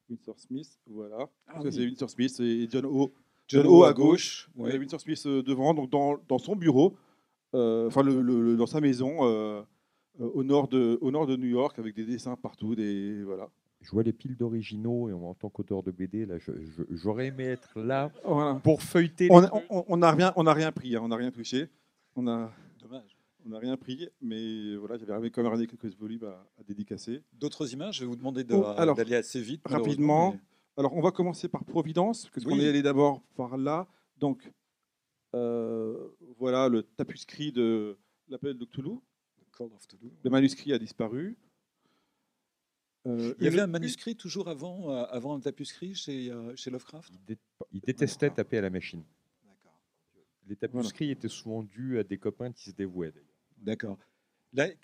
[0.10, 1.30] Winsor Smith, voilà.
[1.48, 1.72] Ah oui.
[1.72, 3.14] c'est Winsor Smith et John O.
[3.48, 4.50] John O O à gauche.
[4.58, 4.78] Et ouais.
[4.78, 6.96] Winsor Smith euh, devant, donc dans, dans son bureau,
[7.54, 9.62] enfin, le- le- le- dans sa maison, euh,
[10.22, 13.50] euh, au, nord de, au nord de New York, avec des dessins partout, des, voilà.
[13.82, 17.28] Je vois les piles d'originaux et en tant qu'auteur de BD, là, je- je- j'aurais
[17.28, 18.56] aimé être là Voilà.
[18.62, 19.30] pour feuilleter.
[19.32, 21.70] On n'a on, on a rien, on a rien pris, hein, on n'a rien touché.
[22.16, 23.16] On a, Dommage.
[23.46, 27.24] On n'a rien pris, mais voilà, j'avais quand même ramené quelques volumes à, à dédicacer.
[27.40, 29.62] D'autres images, je vais vous demander de- Oh, alors, d'aller assez vite.
[29.66, 30.36] rapidement,
[30.78, 33.88] Alors, on va commencer par Providence, parce qu'on est allé d'abord par là.
[34.18, 34.50] Donc, euh,
[35.34, 39.00] voilà le tapuscrit de l'appel de Cthulhu.
[39.38, 40.12] mais Call of Cthulhu.
[40.24, 41.38] Le manuscrit a disparu.
[43.08, 46.70] Euh, Il y avait un manuscrit toujours avant, euh, avant un tapuscrit chez, euh, chez
[46.70, 47.38] Lovecraft Il, dé-
[47.72, 49.04] il détestait taper à la machine.
[50.48, 53.12] Les tapuscrits étaient souvent dus à des copains qui se dévouaient.
[53.12, 53.30] d'ailleurs.
[53.58, 53.98] D'accord.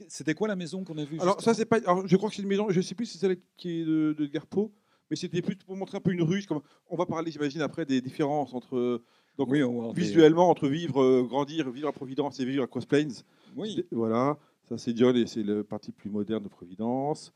[0.07, 1.77] C'était quoi la maison qu'on a vue Alors, ça, c'est pas.
[1.77, 3.81] alors, je crois que c'est une maison, je ne sais plus si c'est celle qui
[3.81, 4.71] est de, de Garpo,
[5.09, 6.45] mais c'était plus pour montrer un peu une ruse.
[6.45, 9.01] Comme, on va parler, j'imagine, après des différences entre.
[9.37, 12.85] Donc, Oui, on visuellement, entre vivre, euh, grandir, vivre à Providence et vivre à Cross
[12.85, 13.07] Plains.
[13.55, 13.85] Oui.
[13.91, 17.33] Voilà, ça c'est John et c'est le parti plus moderne de Providence.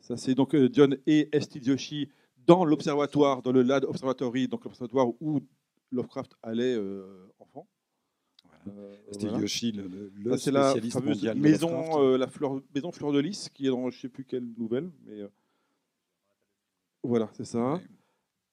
[0.00, 2.08] Ça c'est donc euh, John et Esti Joshi
[2.46, 5.40] dans l'observatoire, dans le LAD Observatory, donc l'observatoire où
[5.92, 7.66] Lovecraft allait euh, enfant.
[8.68, 9.38] Euh, voilà.
[9.38, 13.66] Yoshi, le, Ça, la fameuse mondial maison, euh, la fleur, maison Fleur de Lys, qui
[13.66, 15.28] est dans je ne sais plus quelle nouvelle, mais euh,
[17.02, 17.74] voilà, c'est ça.
[17.74, 17.80] Ouais.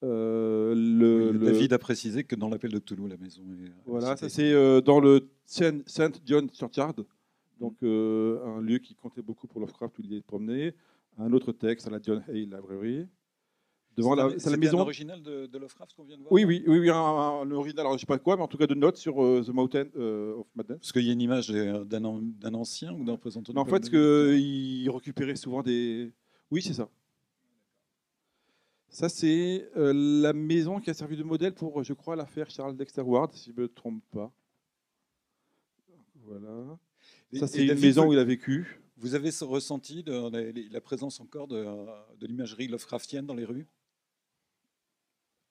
[0.06, 3.72] Euh, le, Oui, le- David a précisé que dans l'appel de Cthulhu, la maison est.
[3.86, 7.04] Voilà, ça c'est euh, dans le Saint Saint John Churchyard,
[7.60, 10.74] donc euh, un lieu qui comptait beaucoup pour Lovecraft où il est promené.
[11.18, 13.08] Un autre texte à la John Hay Library.
[13.98, 14.80] Devant C'est la, la un maison.
[14.80, 17.86] original de, de Lovecraft qu'on vient de voir Oui, oui, oui, oui, un, un original,
[17.86, 20.46] alors je sais pas quoi, mais en tout cas de notes sur The Mountain of
[20.54, 20.80] Madness.
[20.80, 23.66] Parce qu'il y a une image d'un an- d'un ancien ou d'un représentant Non, en
[23.66, 26.12] fait, peuple que il récupérait souvent des.
[26.52, 26.90] Oui, c'est ça.
[28.96, 32.78] Ça, c'est euh, la maison qui a servi de modèle pour, je crois, l'affaire Charles
[32.78, 34.32] Dexter Ward, si je ne me trompe pas.
[36.24, 36.80] Voilà.
[37.34, 38.80] Et- Ça, c'est une David, maison où il a vécu.
[38.96, 41.66] Vous avez ressenti de la, la présence encore de,
[42.18, 43.68] de l'imagerie Lovecraftienne dans les rues?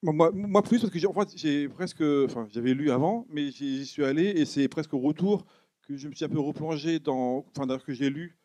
[0.01, 2.01] Moi, plus, parce que j'ai en fait, j'ai presque.
[2.01, 5.45] Enfin, j'avais lu avant, mais j'y j'y suis allé et c'est presque au retour
[5.83, 7.45] que je me suis un peu replongé dans.
[7.55, 8.39] Enfin, d'ailleurs, que j'ai lu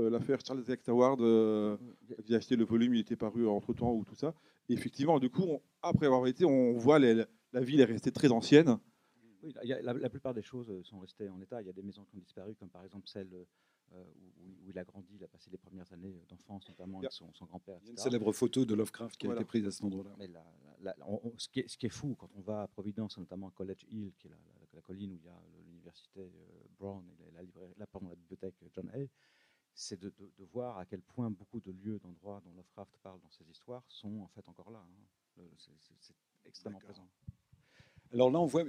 [0.00, 1.20] euh, l'affaire Charles Dexter Ward.
[1.20, 1.76] euh,
[2.26, 4.34] J'ai acheté le volume, il était paru entre temps ou tout ça.
[4.68, 8.12] Et effectivement, du coup, on- après avoir été, on voit les- la ville est restée
[8.12, 8.78] très ancienne.
[9.42, 11.60] Oui, la, la plupart des choses euh, sont restées en état.
[11.62, 13.28] Il y a des maisons qui ont disparu, comme par exemple celle
[13.94, 14.04] euh,
[14.42, 17.32] où, où il a grandi, il a passé les premières années d'enfance, notamment avec son,
[17.32, 17.78] son grand-père.
[17.82, 19.40] Il y a une célèbre photo de Lovecraft qui Voilà.
[19.40, 20.14] a été prise à cet endroit-là.
[20.18, 20.44] Mais la-
[20.82, 22.68] la- la- on- on- ce, qui est, ce qui est fou, quand on va à
[22.68, 24.36] Providence, notamment à College Hill, qui est la,
[24.82, 26.30] colline où il y a l'université
[26.78, 29.08] Brown et pardon, la bibliothèque John Hay,
[29.80, 33.20] c'est de, de- de voir à quel point beaucoup de lieux, d'endroits dont Lovecraft parle
[33.20, 34.80] dans ses histoires sont en fait encore là.
[34.84, 35.04] hein.
[35.36, 36.14] Le- C'est
[36.44, 37.06] extrêmement présent.
[38.12, 38.64] Alors là, on voit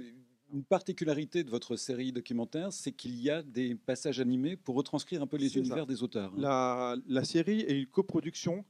[0.52, 5.20] une particularité de votre série documentaire, c'est qu'il y a des passages animés pour retranscrire
[5.22, 5.60] un peu les C'est ça.
[5.60, 6.32] univers des auteurs.
[6.32, 6.38] hein.
[6.38, 8.64] La, la série est une coproduction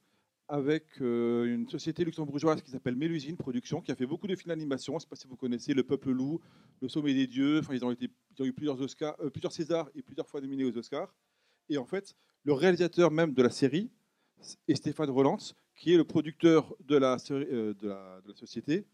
[0.49, 4.49] avec euh, une société luxembourgeoise qui s'appelle Mélusine Productions, qui a fait beaucoup de films
[4.49, 4.95] d'animation.
[4.95, 6.41] Je ne sais pas si vous connaissez Le Peuple Loup,
[6.80, 7.59] Le Sommet des Dieux.
[7.61, 10.41] Enfin, ils ont, été, ils ont eu plusieurs, Oscars, euh, plusieurs Césars et plusieurs fois
[10.41, 11.14] nominés aux Oscars.
[11.68, 13.91] Et en fait, le réalisateur même de la série
[14.68, 15.38] est Stéphane Roland,
[15.76, 17.74] qui est le producteur de la, euh,
[18.34, 18.84] société.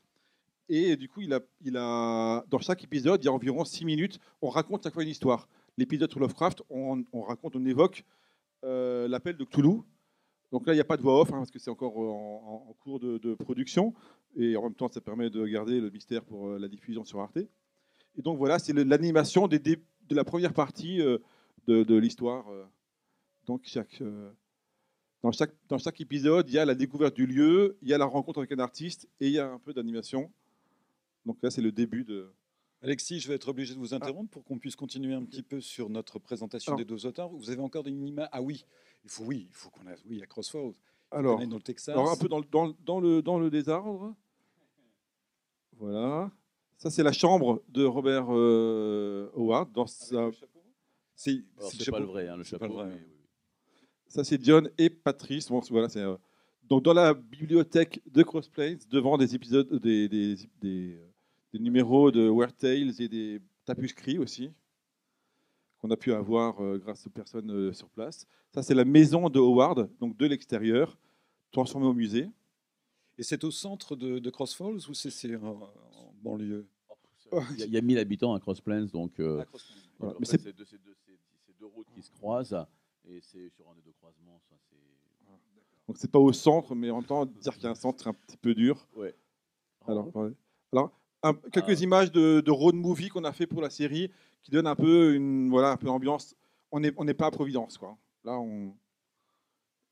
[0.69, 1.33] Et du coup, il
[1.77, 5.09] a, dans chaque épisode, il y a environ six minutes, on raconte chaque fois une
[5.09, 5.49] histoire.
[5.79, 8.05] L'épisode sur Lovecraft, on, on raconte, on évoque
[8.65, 9.83] euh, l'appel de Cthulhu.
[10.53, 12.67] Donc là, il n'y a pas de voix off, hein, parce que c'est encore en,
[12.69, 13.95] en- cours de, production.
[14.37, 17.21] Et en même temps, ça permet de garder le mystère pour euh, la diffusion sur
[17.21, 17.39] Arte.
[17.39, 19.61] Et donc voilà, c'est l'animation de
[20.11, 21.19] la première partie euh,
[21.67, 22.49] de, l'histoire.
[22.51, 22.65] euh.
[23.47, 24.31] Donc chaque, euh,
[25.23, 27.99] dans, chaque, dans chaque épisode, il y a la découverte du lieu, il y a
[27.99, 30.31] la rencontre avec un artiste et il y a un peu d'animation.
[31.25, 32.31] Donc là, c'est le début de...
[32.83, 35.61] Alexis, je vais être obligé de vous interrompre pour qu'on puisse continuer un petit peu
[35.61, 37.31] sur notre présentation Alors- des deux auteurs.
[37.31, 38.29] Vous avez encore une image?
[38.33, 38.65] Ah oui,
[39.05, 40.75] il faut oui, il faut qu'on a oui à Crossroads.
[41.11, 41.95] Alors, On est dans le Texas.
[41.95, 44.15] Alors un peu dans, le- dans, le- dans le, dans le désordre.
[45.79, 46.31] Voilà.
[46.79, 49.73] Ça, c'est la chambre de Robert euh, Howard.
[49.73, 50.31] Dans sa-
[51.15, 52.13] C'est Alors, c'est c'est le pas le chapeau.
[52.13, 52.83] vrai, hein, le C'est pas chapeau.
[52.83, 52.95] le vrai.
[52.95, 53.16] mais oui, oui.
[54.09, 55.49] Ça, c'est John et Patrice.
[55.49, 56.17] Bon, voilà, c'est, euh,
[56.65, 61.07] donc, dans la bibliothèque de Cross Plains, devant des épisodes, des, des, des, euh,
[61.53, 64.51] des numéros de Weird Tales et des tapuscrits aussi,
[65.79, 68.27] qu'on a pu avoir euh, grâce aux personnes euh, sur place.
[68.55, 70.99] Ça, c'est la maison de Howard, donc de l'extérieur,
[71.53, 72.29] transformée au musée.
[73.19, 75.61] Et c'est au centre de, de Cross Falls ou c'est c'est en,
[75.93, 76.67] en banlieue?
[77.53, 79.63] Il y, a- il y a 1000 habitants à Cross Plains, donc euh, Ah, Cross
[79.65, 79.77] Falls.
[79.99, 80.15] Voilà.
[80.15, 82.67] en Mais fait, c'est- c'est deux, c'est deux- c'est- c'est deux routes qui se croisent
[83.09, 84.41] et c'est sur un des deux croisements.
[84.49, 84.77] Ça, c'est
[85.87, 88.03] Donc, c'est pas au centre, mais en même temps, dire qu'il y a un centre,
[88.03, 88.87] c'est un petit peu dur.
[88.97, 89.15] ouais.
[89.87, 90.33] Alors, ouais.
[90.73, 90.91] Alors
[91.23, 91.85] un- quelques Ah.
[91.85, 94.11] images de, de road movie qu'on a fait pour la série
[94.43, 96.35] qui donnent un peu une voilà un peu l'ambiance.
[96.73, 97.97] On n'est on n'est pas à Providence quoi.
[98.25, 98.75] Là on,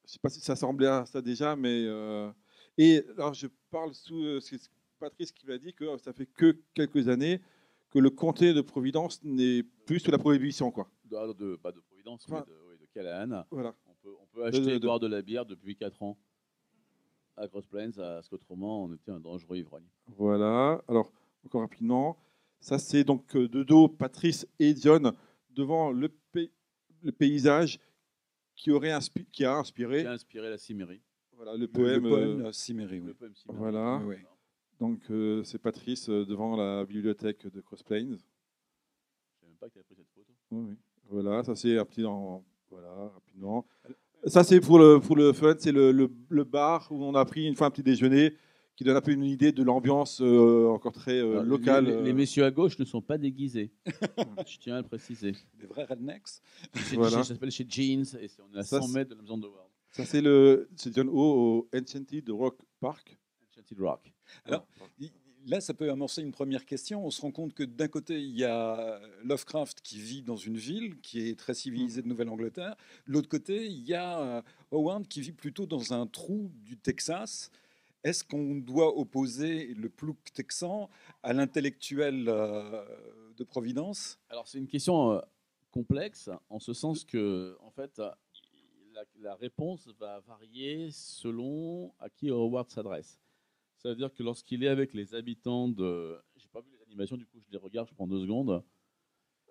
[0.07, 2.29] je sais pas si ça semblait à ça déjà, mais euh,
[2.77, 4.59] et alors je parle sous euh, c'est
[4.99, 7.41] Patrice qui m'a dit que ça fait que quelques années
[7.91, 10.91] que le comté de Providence n'est plus sous la prohibition quoi.
[11.05, 12.59] de, de, pas de Providence, Enfin- mais de
[12.95, 13.45] Callahan.
[13.51, 13.75] Voilà.
[13.87, 16.17] On peut, on peut acheter de- et de- boire de la bière depuis 4 ans
[17.37, 19.87] à Cross Plains, parce qu'autrement, on était un dangereux ivrogne.
[20.07, 20.83] Voilà.
[20.89, 21.13] Alors,
[21.45, 22.17] encore rapidement,
[22.61, 25.13] ça c'est donc euh, de dos Patrice et John
[25.51, 26.53] devant le, pay-
[27.03, 27.81] le paysage
[28.55, 31.03] qui, aurait inspi- qui a inspiré Qui a inspiré la Cimérie.
[31.33, 32.07] voilà, le Le poème.
[32.07, 32.37] euh, oui.
[32.37, 33.59] Le poème Cimérie.
[33.59, 34.01] Voilà.
[34.07, 34.17] Oui,
[34.81, 37.99] donc, euh, c'est Patrice euh, devant la bibliothèque de Cross Plains.
[38.07, 38.17] Je ne
[39.41, 40.33] savais même pas que tu avais pris cette photo.
[40.53, 40.77] Oui, oui.
[41.09, 42.05] Voilà, ça c'est un petit.
[42.05, 42.45] en-
[42.75, 43.65] Voilà, rapidement.
[44.27, 47.25] Ça c'est pour le, pour le fun, c'est le, le- le bar où on a
[47.25, 48.35] pris une fois un petit déjeuner
[48.75, 51.85] qui donne un peu une idée de l'ambiance euh, encore très euh, Alors, les- locale.
[51.85, 53.71] Les, les euh, messieurs à gauche ne sont pas déguisés.
[54.47, 55.33] Je tiens à le préciser.
[55.61, 56.23] Des vrais rednecks.
[56.95, 57.19] Voilà.
[57.19, 59.15] chez- Ça s'appelle chez Jeans et c'est- on est à Ça, 100 c'est- mètres de
[59.15, 59.69] la maison de Ward.
[59.93, 60.23] Ça, c'est
[60.93, 63.17] John O au Enchanted Rock Park.
[63.53, 64.13] Enchanted Rock.
[64.47, 64.67] Alors,
[65.47, 67.05] Là, ça peut amorcer une première question.
[67.05, 70.57] On se rend compte que d'un côté, il y a Lovecraft qui vit dans une
[70.57, 72.77] ville qui est très civilisée de Nouvelle-Angleterre.
[73.07, 74.43] De l'autre côté, il y a euh,
[74.73, 77.51] Howard qui vit plutôt dans un trou du Texas.
[78.05, 80.89] Est-ce qu'on doit opposer le plouc texan
[81.23, 82.83] à l'intellectuel euh,
[83.37, 84.19] de Providence?
[84.31, 85.21] Alors c'est une question euh,
[85.71, 92.31] complexe en ce sens que en fait la, la réponse va varier selon à qui
[92.31, 93.19] Howard s'adresse.
[93.85, 97.19] Ça veut dire que lorsqu'il est avec les habitants de, j'ai pas vu les animations
[97.19, 98.63] du coup je les regarde, je prends deux secondes.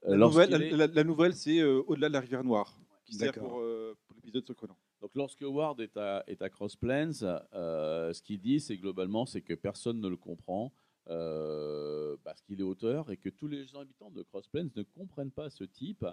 [0.05, 2.75] Euh, La nouvelle, est- la, la- la nouvelle, c'est euh, au-delà de la rivière Noire,
[3.05, 4.75] qui sert pour, euh, pour l'épisode sur Conan.
[5.01, 7.11] Donc lorsque Ward est à, est à Cross Plains,
[7.53, 10.73] euh, ce qu'il dit, c'est globalement, c'est que personne ne le comprend
[12.23, 15.49] parce qu'il est auteur et que tous les habitants de Cross Plains ne comprennent pas
[15.51, 16.05] ce type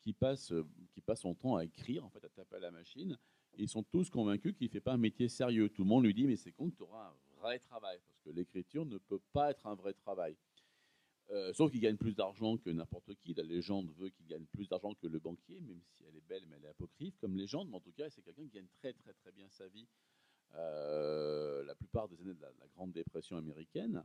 [0.00, 0.54] qui passe,
[0.94, 3.18] qui passe son temps à écrire, en fait, à taper à la machine.
[3.58, 5.68] Et ils sont tous convaincus qu'il ne fait pas un métier sérieux.
[5.68, 7.12] Tout le monde lui dit, mais c'est con que tu auras
[7.48, 10.36] un vrai travail, parce que l'écriture ne peut pas être un vrai travail.
[11.30, 13.34] Euh, sauf qu'il gagne plus d'argent que n'importe qui.
[13.34, 16.44] La légende veut qu'il gagne plus d'argent que le banquier, même si elle est belle,
[16.48, 17.68] mais elle est apocryphe comme légende.
[17.68, 19.86] Mais en tout cas, c'est quelqu'un qui gagne très très très bien sa vie
[20.54, 24.04] euh, la plupart des années de la, Grande Dépression américaine.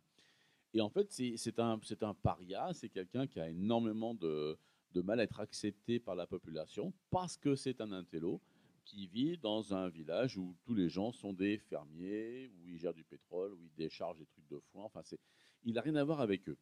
[0.73, 4.57] Et en fait, c'est un, un paria, c'est quelqu'un qui a énormément de
[4.95, 8.41] mal à être accepté par la population parce que c'est un intello
[8.85, 12.93] qui vit dans un village où tous les gens sont des fermiers, où ils gèrent
[12.93, 14.83] du pétrole, où ils déchargent des trucs de foin.
[14.83, 15.01] Enfin,
[15.63, 16.57] il n'a rien à voir avec eux.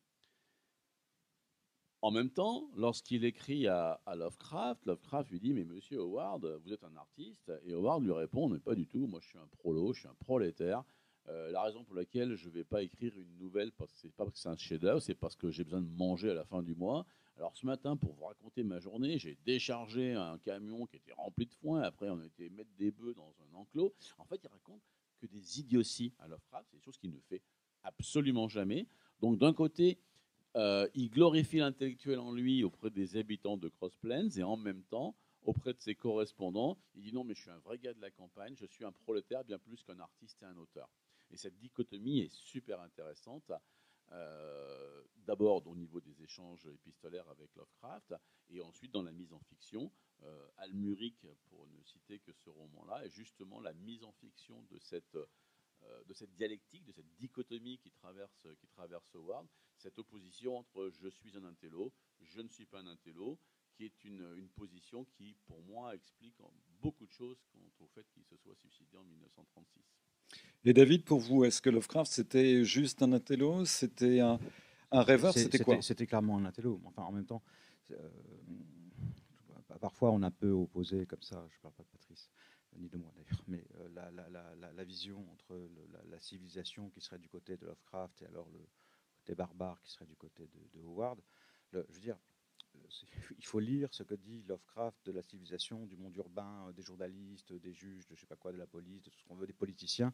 [2.04, 6.74] En même temps, lorsqu'il écrit à, à Lovecraft, Lovecraft lui dit Mais monsieur Howard, vous
[6.74, 9.48] êtes un artiste Et Howard lui répond Mais pas du tout, moi je suis un
[9.48, 10.84] prolo, je suis un prolétaire.
[11.30, 14.16] Euh, la raison pour laquelle je ne vais pas écrire une nouvelle, parce que c'est
[14.16, 16.46] pas parce que c'est un chef-d'œuvre, c'est parce que j'ai besoin de manger à la
[16.46, 17.06] fin du mois.
[17.38, 21.46] Alors ce matin, pour vous raconter ma journée, j'ai déchargé un camion qui était rempli
[21.46, 21.82] de foin.
[21.82, 23.94] Après, on a été mettre des bœufs dans un enclos.
[24.18, 24.82] En fait, il raconte
[25.20, 26.68] que des idioties à Lovecraft.
[26.70, 27.42] C'est des choses qu'il ne fait
[27.84, 28.88] absolument jamais.
[29.22, 30.00] Donc d'un côté,
[30.56, 34.84] euh, il glorifie l'intellectuel en lui auprès des habitants de Cross Plains et en même
[34.84, 38.02] temps, auprès de ses correspondants, il dit non, mais je suis un vrai gars de
[38.02, 40.90] la campagne, je suis un prolétaire bien plus qu'un artiste et un auteur.
[41.32, 43.52] Et cette dichotomie est super intéressante.
[44.12, 48.16] Euh, D'abord au niveau des échanges épistolaires avec Lovecraft,
[48.50, 49.92] et ensuite dans la mise en fiction.
[50.24, 54.80] Euh, Almuric, pour ne citer que ce roman-là, est justement la mise en fiction de
[54.80, 55.16] cette,
[55.84, 56.04] euh,
[56.36, 59.48] dialectique, de cette dichotomie qui traverse, qui traverse Howard,
[59.78, 63.40] cette opposition entre je suis un intello, je ne suis pas un intello,
[63.74, 66.36] qui est une, une position qui, pour moi, explique
[66.82, 69.82] beaucoup de choses quant au fait qu'il se soit suicidé en 1936.
[70.64, 73.66] Et David, pour vous, est-ce que Lovecraft, c'était juste un intello?
[73.66, 74.40] C'était un,
[74.92, 75.34] un rêveur?
[75.34, 75.82] C'était quoi?
[75.82, 76.80] C'était clairement un intello.
[76.86, 77.42] Enfin, en même temps,
[77.92, 77.96] euh,
[79.80, 81.44] parfois on a peu opposé comme ça.
[81.50, 82.30] Je ne parle pas de Patrice
[82.78, 86.20] ni de moi d'ailleurs, mais euh, la, la- la- la- la vision entre le- la,
[86.20, 88.60] civilisation qui serait du côté de Lovecraft et alors le
[89.18, 91.20] côté barbare qui serait du côté de, de Howard.
[91.72, 92.18] Le- je veux dire,
[93.38, 96.82] il faut lire ce que dit Lovecraft de la civilisation, du monde urbain, euh, des
[96.82, 99.36] journalistes, des juges, de je sais pas quoi, de la police, de tout ce qu'on
[99.36, 100.14] veut, des politiciens.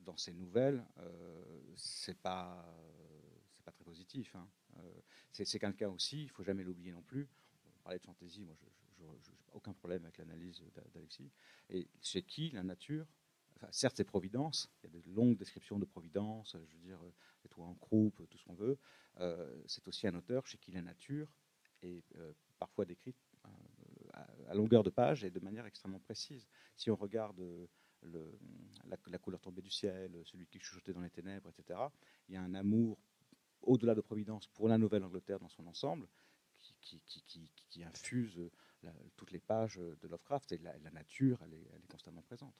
[0.00, 4.34] Dans ces nouvelles, euh, c'est pas, euh, c'est pas très positif.
[4.34, 4.48] hein.
[4.78, 5.00] Euh,
[5.32, 7.28] c'est quelqu'un aussi, il faut jamais l'oublier non plus.
[7.66, 8.54] On parlait de fantaisie, moi,
[8.98, 11.30] je n'ai aucun problème avec l'analyse d'A- d'Alexis.
[11.70, 13.06] Et chez qui la nature,
[13.70, 17.00] certes, c'est Providence, il y a de longues descriptions de Providence, je veux dire,
[17.42, 18.78] les toits en croupe, tout ce qu'on veut.
[19.66, 21.28] C'est aussi un auteur chez qui la nature
[21.84, 23.48] est euh, parfois décrite euh,
[24.48, 26.46] à, longueur de page et de manière extrêmement précise.
[26.76, 27.66] Si on regarde euh,
[28.02, 28.38] le-
[28.86, 31.80] la, la couleur tombée du ciel, celui qui chuchotait dans les ténèbres, etc.,
[32.28, 32.98] il y a un amour
[33.62, 36.06] au-delà de Providence pour la Nouvelle-Angleterre dans son ensemble
[36.60, 38.38] qui, qui, qui, qui- qui infuse
[38.82, 42.22] la- toutes les pages de Lovecraft et la, la nature, elle est, elle est constamment
[42.22, 42.54] présente.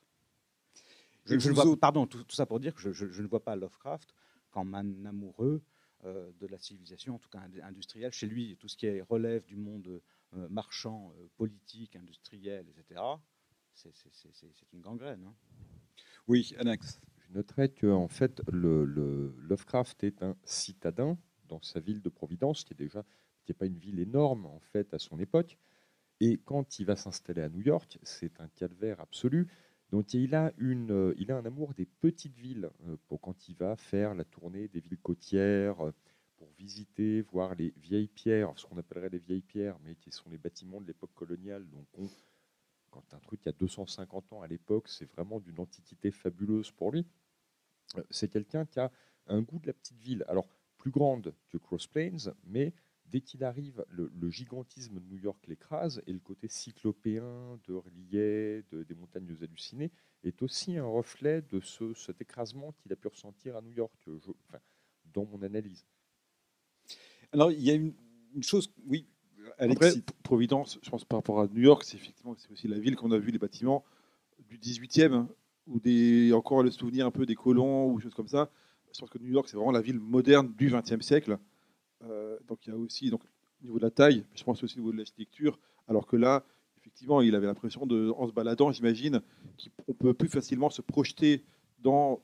[1.26, 3.42] Je, ne vois, pardon, tout, tout ça pour dire que je, je- je ne vois
[3.42, 4.14] pas Lovecraft
[4.50, 5.62] comme un amoureux
[6.04, 8.12] de la civilisation, en tout cas ind- industrielle.
[8.12, 10.00] Chez lui, tout ce qui est relève du monde
[10.34, 13.00] euh, marchand, euh, politique, industriel, etc.,
[13.74, 13.92] c'est-
[14.72, 15.24] une gangrène.
[15.26, 15.34] hein.
[16.26, 17.00] Oui, Anax.
[17.18, 21.18] Je noterais que en fait, le, le- Lovecraft est un citadin
[21.48, 23.04] dans sa ville de Providence, qui est déjà
[23.44, 25.58] qui n'est pas une ville énorme en fait à son époque.
[26.20, 29.48] Et quand il va s'installer à New York, c'est un calvaire absolu.
[29.90, 33.48] Donc il a, une, euh, il a un amour des petites villes euh, pour quand
[33.48, 35.92] il va faire la tournée des villes côtières, euh,
[36.36, 40.28] pour visiter, voir les vieilles pierres, ce qu'on appellerait les vieilles pierres, mais qui sont
[40.30, 41.68] les bâtiments de l'époque coloniale.
[41.70, 42.08] Donc on-
[42.90, 46.92] quand un truc qui a 250 ans à l'époque, c'est vraiment d'une antiquité fabuleuse pour
[46.92, 47.06] lui.
[48.10, 48.90] C'est quelqu'un qui a
[49.26, 50.24] un goût de la petite ville.
[50.28, 50.46] Alors,
[50.78, 52.72] plus grande que Cross Plains, mais
[53.06, 57.80] dès qu'il arrive, le, gigantisme de New York l'écrase et le côté cyclopéen de
[58.70, 59.90] de, des montagnes hallucinées,
[60.24, 63.92] est aussi un reflet de ce, cet écrasement qu'il a pu ressentir à New York,
[65.12, 65.84] dans mon analyse.
[67.32, 67.94] Alors, il y a une,
[68.42, 69.06] chose, oui,
[69.58, 72.96] Après, Providence, je pense par rapport à New York, c'est effectivement c'est aussi la ville
[72.96, 73.84] qu'on a vu les bâtiments
[74.48, 75.26] du 18e,
[75.66, 78.50] ou des, encore le souvenir un peu des colons ou choses comme ça.
[78.92, 81.38] Je pense que New York, c'est vraiment la ville moderne du 20e siècle.
[82.02, 83.22] Euh, donc il y a aussi, donc,
[83.62, 85.58] au niveau de la taille, je pense aussi au niveau de l'architecture,
[85.88, 86.44] alors que là,
[86.78, 89.20] effectivement, il avait l'impression, de, en se baladant, j'imagine,
[89.86, 91.42] qu'on peut plus facilement se projeter
[91.78, 92.20] dans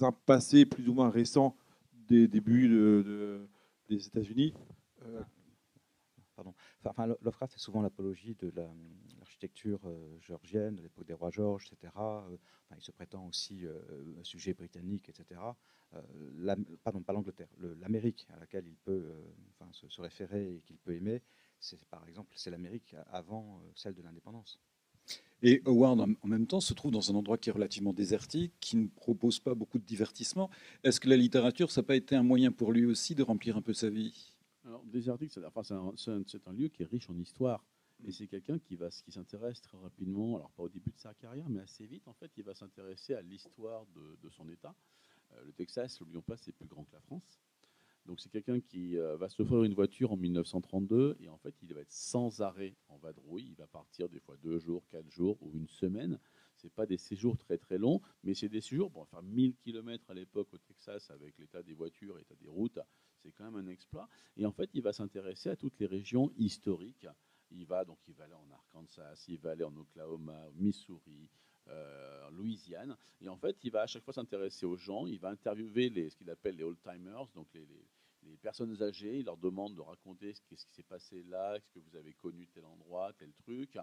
[0.00, 1.56] un passé plus ou moins récent
[1.92, 3.46] des débuts de,
[3.88, 4.54] des États-Unis.
[5.04, 5.22] Euh,
[6.36, 6.54] Pardon.
[6.84, 8.50] Enfin, Lovecraft est souvent l'apologie de
[9.40, 11.92] l'architecture euh, géorgienne, de l'époque des rois Georges, etc.
[12.76, 13.66] il se prétend aussi
[14.22, 15.40] sujet britannique, etc.
[15.94, 17.48] Euh, pardon, pas l'Angleterre,
[17.80, 19.12] l'Amérique à laquelle il peut
[19.62, 21.22] euh, se, référer et qu'il peut aimer,
[21.58, 24.60] c'est par exemple c'est l'Amérique avant euh, celle de l'indépendance.
[25.42, 28.76] Et Howard, en même temps, se trouve dans un endroit qui est relativement désertique, qui
[28.76, 30.50] ne propose pas beaucoup de divertissement.
[30.84, 33.56] Est-ce que la littérature, ça n'a pas été un moyen pour lui aussi de remplir
[33.56, 34.34] un peu sa vie?
[34.66, 35.40] Alors, désertique, c'est
[35.72, 35.94] un,
[36.46, 37.64] un, lieu qui est riche en histoire.
[38.04, 41.14] Et c'est quelqu'un qui, va, qui s'intéresse très rapidement, alors pas au début de sa
[41.14, 44.74] carrière, mais assez vite, en fait, il va s'intéresser à l'histoire de, son État.
[45.32, 47.40] Euh, le Texas, n'oublions pas, c'est plus grand que la France.
[48.06, 51.74] Donc c'est quelqu'un qui euh, va s'offrir une voiture en 1932 et en fait il
[51.74, 53.48] va être sans arrêt en vadrouille.
[53.50, 56.18] Il va partir des fois deux jours, quatre jours ou une semaine.
[56.56, 58.90] C'est pas des séjours très très longs, mais c'est des séjours.
[58.90, 62.78] Bon, faire 1000 km à l'époque au Texas avec l'état des voitures, l'état des routes,
[63.22, 64.08] c'est quand même un exploit.
[64.36, 67.06] Et en fait il va s'intéresser à toutes les régions historiques.
[67.52, 71.28] Il va donc il va aller en Arkansas, il va aller en Oklahoma, Missouri,
[71.68, 72.96] euh, Louisiane.
[73.20, 76.10] Et en fait, il va à chaque fois s'intéresser aux gens, il va interviewer les,
[76.10, 77.66] ce qu'il appelle les old-timers, donc les,
[78.42, 81.96] personnes âgées, il leur demande de raconter ce, qui s'est passé là, est-ce que vous
[81.96, 83.76] avez connu tel endroit, tel truc.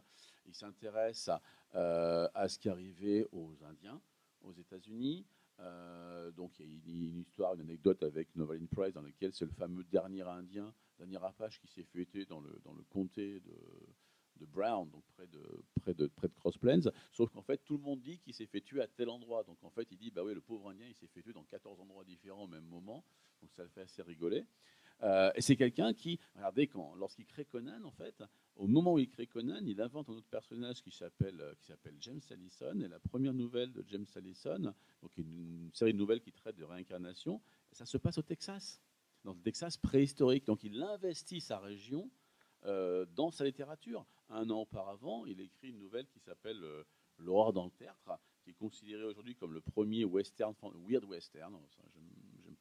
[0.47, 1.41] Il s'intéresse à,
[1.75, 4.01] euh, ce qui arrivait aux Indiens
[4.41, 5.25] aux États-Unis.
[5.59, 9.33] Euh, donc il y a une, une, histoire, une anecdote avec Novaline Price dans laquelle
[9.33, 13.39] c'est le fameux dernier Indien, dernier Apache qui s'est fêté dans le, dans le comté
[13.41, 15.41] de, Brown, donc près de,
[15.81, 16.91] près de, près de Cross Plains.
[17.11, 19.43] Sauf qu'en fait, tout le monde dit qu'il s'est fait tuer à tel endroit.
[19.43, 21.43] Donc en fait, il dit, bah oui, le pauvre Indien, il s'est fait tuer dans
[21.43, 23.03] 14 endroits différents au même moment.
[23.41, 24.45] Donc ça le fait assez rigoler.
[25.03, 28.23] Euh, et c'est quelqu'un qui, regardez, quand, lorsqu'il crée Conan, en fait,
[28.55, 31.65] au moment où il crée Conan, il invente un autre personnage qui s'appelle, euh, qui
[31.65, 32.79] s'appelle James Allison.
[32.79, 36.63] Et la première nouvelle de James Allison, donc une, série de nouvelles qui traite de
[36.63, 37.41] réincarnation,
[37.71, 38.81] ça se passe au Texas,
[39.27, 40.45] dans le Texas préhistorique.
[40.45, 42.09] Donc il investit sa région
[42.65, 44.05] euh, dans sa littérature.
[44.29, 46.83] Un an auparavant, il écrit une nouvelle qui s'appelle euh,
[47.19, 50.53] L'horreur dans le tertre, qui est considéré aujourd'hui comme le premier western,
[50.87, 51.57] weird western.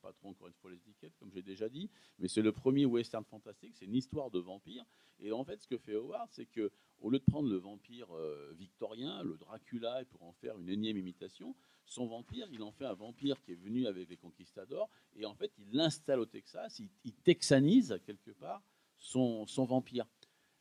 [0.07, 2.87] Pas trop encore une fois les étiquettes, comme j'ai déjà dit, mais c'est le premier
[2.87, 3.75] western fantastique.
[3.75, 4.85] C'est une histoire de vampire.
[5.19, 6.71] Et en fait, ce que fait Howard, c'est que
[7.01, 10.69] au lieu de prendre le vampire euh, victorien, le Dracula, et pour en faire une
[10.69, 11.57] énième imitation,
[11.87, 15.35] son vampire, il en fait un vampire qui est venu avec les conquistadors, et en
[15.35, 18.63] fait, il l'installe au Texas, il texanise quelque part
[18.99, 20.07] son, vampire.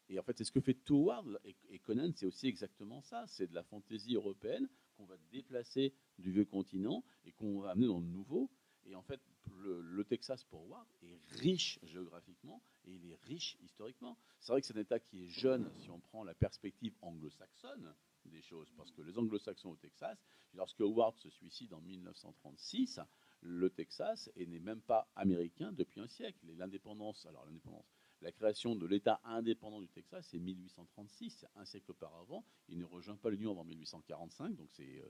[0.09, 1.39] Et en fait, c'est ce que fait Toward
[1.69, 3.25] et, Conan, c'est aussi exactement ça.
[3.27, 7.87] C'est de la fantaisie européenne qu'on va déplacer du vieux continent et qu'on va amener
[7.87, 8.49] dans le nouveau.
[8.85, 9.19] Et en fait,
[9.63, 14.17] le, Texas pour Ward est riche géographiquement et il est riche historiquement.
[14.39, 17.93] C'est vrai que c'est un État qui est jeune si on prend la perspective anglo-saxonne
[18.25, 20.17] des choses, parce que les anglo-saxons au Texas,
[20.53, 22.99] lorsque Howard se suicide en 1936,
[23.41, 26.39] le Texas n'est même pas américain depuis un siècle.
[26.57, 27.85] L'indépendance, alors l'indépendance,
[28.21, 32.43] la création de l'État indépendant du Texas, c'est 1836, c'est un siècle auparavant.
[32.69, 35.03] Il ne rejoint pas l'Union avant 1845, donc c'est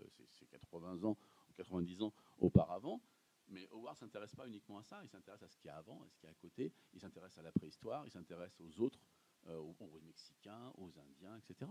[0.51, 1.17] 80 euh, ans
[1.49, 3.01] ou 90 ans auparavant.
[3.49, 5.77] Mais Howard ne s'intéresse pas uniquement à ça, il s'intéresse à ce qu'il y a
[5.77, 8.59] avant, à ce qu'il y a à côté, il s'intéresse à la préhistoire, il s'intéresse
[8.59, 8.99] aux autres,
[9.47, 11.69] euh, aux, Mexicains, aux Indiens, etc.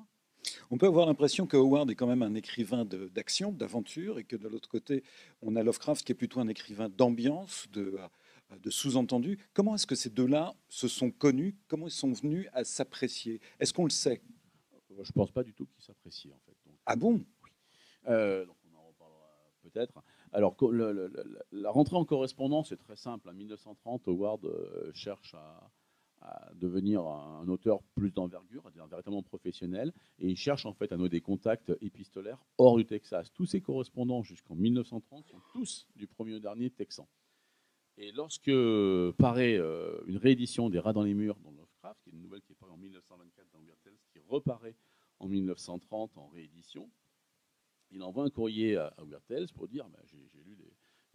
[0.70, 4.36] On peut avoir l'impression que Howard est quand même un écrivain d'action, d'aventure, et que
[4.36, 5.02] de l'autre côté,
[5.42, 7.98] on a Lovecraft qui est plutôt un écrivain d'ambiance, de,
[8.62, 9.38] de sous-entendu.
[9.52, 11.56] Comment est-ce que ces deux-là se sont connus?
[11.66, 13.40] Comment ils sont venus à s'apprécier?
[13.58, 14.20] Est-ce qu'on le sait?
[14.90, 16.56] Je ne pense pas du tout qu'ils s'apprécient, en fait.
[16.86, 17.24] ah bon?
[17.42, 17.50] oui.
[18.06, 20.02] Euh, donc on en reparlera peut-être.
[20.34, 20.56] Alors,
[21.52, 23.28] la rentrée en correspondance est très simple.
[23.28, 25.70] En 1930, Howard euh, cherche à,
[26.54, 31.10] devenir un auteur plus d'envergure, un véritablement professionnel, et il cherche en fait à nouer
[31.10, 33.30] des contacts épistolaires hors du Texas.
[33.34, 37.06] Tous ses correspondants jusqu'en 1930 sont tous du premier au dernier texan.
[37.98, 38.50] Et lorsque
[39.18, 42.40] paraît euh, une réédition des Rats dans les murs dans Lovecraft, qui est une nouvelle
[42.40, 43.78] qui est parue en 1924 dans Weird
[44.10, 44.76] qui reparaît
[45.20, 46.88] en 1930 en réédition,
[47.94, 49.04] il envoie un courrier à, à
[49.54, 50.56] pour dire bah, j'ai lu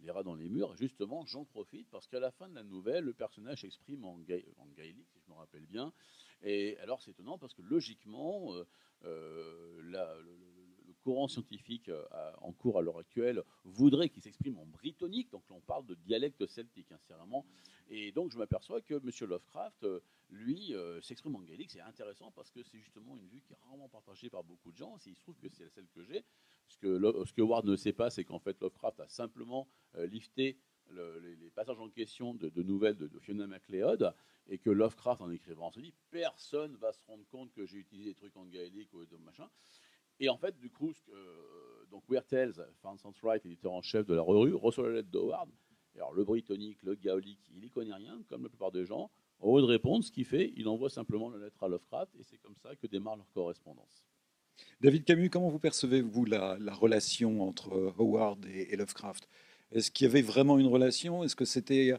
[0.02, 0.74] les rats dans les murs.
[0.76, 5.08] justement, j'en profite parce qu'à la fin de la nouvelle, le personnage s'exprime en, gaélique,
[5.12, 5.92] si je me rappelle bien.
[6.42, 8.64] Et alors, c'est étonnant parce que logiquement, euh,
[9.04, 12.04] euh, le, courant scientifique euh,
[12.42, 15.30] en cours à l'heure actuelle voudrait qu'il s'exprime en brittonique.
[15.30, 17.42] Donc, on parle de dialecte celtique, hein.
[17.88, 19.10] Et donc, je m'aperçois que M.
[19.28, 19.86] Lovecraft,
[20.28, 21.70] lui, s'exprime en gaélique.
[21.72, 24.76] C'est intéressant parce que c'est justement une vue qui est rarement partagée par beaucoup de
[24.76, 24.96] gens.
[25.06, 26.22] Il se trouve que c'est celle que j'ai.
[26.70, 30.56] Ce que, ce Ward ne sait pas, c'est qu'en fait, Lovecraft a simplement lifté
[30.92, 34.14] les, passages en question de, nouvelles de, Fiona MacLeod
[34.48, 38.10] et que Lovecraft, en écrivant, se dit personne va se rendre compte que j'ai utilisé
[38.10, 39.48] des trucs en gaélique ou de machin.
[40.18, 42.54] Et en fait, du coup, euh, donc Weird Tales,
[43.22, 45.50] Wright, éditeur en chef de la revue, reçoit la lettre d'Howard.
[45.96, 49.10] Alors, le britannique, le gaélique, il n'y connaît rien, comme la plupart des gens.
[49.40, 52.22] Au lieu de répondre, ce qu'il fait, il envoie simplement la lettre à Lovecraft, et
[52.22, 54.04] c'est comme ça que démarre leur correspondance.
[54.80, 59.28] David Camus, comment vous percevez-vous la, relation entre Howard et Lovecraft?
[59.72, 61.22] Est-ce qu'il y avait vraiment une relation?
[61.22, 61.94] Est-ce que c'était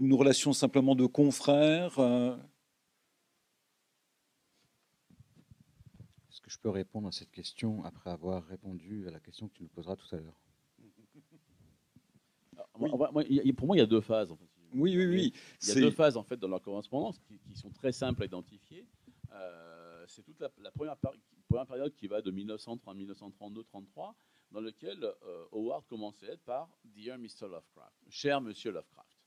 [0.00, 2.36] une relation simplement de confrères euh?
[6.30, 9.54] Est-ce que je peux répondre à cette question après avoir répondu à la question que
[9.54, 10.40] tu nous poseras tout à l'heure?
[12.72, 14.32] Pour moi, il y a deux phases.
[14.72, 15.32] Oui, oui, oui.
[15.62, 18.26] Il y a deux phases en fait dans la correspondance qui, sont très simples à
[18.26, 18.86] identifier.
[19.32, 20.96] Euh, c'est toute la, première,
[21.66, 24.14] période qui va de 1930 à 1932-33,
[24.50, 25.84] dans laquelle euh, Howard
[26.22, 27.48] être par Dear Mr.
[27.48, 29.18] Lovecraft, cher Monsieur Lovecraft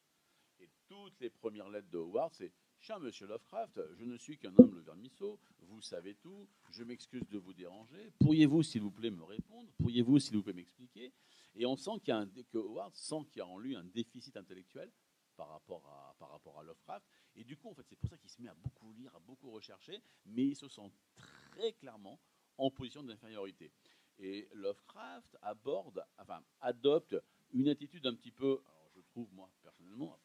[0.91, 4.81] toutes les premières lettres de Howard, c'est Cher monsieur Lovecraft, je ne suis qu'un humble
[4.81, 8.11] vermisseau, vous savez tout, je m'excuse de vous déranger.
[8.19, 11.13] Pourriez-vous, s'il vous plaît, me répondre Pourriez-vous, s'il vous plaît, m'expliquer?
[11.53, 13.75] Et on sent qu'il y a un, que Howard sent qu'il y a en lui
[13.75, 14.91] un déficit intellectuel
[15.37, 17.05] par rapport à, par rapport à Lovecraft.
[17.35, 19.19] Et du coup, en fait, c'est pour ça qu'il se met à beaucoup lire, à
[19.19, 21.40] beaucoup rechercher, mais il se sent très
[21.79, 22.19] clairement
[22.57, 23.71] en position d'infériorité.
[24.19, 27.15] Et Lovecraft aborde, enfin, adopte
[27.53, 28.61] une attitude un petit peu,
[28.95, 30.19] je trouve moi personnellement,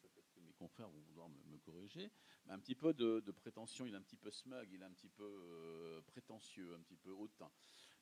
[0.57, 2.11] confrères vont vouloir me, corriger,
[2.47, 5.09] un petit peu de, prétention, il est un petit peu smug, il est un petit
[5.09, 7.51] peu euh, prétentieux, un petit peu hautain.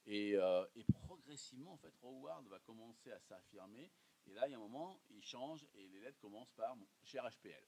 [0.08, 3.92] Euh, et, progressivement, en fait, Howard va commencer à s'affirmer.
[4.28, 7.28] Et là, il y a un moment, il change et les lettres commencent par cher
[7.28, 7.68] HPL.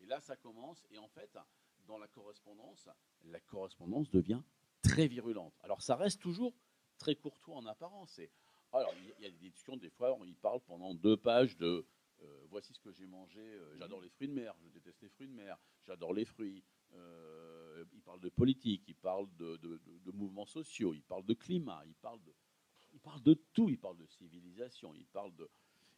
[0.00, 0.84] Et là, ça commence.
[0.90, 1.38] Et en fait,
[1.86, 2.88] dans la correspondance,
[3.24, 4.42] la correspondance devient
[4.96, 5.52] très virulente.
[5.62, 6.54] Alors, ça reste toujours
[6.96, 8.18] très courtois en apparence.
[8.72, 11.86] alors, il y a des discussions, des fois, il parle pendant deux pages de
[12.22, 13.40] euh, voici ce que j'ai mangé.
[13.40, 16.64] Euh, j'adore les fruits de mer, je déteste les fruits de mer, j'adore les fruits.
[16.94, 19.78] Euh, il parle de politique, il parle de,
[20.14, 22.32] mouvements sociaux, il parle de climat, il parle de,
[22.94, 25.46] il parle de tout, il parle de civilisation, il parle de,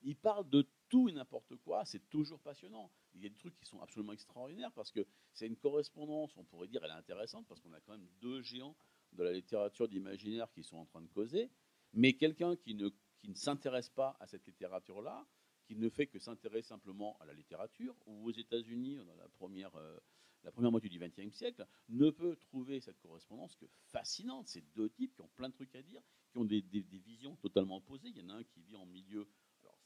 [0.02, 2.90] il parle de tout et n'importe quoi, c'est toujours passionnant.
[3.14, 6.42] Il y a des trucs qui sont absolument extraordinaires parce que c'est une correspondance, on
[6.42, 8.74] pourrait dire, elle est intéressante parce qu'on a quand même deux géants
[9.12, 11.50] de la littérature d'imaginaire qui sont en train de causer,
[11.92, 15.26] mais quelqu'un qui ne, qui ne s'intéresse pas à cette littérature-là,
[15.66, 19.74] qui ne fait que s'intéresser simplement à la littérature, ou aux États-Unis, dans la première,
[19.76, 19.98] euh,
[20.44, 24.48] la première moitié du XXe siècle, ne peut trouver cette correspondance que fascinante.
[24.48, 27.76] Ces deux types qui ont plein de trucs à dire, qui ont des, visions totalement
[27.76, 28.08] opposées.
[28.08, 29.28] Il y en a un qui vit en milieu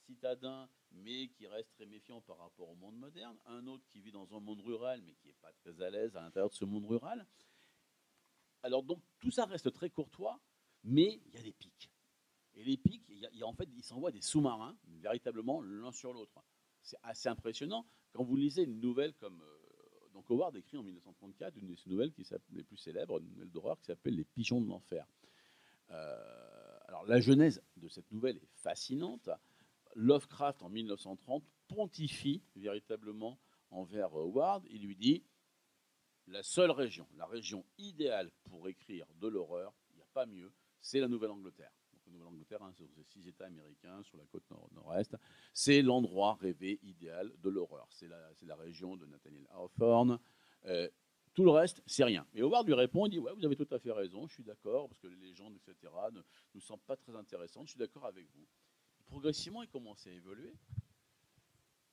[0.07, 3.36] citadin, mais qui reste très méfiant par rapport au monde moderne.
[3.47, 6.16] Un autre qui vit dans un monde rural, mais qui n'est pas très à l'aise
[6.16, 7.27] à l'intérieur de ce monde rural.
[8.62, 10.40] Alors donc tout ça reste très courtois,
[10.84, 11.90] mais il y a des pics.
[12.55, 16.43] Et les pics, y a, en fait, ils s'envoient des sous-marins, véritablement l'un sur l'autre.
[16.82, 17.86] C'est assez impressionnant.
[18.12, 19.40] Quand vous lisez une nouvelle comme.
[19.40, 23.30] Euh, donc Howard écrit en 1934 une de ses nouvelles qui les plus célèbres, une
[23.30, 25.06] nouvelle d'horreur qui s'appelle Les pigeons de l'enfer.
[25.90, 29.30] Euh, alors la genèse de cette nouvelle est fascinante.
[29.94, 33.39] Lovecraft en 1930 pontifie véritablement
[33.70, 34.64] envers Howard.
[34.70, 35.24] Il lui dit
[36.27, 40.53] la seule région, la région idéale pour écrire de l'horreur, il n'y a pas mieux,
[40.81, 41.73] c'est la Nouvelle-Angleterre.
[42.12, 45.16] Nouvelle-Angleterre, hein, sur ces six États américains, sur la côte nord-est.
[45.53, 47.89] C'est l'endroit rêvé idéal de l'horreur.
[47.90, 50.19] C'est la, région de Nathaniel Hawthorne.
[50.66, 50.89] Euh,
[51.35, 52.27] tout le reste, c'est rien.
[52.35, 54.44] Et Howard lui répond, il dit, ouais, vous avez tout à fait raison, je suis
[54.44, 56.20] d'accord, parce que les légendes, etc., ne
[56.55, 58.47] nous semblent pas très intéressantes, je suis d'accord avec vous.
[59.07, 60.55] progressivement, il commence à évoluer.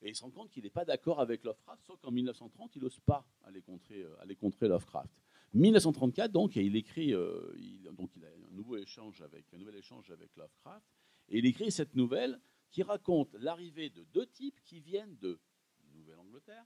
[0.01, 2.81] Et il se rend compte qu'il n'est pas d'accord avec Lovecraft, sauf qu'en 1930, il
[2.81, 5.11] n'ose pas aller contrer, euh, aller contrer Lovecraft.
[5.53, 7.53] 1934, donc, il écrit, euh,
[7.93, 10.85] donc il a un nouveau échange avec un nouvel échange avec Lovecraft,
[11.29, 12.39] et il écrit cette nouvelle
[12.71, 15.39] qui raconte l'arrivée de deux types qui viennent de
[15.95, 16.65] Nouvelle-Angleterre,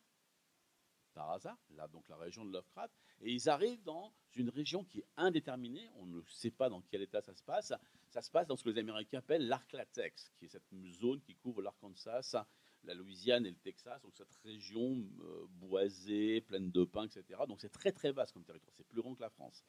[1.14, 5.00] par hasard, là donc la région de Lovecraft, et ils arrivent dans une région qui
[5.00, 7.74] est indéterminée, on ne sait pas dans quel état ça se passe,
[8.10, 11.36] ça se passe dans ce que les Américains appellent l'Arklatex, qui est cette zone qui
[11.36, 12.46] couvre l'Arkansas,
[12.84, 17.42] la Louisiane et le Texas, donc cette région euh, boisée, pleine de pins, etc.
[17.48, 19.64] Donc c'est très très vaste comme territoire, c'est plus grand que la France.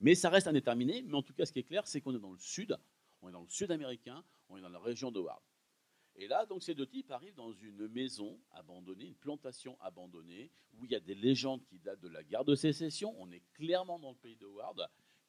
[0.00, 2.20] Mais ça reste indéterminé, mais en tout cas ce qui est clair, c'est qu'on est
[2.20, 2.76] dans le sud,
[3.22, 5.20] on est dans le sud américain, on est dans la région de.
[6.18, 10.84] Et là, donc, ces deux types arrivent dans une maison abandonnée, une plantation abandonnée, où
[10.86, 13.14] il y a des légendes qui datent de la guerre de sécession.
[13.18, 14.46] On est clairement dans le pays de.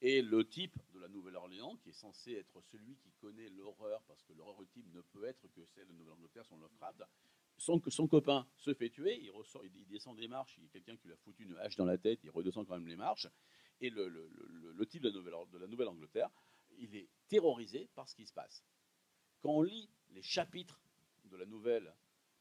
[0.01, 4.23] Et le type de la Nouvelle-Orléans, qui est censé être celui qui connaît l'horreur, parce
[4.23, 7.03] que l'horreur ultime ne peut être que celle de Nouvelle-Angleterre, son Lovecraft,
[7.57, 11.07] son, son copain se fait tuer, il, descend des marches, il y a quelqu'un qui
[11.07, 13.27] lui a foutu une hache dans la tête, il redescend quand même les marches.
[13.81, 16.29] Et le, type de la Nouvelle-Angleterre,
[16.77, 18.63] il est terrorisé par ce qui se passe.
[19.41, 20.79] Quand on lit les chapitres
[21.25, 21.93] de la nouvelle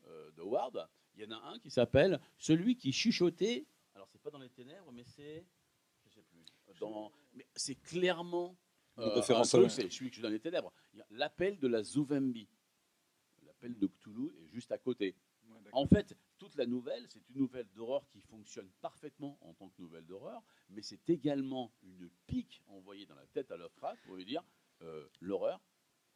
[0.06, 3.66] euh, de Ward, il y en a un qui s'appelle Celui qui chuchotait.
[3.94, 5.46] Alors, c'est pas dans les ténèbres, mais c'est.
[6.04, 6.44] Je sais plus.
[6.80, 8.56] Dans, mais c'est clairement.
[8.98, 9.34] Euh, c'est
[9.90, 10.72] celui qui joue dans les ténèbres.
[11.10, 12.48] L'appel de la Zouvembi.
[13.44, 15.14] L'appel de Cthulhu est juste à côté.
[15.48, 19.68] Ouais, en fait, toute la nouvelle, c'est une nouvelle d'horreur qui fonctionne parfaitement en tant
[19.68, 24.16] que nouvelle d'horreur, mais c'est également une pique envoyée dans la tête à Lovecraft pour
[24.16, 24.42] lui dire
[24.82, 25.60] euh, l'horreur,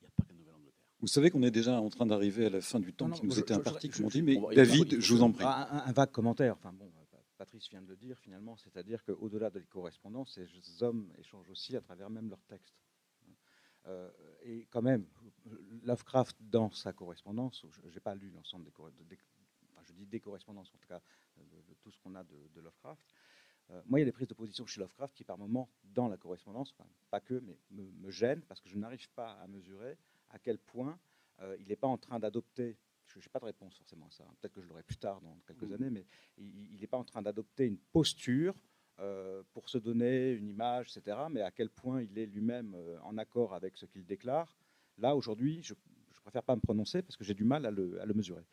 [0.01, 0.75] il n'y a pas qu'à Nouvelle-Angleterre.
[1.01, 3.21] Vous savez qu'on est déjà en train d'arriver à la fin du temps non, non,
[3.21, 5.45] qui nous je, était imparti, comme on dit, mais David, je vous en prie.
[5.45, 6.55] Un, un, vague commentaire.
[6.57, 6.91] Enfin bon,
[7.41, 11.81] Patrice vient de le dire finalement, c'est-à-dire qu'au-delà des correspondances, ces hommes échangent aussi à
[11.81, 12.77] travers même leurs textes.
[13.87, 14.11] Euh,
[14.43, 15.07] et quand même,
[15.85, 19.19] Lovecraft, dans sa correspondance, je n'ai pas lu l'ensemble des, des,
[19.71, 21.01] enfin, je dis des correspondances, en tout cas,
[21.39, 23.07] de, tout ce qu'on a de, Lovecraft.
[23.71, 26.09] Euh, moi, il y a des prises de position chez Lovecraft qui, par moments, dans
[26.09, 26.75] la correspondance,
[27.09, 29.97] pas que, mais me, me gênent parce que je n'arrive pas à mesurer
[30.29, 31.01] à quel point
[31.41, 32.77] euh, il n'est pas en train d'adopter
[33.19, 34.25] je n'ai pas de réponse forcément à ça.
[34.41, 35.75] Peut-être que je l'aurai plus tard dans quelques mmh.
[35.75, 36.07] années, mais
[36.39, 38.55] il n'est pas en train d'adopter une posture
[39.01, 41.17] euh, pour se donner une image, etc.
[41.31, 44.57] Mais à quel point il est lui-même euh, en accord avec ce qu'il déclare.
[44.99, 45.75] Là, aujourd'hui, je
[46.21, 48.45] ne préfère pas me prononcer parce que j'ai du mal à le, à le mesurer.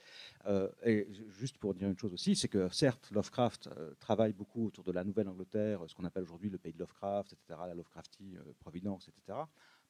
[0.45, 4.67] Euh, et juste pour dire une chose aussi, c'est que certes, Lovecraft euh, travaille beaucoup
[4.67, 8.37] autour de la Nouvelle-Angleterre, ce qu'on appelle aujourd'hui le pays de Lovecraft, etc., la Lovecraftie,
[8.37, 9.39] euh, Providence, etc.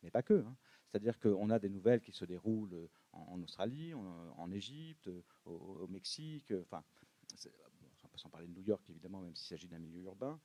[0.03, 0.45] Mais pas que.
[0.45, 0.55] Hein.
[0.85, 5.09] C'est-à-dire qu'on a des nouvelles qui se déroulent en, en Australie, en, en Égypte,
[5.45, 6.83] au, au, Mexique, enfin,
[8.17, 10.39] s'en parler de New York évidemment, même s'il s'agit d'un milieu urbain.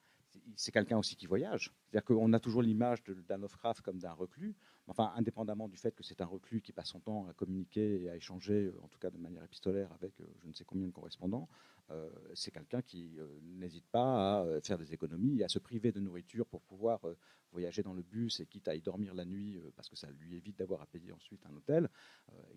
[0.57, 1.73] C'est quelqu'un aussi qui voyage.
[1.85, 4.55] C'est-à-dire qu'on a toujours l'image d'un Lovecraft comme d'un reclus,
[4.87, 8.11] enfin, indépendamment du fait que c'est un reclus qui passe son temps à communiquer et
[8.11, 11.49] à échanger, en tout cas de manière épistolaire, avec je ne sais combien de correspondants,
[11.93, 15.93] euh, c'est quelqu'un qui euh, n'hésite pas à faire des économies et à se priver
[15.93, 17.17] de nourriture pour pouvoir euh,
[17.51, 20.37] voyager dans le bus et quitte à y dormir la nuit parce que ça lui
[20.37, 21.89] évite d'avoir à payer ensuite un hôtel,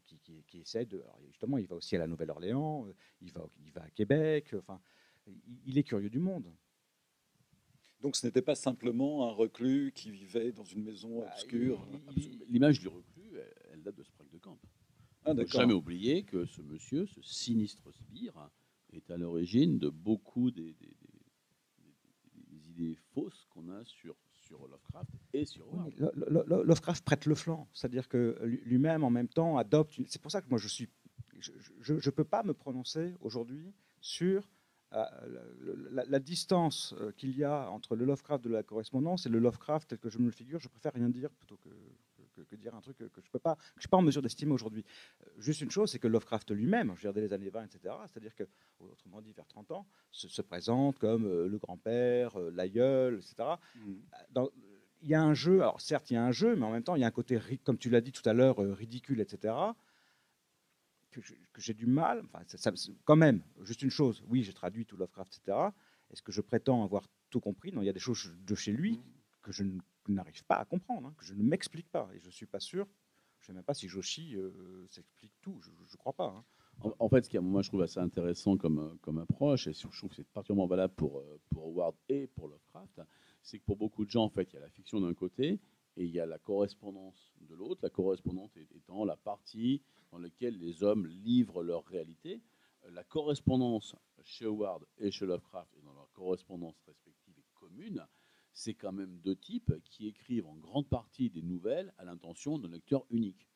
[0.06, 1.03] qui, qui, essaie de...
[1.27, 2.88] Justement, il va aussi à la Nouvelle-Orléans,
[3.19, 4.80] il, va, il va à Québec, enfin,
[5.65, 6.49] il est curieux du monde.
[8.06, 11.88] Donc ce n'était pas simplement un reclus qui vivait dans une maison bah, obscure.
[12.48, 13.32] L'image du reclus,
[13.73, 14.60] elle date de Sprague de Camp.
[15.23, 18.52] Ah, Il ne faut jamais oublier que ce monsieur, ce sinistre sbire,
[18.94, 24.68] est à l'origine de beaucoup des, des, des, des idées fausses qu'on a sur, sur
[24.68, 25.95] Lovecraft et sur oui,
[26.30, 29.99] Lovecraft prête le flanc, c'est-à-dire que lui-même en même temps adopte.
[30.06, 30.90] C'est pour ça que moi je suis,
[31.40, 34.48] je ne peux pas me prononcer aujourd'hui sur
[34.91, 39.40] la, la, distance euh, qu'il y a entre le Lovecraft de la correspondance et le
[39.40, 41.70] Lovecraft tel que je me le figure, je préfère rien dire plutôt que,
[42.36, 44.86] que, que dire un truc que, je ne suis pas en mesure d'estimer aujourd'hui.
[45.24, 47.64] Euh, juste une chose, c'est que Lovecraft lui-même, je veux dire dès les années 20,
[47.64, 48.44] etc., c'est-à-dire que,
[48.80, 53.56] autrement dit, vers 30 ans, se, se présente comme euh, le grand-père, euh, l'aïeul, etc.
[54.32, 54.49] Dans,
[55.02, 56.84] il y a un jeu, alors certes, il y a un jeu, mais en même
[56.84, 59.53] temps, il y a un côté, comme tu l'as dit tout à l'heure, ridicule, etc
[61.22, 64.86] que j'ai du mal, enfin, ça, ça, quand même, juste une chose, oui, j'ai traduit
[64.86, 65.58] tout Lovecraft, etc.
[66.12, 67.72] Est-ce que je prétends avoir tout compris?
[67.72, 69.02] Non, il y a des choses de chez lui
[69.42, 69.64] que je
[70.08, 72.60] n'arrive pas à comprendre, hein, que je ne m'explique pas, et je ne suis pas
[72.60, 72.88] sûr,
[73.40, 76.34] je ne sais même pas si Joshi euh, s'explique tout, je ne crois pas.
[76.36, 76.44] Hein.
[76.82, 79.80] En, en, fait, ce qui, moi, je trouve assez intéressant comme, comme approche, et je
[79.80, 83.02] trouve que c'est particulièrement valable pour, euh, pour Howard et pour Lovecraft,
[83.42, 85.60] c'est que pour beaucoup de gens, en fait, il y a la fiction d'un côté,
[85.98, 89.82] et il y a la correspondance de l'autre, la correspondance étant la partie
[90.16, 92.42] dans laquelle les hommes livrent leur réalité.
[92.86, 98.08] Euh, la correspondance chez Howard et chez Lovecraft, et dans leur correspondance respective et commune,
[98.54, 102.70] c'est quand même deux types qui écrivent en grande partie des nouvelles à l'intention d'un
[102.70, 103.50] lecteur unique.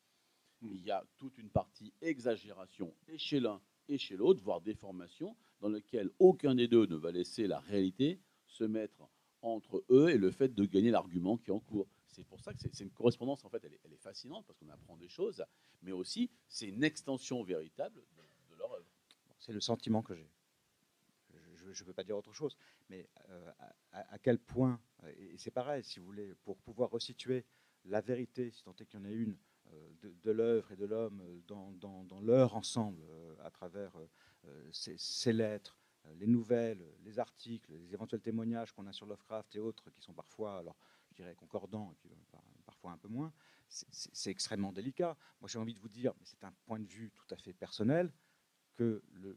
[0.60, 0.68] Mmh.
[0.74, 5.34] Il y a toute une partie exagération et chez l'un et chez l'autre, voire déformation,
[5.60, 9.08] dans lequel aucun des deux ne va laisser la réalité se mettre
[9.40, 12.52] entre eux et le fait de gagner l'argument qui est en cours c'est pour ça
[12.52, 15.44] que c'est une correspondance, en fait, elle est, fascinante parce qu'on apprend des choses,
[15.82, 18.86] mais aussi c'est une extension véritable de, de leur œuvre.
[19.38, 20.30] C'est le sentiment que j'ai.
[21.72, 22.56] Je ne peux pas dire autre chose,
[22.88, 23.52] mais euh,
[23.92, 27.44] à, quel point, et c'est pareil, si vous voulez, pour pouvoir resituer
[27.84, 29.36] la vérité, si tant est qu'il y en a une,
[29.72, 29.90] euh,
[30.22, 33.92] de, l'œuvre et de l'homme dans, leur ensemble, euh, à travers
[34.46, 39.06] euh, ces, ces, lettres, euh, les nouvelles, les articles, les éventuels témoignages qu'on a sur
[39.06, 40.76] Lovecraft et autres, qui sont parfois, alors,
[41.22, 43.32] dirais, concordants, et puis, euh, parfois un peu moins,
[43.68, 45.16] c'est extrêmement délicat.
[45.40, 47.52] Moi, j'ai envie de vous dire, mais c'est un point de vue tout à fait
[47.52, 48.12] personnel,
[48.74, 49.36] que le,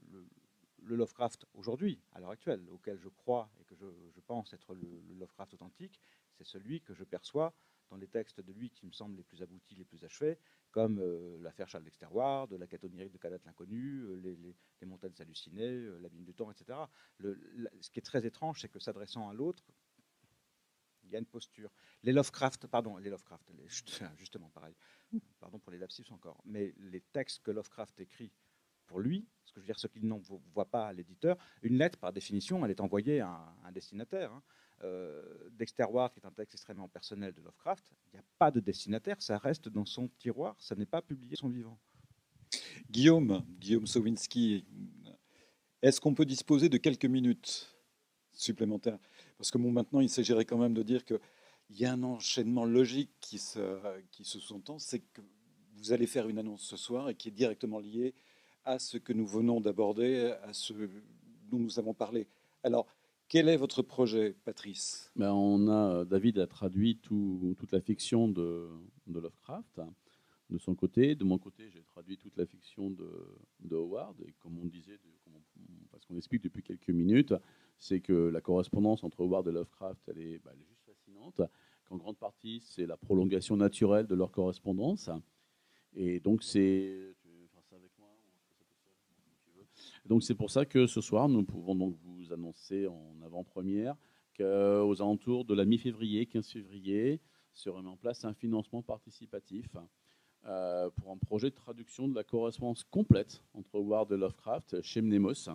[0.85, 5.53] Lovecraft aujourd'hui, à l'heure actuelle, auquel je crois et que je, pense être le, Lovecraft
[5.53, 5.99] authentique,
[6.33, 7.53] c'est celui que je perçois
[7.89, 10.37] dans les textes de lui qui me semblent les plus aboutis, les plus achevés,
[10.71, 14.37] comme euh, l'affaire Charles Dexter-Ward, la quête onirique de Calat l'inconnu, euh,
[14.81, 16.79] les, montagnes hallucinées, euh, la mine du temps, etc.
[17.19, 19.63] ce qui est très étrange, c'est que s'adressant à l'autre,
[21.03, 21.71] il y a une posture.
[22.03, 23.51] Les Lovecraft, pardon, les Lovecraft,
[24.17, 24.75] justement pareil,
[25.39, 28.31] pardon pour les lapsus encore, mais les textes que Lovecraft écrit
[28.85, 31.97] pour lui, ce que je veux dire, ce qu'il n'envoie pas à l'éditeur, une lettre,
[31.97, 34.31] par définition, elle est envoyée à un, destinataire.
[34.31, 34.43] Hein.
[34.83, 38.51] Euh, Dexter Ward, qui est un texte extrêmement personnel de Lovecraft, il n'y a pas
[38.51, 41.79] de destinataire, ça reste dans son tiroir, ça n'est pas publié son vivant.
[42.89, 44.65] Guillaume, Guillaume Sowinski,
[45.81, 47.73] est-ce qu'on peut disposer de quelques minutes
[48.31, 48.99] supplémentaires?
[49.43, 51.19] Parce que bon, maintenant, il s'agirait quand même de dire qu'il
[51.71, 53.59] y a un enchaînement logique qui se,
[54.09, 55.19] qui se sous-entend, c'est que
[55.75, 58.13] vous allez faire une annonce ce soir et qui est directement liée
[58.63, 60.71] à ce que nous venons d'aborder, à ce
[61.51, 62.25] dont nous avons parlé.
[62.63, 62.87] Alors,
[63.27, 65.11] quel est votre projet, Patrice?
[65.17, 68.69] Ben, on a, David a traduit toute la fiction de,
[69.07, 69.81] Lovecraft
[70.51, 71.15] de son côté.
[71.15, 74.15] De mon côté, j'ai traduit toute la fiction de, Howard.
[74.25, 74.97] Et comme on disait,
[75.91, 77.33] parce qu'on explique depuis quelques minutes,
[77.77, 81.41] c'est que la correspondance entre Howard et Lovecraft, elle est, ben, elle est juste fascinante.
[81.85, 85.09] Qu'en grande partie, c'est la prolongation naturelle de leur correspondance.
[85.95, 87.13] Et donc, c'est
[90.05, 93.95] donc c'est pour ça que ce soir, nous pouvons donc vous annoncer en avant-première
[94.37, 97.21] qu'aux alentours de la mi-février, 15 février,
[97.53, 99.67] sera mis en place un financement participatif
[100.45, 105.01] euh, pour un projet de traduction de la correspondance complète entre Ward et Lovecraft chez
[105.01, 105.49] Mnemos.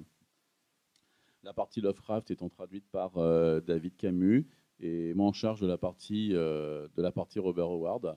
[1.42, 4.46] La partie Lovecraft étant traduite par euh, David Camus
[4.80, 8.16] et moi en charge de la partie, euh, de la partie Robert Howard.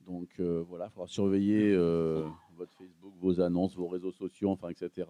[0.00, 1.76] Donc voilà, il faudra surveiller
[2.56, 5.06] votre Facebook, vos annonces, vos réseaux sociaux, enfin, etc.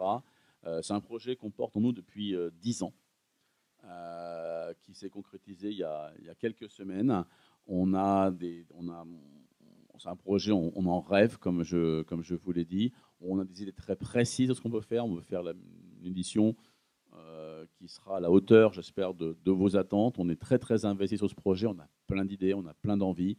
[0.66, 2.94] Euh, c'est un projet qu'on porte en nous depuis euh, dix ans,
[3.84, 7.24] euh, qui s'est concrétisé il y, a, quelques semaines.
[7.66, 9.04] On a des, on a,
[9.98, 12.92] c'est un projet, on, en rêve, comme je, comme je vous l'ai dit.
[13.20, 15.04] On a des idées très précises de ce qu'on peut faire.
[15.04, 16.56] On veut faire une édition
[17.82, 20.14] qui sera à la hauteur, j'espère, de, de, vos attentes.
[20.18, 21.66] On est très, très investi sur ce projet.
[21.66, 23.36] On a plein d'idées, on a plein d'envies.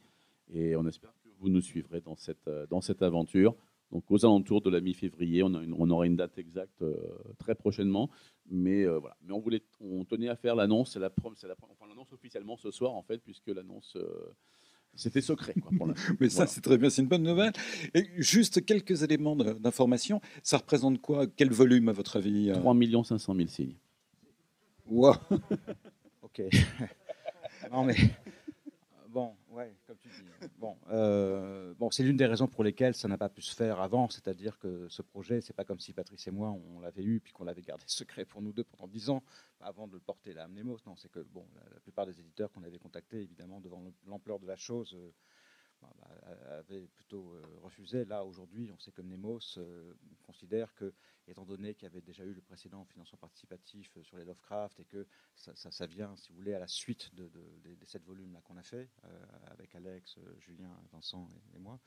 [0.54, 3.56] Et on espère que vous nous suivrez dans cette, dans cette aventure.
[3.94, 6.98] Donc aux alentours de la mi-février, on, on, aura une date exacte euh,
[7.38, 8.10] très prochainement.
[8.50, 9.16] Mais euh, voilà.
[9.22, 10.92] Mais on voulait, on tenait à faire l'annonce.
[10.92, 14.34] C'est la, la, enfin, l'annonce officiellement ce soir en fait, puisque l'annonce euh,
[14.94, 15.56] c'était secret.
[16.20, 17.54] Mais ça, c'est très bien, c'est une bonne nouvelle.
[17.94, 20.20] Et juste quelques éléments d'information.
[20.42, 21.28] Ça représente quoi?
[21.28, 22.76] Quel volume, à votre avis 3
[23.06, 23.76] 500 000 signes.
[24.86, 25.16] Wow
[26.22, 26.42] Ok.
[27.72, 27.96] non, mais
[29.10, 30.48] bon, ouais, comme tu dis.
[30.58, 33.80] Bon, euh, bon c'est l'une des raisons pour lesquelles ça n'a pas pu se faire
[33.80, 37.20] avant, c'est-à-dire que ce projet, c'est pas comme si Patrice et moi on l'avait eu
[37.20, 39.24] puis qu'on l'avait gardé secret pour nous deux pendant dix ans
[39.60, 40.78] avant de le porter à Amnemos.
[40.86, 44.48] Non, c'est que bon, la, plupart des éditeurs qu'on avait contactés, évidemment, devant l'ampleur de
[44.48, 45.12] la chose, euh,
[46.60, 48.06] avait plutôt euh, refusé.
[48.06, 49.94] Là, aujourd'hui, on sait que Nemos euh,
[50.24, 50.94] considère que,
[51.28, 54.80] étant donné qu'il y avait déjà eu le précédent financement participatif euh, sur les Lovecraft
[54.80, 55.06] et que
[55.36, 57.30] ça, vient, si vous voulez, à la suite de,
[57.64, 58.90] des sept volumes qu'on a fait
[59.48, 61.80] avec Alex, Julien, Vincent et, moi,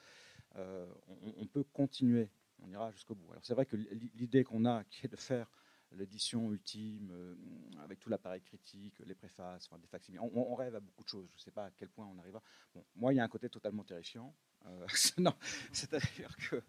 [0.57, 3.31] on, peut continuer, on ira jusqu'au bout.
[3.31, 5.51] Alors c'est vrai que l'idée qu'on a, qui est de faire
[5.93, 7.35] l'édition ultime, euh,
[7.83, 10.21] avec tout l'appareil critique, les préfaces, enfin, des facsimiles.
[10.21, 11.29] On, rêve à beaucoup de choses.
[11.35, 12.43] Je ne sais pas à quel point on arrivera.
[12.75, 14.35] Bon, moi, il y a un côté totalement terrifiant.
[14.67, 14.87] Euh,
[15.73, 16.63] c'est-à-dire que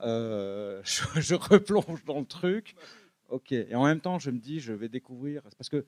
[0.00, 2.74] euh, je, replonge dans le truc.
[3.28, 3.52] Ok.
[3.52, 5.42] Et en même temps, je me dis, je vais découvrir.
[5.56, 5.86] Parce que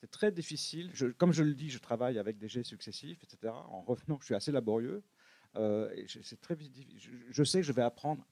[0.00, 0.92] c'est très difficile.
[1.18, 3.52] Comme je le dis, je travaille avec des jets successifs, etc.
[3.52, 5.02] En revenant, je suis assez laborieux.
[5.54, 6.56] c'est très,
[7.30, 8.26] je sais que je vais apprendre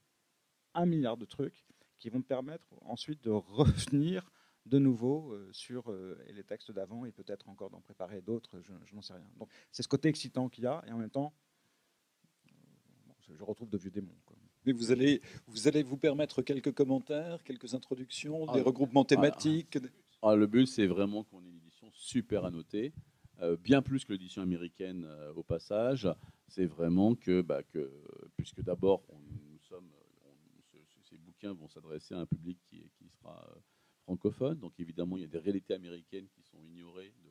[0.74, 1.67] un milliard de trucs
[1.98, 4.30] qui vont me permettre ensuite de revenir
[4.66, 8.94] de nouveau euh, sur euh, les textes d'avant et peut-être encore d'en préparer d'autres, je,
[8.94, 9.28] n'en sais rien.
[9.38, 11.32] Donc c'est ce côté excitant qu'il y a et en même temps,
[13.30, 14.14] je retrouve de vieux démons.
[14.64, 19.78] Mais vous allez, vous allez vous permettre quelques commentaires, quelques introductions, des ah, regroupements thématiques
[20.22, 22.92] ah, Le but, c'est vraiment qu'on ait une édition super annotée,
[23.40, 25.06] euh, bien plus que l'édition américaine
[25.36, 26.08] au passage.
[26.48, 27.90] C'est vraiment que, bah, que
[28.36, 29.27] puisque d'abord, sommes
[31.46, 33.60] vont s'adresser à un public qui, qui sera euh,
[34.02, 34.58] francophone.
[34.58, 37.30] Donc évidemment, il y a des réalités américaines qui sont ignorées de,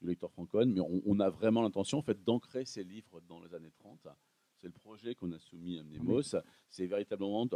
[0.00, 3.54] du lecteur francophone, mais on, a vraiment l'intention en fait, d'ancrer ces livres dans les
[3.54, 4.08] années 30.
[4.56, 6.36] C'est le projet qu'on a soumis à Mnemos.
[6.68, 7.46] C'est véritablement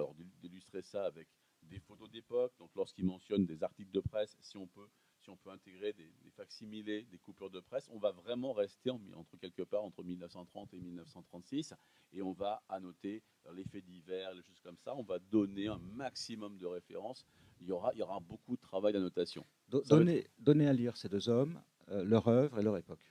[0.41, 1.29] d'illustrer ça avec
[1.63, 2.53] des photos d'époque.
[2.59, 4.89] Donc lorsqu'il mentionne des articles de presse, si on peut
[5.27, 8.91] si on peut intégrer des, des facsimilés, des coupures de presse, on va vraiment rester
[8.91, 11.75] en- entre quelque part entre 1930 et 1936
[12.13, 14.95] et on va annoter les faits divers, les choses comme ça.
[14.95, 17.27] On va donner un maximum de références.
[17.61, 19.45] Il y aura, il y aura beaucoup de travail d'annotation.
[19.89, 23.05] Donner, donner à lire ces deux hommes, euh, leur œuvre et leur époque.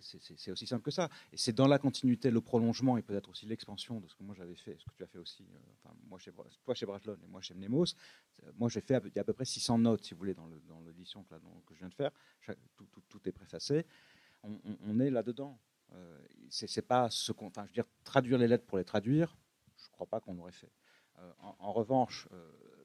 [0.00, 1.08] C'est- aussi simple que ça.
[1.32, 4.34] Et c'est dans la continuité, le prolongement et peut-être aussi l'expansion de ce que moi
[4.34, 6.32] j'avais fait, ce que tu as fait aussi, euh, moi chez,
[6.64, 7.94] toi chez Brajlon et moi chez Mnemos.
[8.44, 10.14] Euh, Moi j'ai fait, à peu- il y a à peu près 600 notes, si
[10.14, 10.48] vous voulez, dans
[10.86, 11.34] l'édition que,
[11.74, 12.10] je viens de faire.
[13.08, 13.84] Tout, est préfacé.
[14.42, 15.58] On, est là-dedans.
[15.92, 17.46] Euh, c'est pas ce qu'on.
[17.46, 19.36] Enfin, je veux dire, traduire les lettres pour les traduire,
[19.76, 20.72] je ne crois pas qu'on l'aurait fait.
[21.38, 22.26] En, revanche,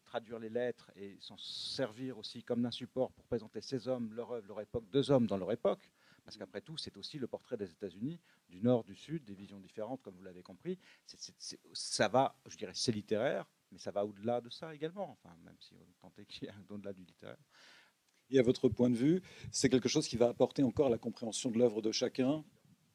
[0.08, 4.32] traduire les lettres et s'en servir aussi comme d'un support pour présenter ces hommes, leur
[4.32, 5.90] œuvre, leur époque, deux hommes dans leur époque,
[6.28, 9.62] parce qu'après tout, c'est aussi le portrait des États-Unis, du Nord, du Sud, des visions
[9.62, 10.78] différentes, comme vous l'avez compris.
[11.72, 15.56] Ça va, je dirais, c'est littéraire, mais ça va au-delà de ça également, enfin, même
[15.62, 17.38] si on tentait qu'il y ait un au-delà du littéraire.
[18.30, 19.22] Et à votre point de vue,
[19.54, 22.44] c'est quelque chose qui va apporter encore à la compréhension de l'œuvre de chacun?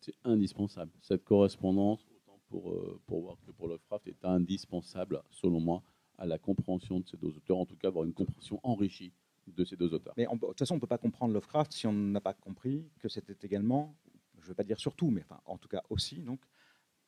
[0.02, 0.92] C'est indispensable.
[1.00, 5.82] Cette correspondance, autant pour, euh, pour Ward que pour Lovecraft, est indispensable, selon moi,
[6.18, 9.14] à la compréhension de ces deux auteurs, en tout cas avoir une compréhension enrichie
[9.46, 10.14] de ces deux auteurs.
[10.16, 12.88] Mais de toute façon, on ne peut pas comprendre Lovecraft si on n'a pas compris
[12.98, 13.96] que c'était également,
[14.38, 16.40] je ne veux pas dire surtout, mais enfin, en tout cas aussi, donc,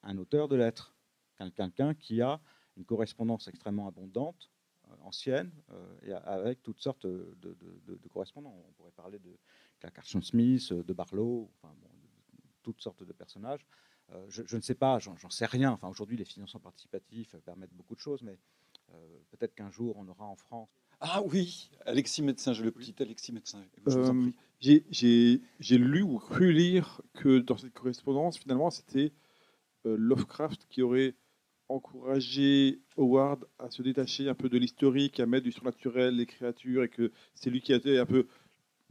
[0.03, 0.95] un auteur de lettres.
[1.37, 2.41] Quel- Quelqu'un qui a
[2.77, 4.51] une correspondance extrêmement abondante,
[4.91, 7.37] euh, ancienne, euh, et avec toutes sortes de,
[8.13, 8.55] correspondants.
[8.69, 9.37] On pourrait parler de
[9.91, 11.75] Carson Smith, de Barlow, enfin,
[12.63, 13.67] toutes sortes de personnages.
[14.13, 15.73] Euh, je, je ne sais pas, j'en sais rien.
[15.73, 18.39] Enfin, aujourd'hui, les financements participatifs permettent beaucoup de choses, mais
[19.31, 20.71] peut-être qu'un jour, on aura en France
[21.07, 23.59] Ah oui, Alexis Médecin, j'ai le petit Alexis Médecin.
[23.87, 24.35] Je vous en Euh, prie.
[24.61, 29.13] J'ai- J'ai j'ai lu ou cru lire que dans cette correspondance, finalement, c'était
[29.85, 31.15] euh, Lovecraft qui aurait
[31.69, 36.85] encouragé Howard à se détacher un peu de l'historique, à mettre du surnaturel, les créatures,
[36.85, 38.27] et que c'est lui qui a été un peu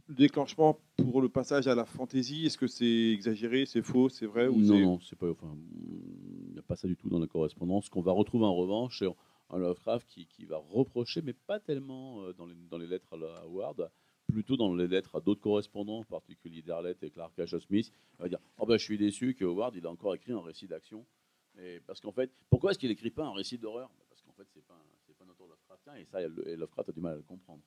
[0.06, 2.46] le déclenchement pour le passage à la fantaisie.
[2.46, 5.30] Est-ce que c'est exagéré, c'est faux, c'est vrai ou non, c'est- non, c'est pas.
[5.30, 5.56] Enfin,
[6.46, 7.86] il n'y a pas ça du tout dans la correspondance.
[7.86, 9.08] Ce qu'on va retrouver en revanche, c'est
[9.50, 13.42] un Lovecraft qui, va reprocher, mais pas tellement euh, dans les, dans les lettres à
[13.42, 13.90] Howard,
[14.26, 17.58] plutôt dans les lettres à d'autres correspondants, en particulier Darlett et Clark H.
[17.60, 17.92] Smith.
[18.18, 20.66] Va dire Oh ben, je suis déçu que Howard il a encore écrit un récit
[20.66, 21.04] d'action.
[21.86, 23.88] Parce qu'en fait, pourquoi est-ce qu'il n'écrit pas un récit d'horreur?
[24.08, 26.88] Parce qu'en fait, c'est pas, un- c'est pas un auteur Lovecraftien, et ça, et Lovecraft
[26.88, 27.62] a du mal à le comprendre.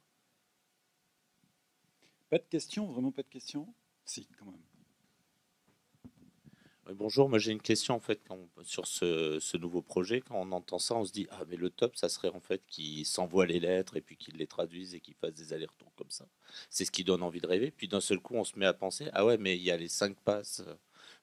[2.30, 3.74] Pas de questions, vraiment pas de questions?
[4.04, 4.60] Si, quand même.
[6.96, 8.22] Bonjour, moi j'ai une question en fait
[8.64, 10.22] sur ce, nouveau projet.
[10.22, 12.62] Quand on entend ça, on se dit ah mais le top, ça serait en fait
[12.66, 16.10] qu'ils s'envoient les lettres et puis qu'ils les traduisent et qu'ils fassent des allers-retours comme
[16.10, 16.26] ça.
[16.70, 17.72] C'est ce qui donne envie de rêver.
[17.72, 19.76] Puis d'un seul coup, on se met à penser ah ouais mais il y a
[19.76, 20.64] les cinq passes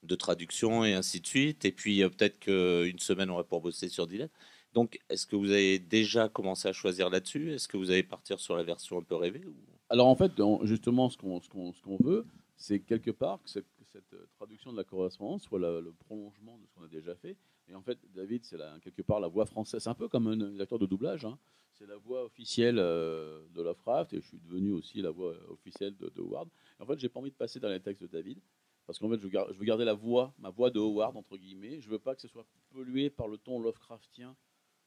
[0.03, 1.65] de traduction et ainsi de suite.
[1.65, 4.35] Et puis euh, peut-être qu'une semaine on va pour bosser sur 10 lettres.
[4.75, 7.55] Donc est-ce que vous avez déjà commencé à choisir là-dessus?
[7.55, 9.41] Est-ce que vous allez partir sur la version un peu rêvée.
[9.89, 10.33] Alors en fait,
[10.65, 12.27] justement, ce qu'on ce qu'on- ce qu'on veut,
[12.57, 13.61] c'est quelque part que
[13.95, 17.37] cette, euh, traduction de la correspondance soit le prolongement de ce qu'on a déjà fait.
[17.69, 19.87] Et en fait, David, c'est quelque part la voix française.
[19.87, 21.25] Un peu comme un, acteur de doublage.
[21.25, 21.39] hein.
[21.73, 25.53] C'est la voix officielle euh, de Lovecraft et je suis devenu aussi la voix euh,
[25.53, 26.49] officielle de, Howard.
[26.79, 28.39] Et en fait, j'ai pas envie de passer dans les textes de David
[28.87, 31.81] parce qu'en fait, je, je veux garder la voix, ma voix de Howard entre guillemets.
[31.81, 34.37] Je veux pas que ce soit pollué par le ton Lovecraftien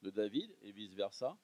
[0.01, 1.37] de David et vice versa.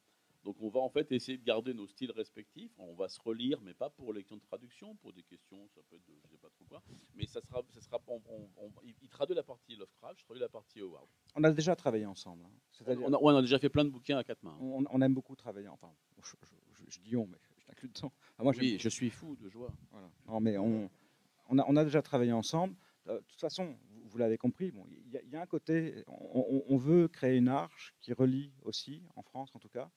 [0.44, 2.72] Donc on va en fait essayer de garder nos styles respectifs.
[2.78, 5.82] On va se relire, mais pas pour les questions de traduction, pour des questions, ça
[5.90, 6.84] peut être de je sais pas trop quoi.
[7.15, 8.72] Mais ça sera, ça sera, on- on- on-
[9.02, 11.07] il traduit la partie Lovecraft, je traduis la partie Howard.
[11.36, 12.44] On a déjà travaillé ensemble.
[12.45, 12.52] hein.
[13.06, 14.57] On, a, ouais, on a déjà fait plein de bouquins à quatre mains.
[14.60, 15.70] on, on aime beaucoup travailler.
[15.70, 18.11] Enfin, je, je- je- je dis on, mais je t'inclus dedans.
[18.38, 19.72] Ah, moi, oui, je suis fou de joie.
[19.91, 20.10] Voilà.
[20.28, 22.76] Non, mais on, a, on a déjà travaillé ensemble.
[23.07, 25.41] Euh, de toute façon, vous, vous l'avez compris, bon, il y, a- il y a
[25.41, 29.90] un côté, on veut créer une arche qui relie aussi, en France en tout cas,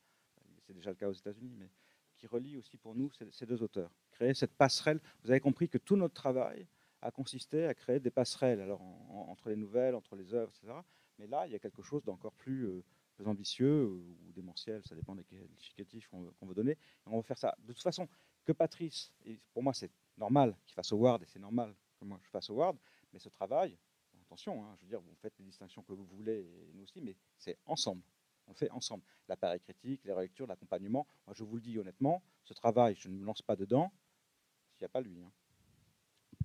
[0.66, 1.70] c'est déjà le cas aux États-Unis, mais
[2.16, 3.90] qui relie aussi pour nous ces, deux auteurs.
[4.10, 5.00] Créer cette passerelle.
[5.22, 6.66] Vous avez compris que tout notre travail
[7.02, 10.50] a consisté à créer des passerelles alors en- en- entre les nouvelles, entre les œuvres,
[10.56, 10.72] etc.
[11.18, 12.82] Mais là, il y a quelque chose d'encore plus, euh,
[13.24, 16.76] ambitieux ou démentiel, ça dépend des qualificatifs qu'on veut, donner.
[17.06, 17.54] On va faire ça.
[17.60, 18.06] De toute façon,
[18.44, 19.10] que Patrice,
[19.52, 22.76] pour moi c'est normal qu'il fasse Howard et c'est normal que moi je fasse Howard,
[23.12, 23.76] mais ce travail,
[24.22, 27.00] attention, hein, je veux dire, vous faites les distinctions que vous voulez et nous aussi,
[27.00, 28.02] mais c'est ensemble.
[28.46, 29.02] On le fait ensemble.
[29.28, 31.06] L'appareil critique, les relectures, l'accompagnement.
[31.26, 33.92] Moi, je vous le dis honnêtement, ce travail, je ne me lance pas dedans
[34.72, 35.20] s'il n'y a pas lui.
[35.22, 35.32] hein.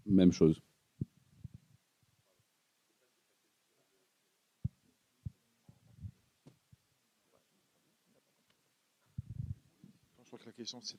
[0.05, 0.61] Même chose.
[10.19, 10.97] Je crois que la question c'est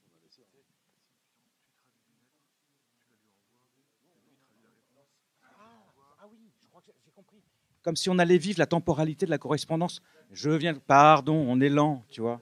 [6.22, 7.42] Ah oui, je crois que j'ai compris.
[7.82, 10.00] Comme si on allait vivre la temporalité de la correspondance.
[10.32, 12.40] Je viens, pardon, on est lent, tu vois.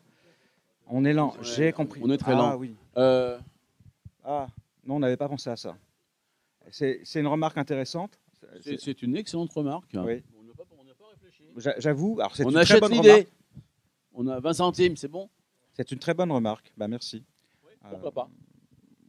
[0.87, 2.01] On est lent, j'ai compris.
[2.05, 2.57] on est très Ah lent.
[2.57, 2.75] oui.
[2.97, 3.39] Euh,
[4.25, 4.49] Ah,
[4.85, 5.77] Non, on n'avait pas pensé à ça.
[6.71, 8.19] C'est une remarque intéressante.
[8.61, 9.91] C'est une excellente remarque.
[9.95, 10.23] Oui.
[10.39, 10.45] On
[10.85, 11.43] n'a pas, réfléchi.
[11.57, 13.29] J'a- J'avoue, alors c'est On une très bonne remarque.
[14.13, 15.29] On a 20 centimes, c'est bon?
[15.73, 16.73] C'est une très bonne remarque.
[16.77, 17.23] Bah merci.
[17.89, 18.29] Pourquoi Euh, pas?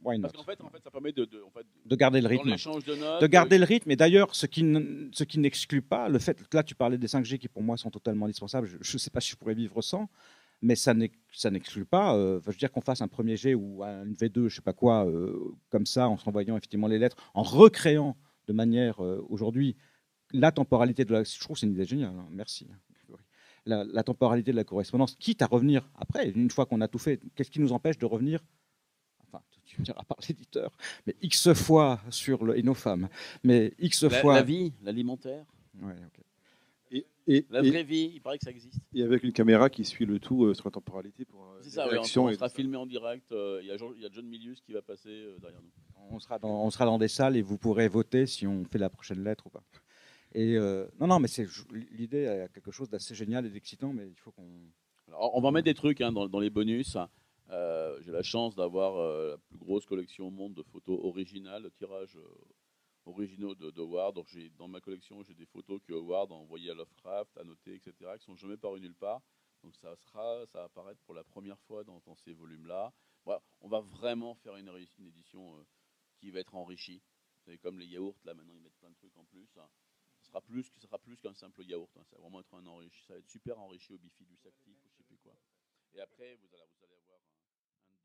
[0.04, 0.22] Why not?
[0.22, 2.50] Parce qu'en fait, en fait, ça permet de, de- en fait, De garder le rythme.
[2.50, 3.90] de notes, de garder le rythme.
[3.90, 6.98] Et d'ailleurs, ce qui, ne- ce qui n'exclut pas le fait que là, tu parlais
[6.98, 8.66] des 5G qui pour moi sont totalement indispensables.
[8.80, 10.08] Je ne sais pas si je pourrais vivre sans,
[10.60, 12.16] mais ça n'ex- ça n'exclut pas.
[12.16, 14.72] euh, je veux dire qu'on fasse un premier G ou un V2, je sais pas
[14.72, 15.38] quoi, euh,
[15.70, 18.16] comme ça, en s'envoyant effectivement les lettres, en recréant
[18.48, 19.76] de manière euh, aujourd'hui
[20.32, 21.22] la temporalité de la.
[21.24, 22.14] Je trouve que c'est une idée géniale.
[22.18, 22.66] hein, merci.
[23.64, 26.98] La, la temporalité de la correspondance, quitte à revenir après, une fois qu'on a tout
[26.98, 28.40] fait, qu'est-ce qui nous empêche de revenir
[29.32, 30.70] Enfin, tu me diras par l'éditeur,
[31.06, 32.58] mais X fois sur le.
[32.58, 33.08] et nos femmes,
[33.42, 34.34] mais X la, fois.
[34.34, 35.46] la vie, l'alimentaire,
[35.80, 36.24] Ouais, ok.
[36.94, 38.78] Et, et, la et- vraie vie, il paraît que ça existe.
[38.94, 41.70] et avec une caméra qui suit le tout euh, sur la temporalité pour euh, C'est
[41.70, 43.32] ça, oui, on, sera filmé en direct.
[43.32, 45.70] euh, Il y, a y John Milius qui va passer euh, derrière nous.
[46.10, 48.78] On sera, dans, on sera dans des salles et vous pourrez voter si on fait
[48.78, 49.62] la prochaine lettre ou pas.
[50.34, 51.46] Et euh, non, non, mais c'est
[51.92, 54.48] l'idée a quelque chose d'assez génial et d'excitant, mais il faut qu'on.
[55.14, 56.96] On va mettre des trucs hein, dans, dans les bonus.
[57.52, 61.70] Euh, J'ai la chance d'avoir euh, la plus grosse collection au monde de photos originales,
[61.72, 62.44] tirages euh,
[63.04, 64.14] originaux de, de Howard.
[64.14, 64.26] Donc,
[64.56, 68.24] dans ma collection, j'ai des photos que Howard a envoyées à Lovecraft, annoté, etc., qui
[68.24, 69.20] sont jamais parues nulle part.
[69.62, 72.92] Donc, ça sera, ça va apparaître pour la première fois dans, ces volumes-là.
[73.60, 74.68] On va vraiment faire une,
[75.06, 75.64] édition
[76.18, 77.02] qui va être enrichie.
[77.36, 79.48] Vous savez, comme les yaourts, là maintenant ils mettent plein de trucs en plus.
[79.58, 79.68] hein.
[80.20, 81.90] Ce sera plus, ce sera plus qu'un simple yaourt.
[81.96, 82.04] hein.
[82.08, 84.24] Ça va vraiment être un enrichi, ça va être super enrichi au bifi.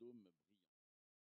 [0.00, 0.37] dumme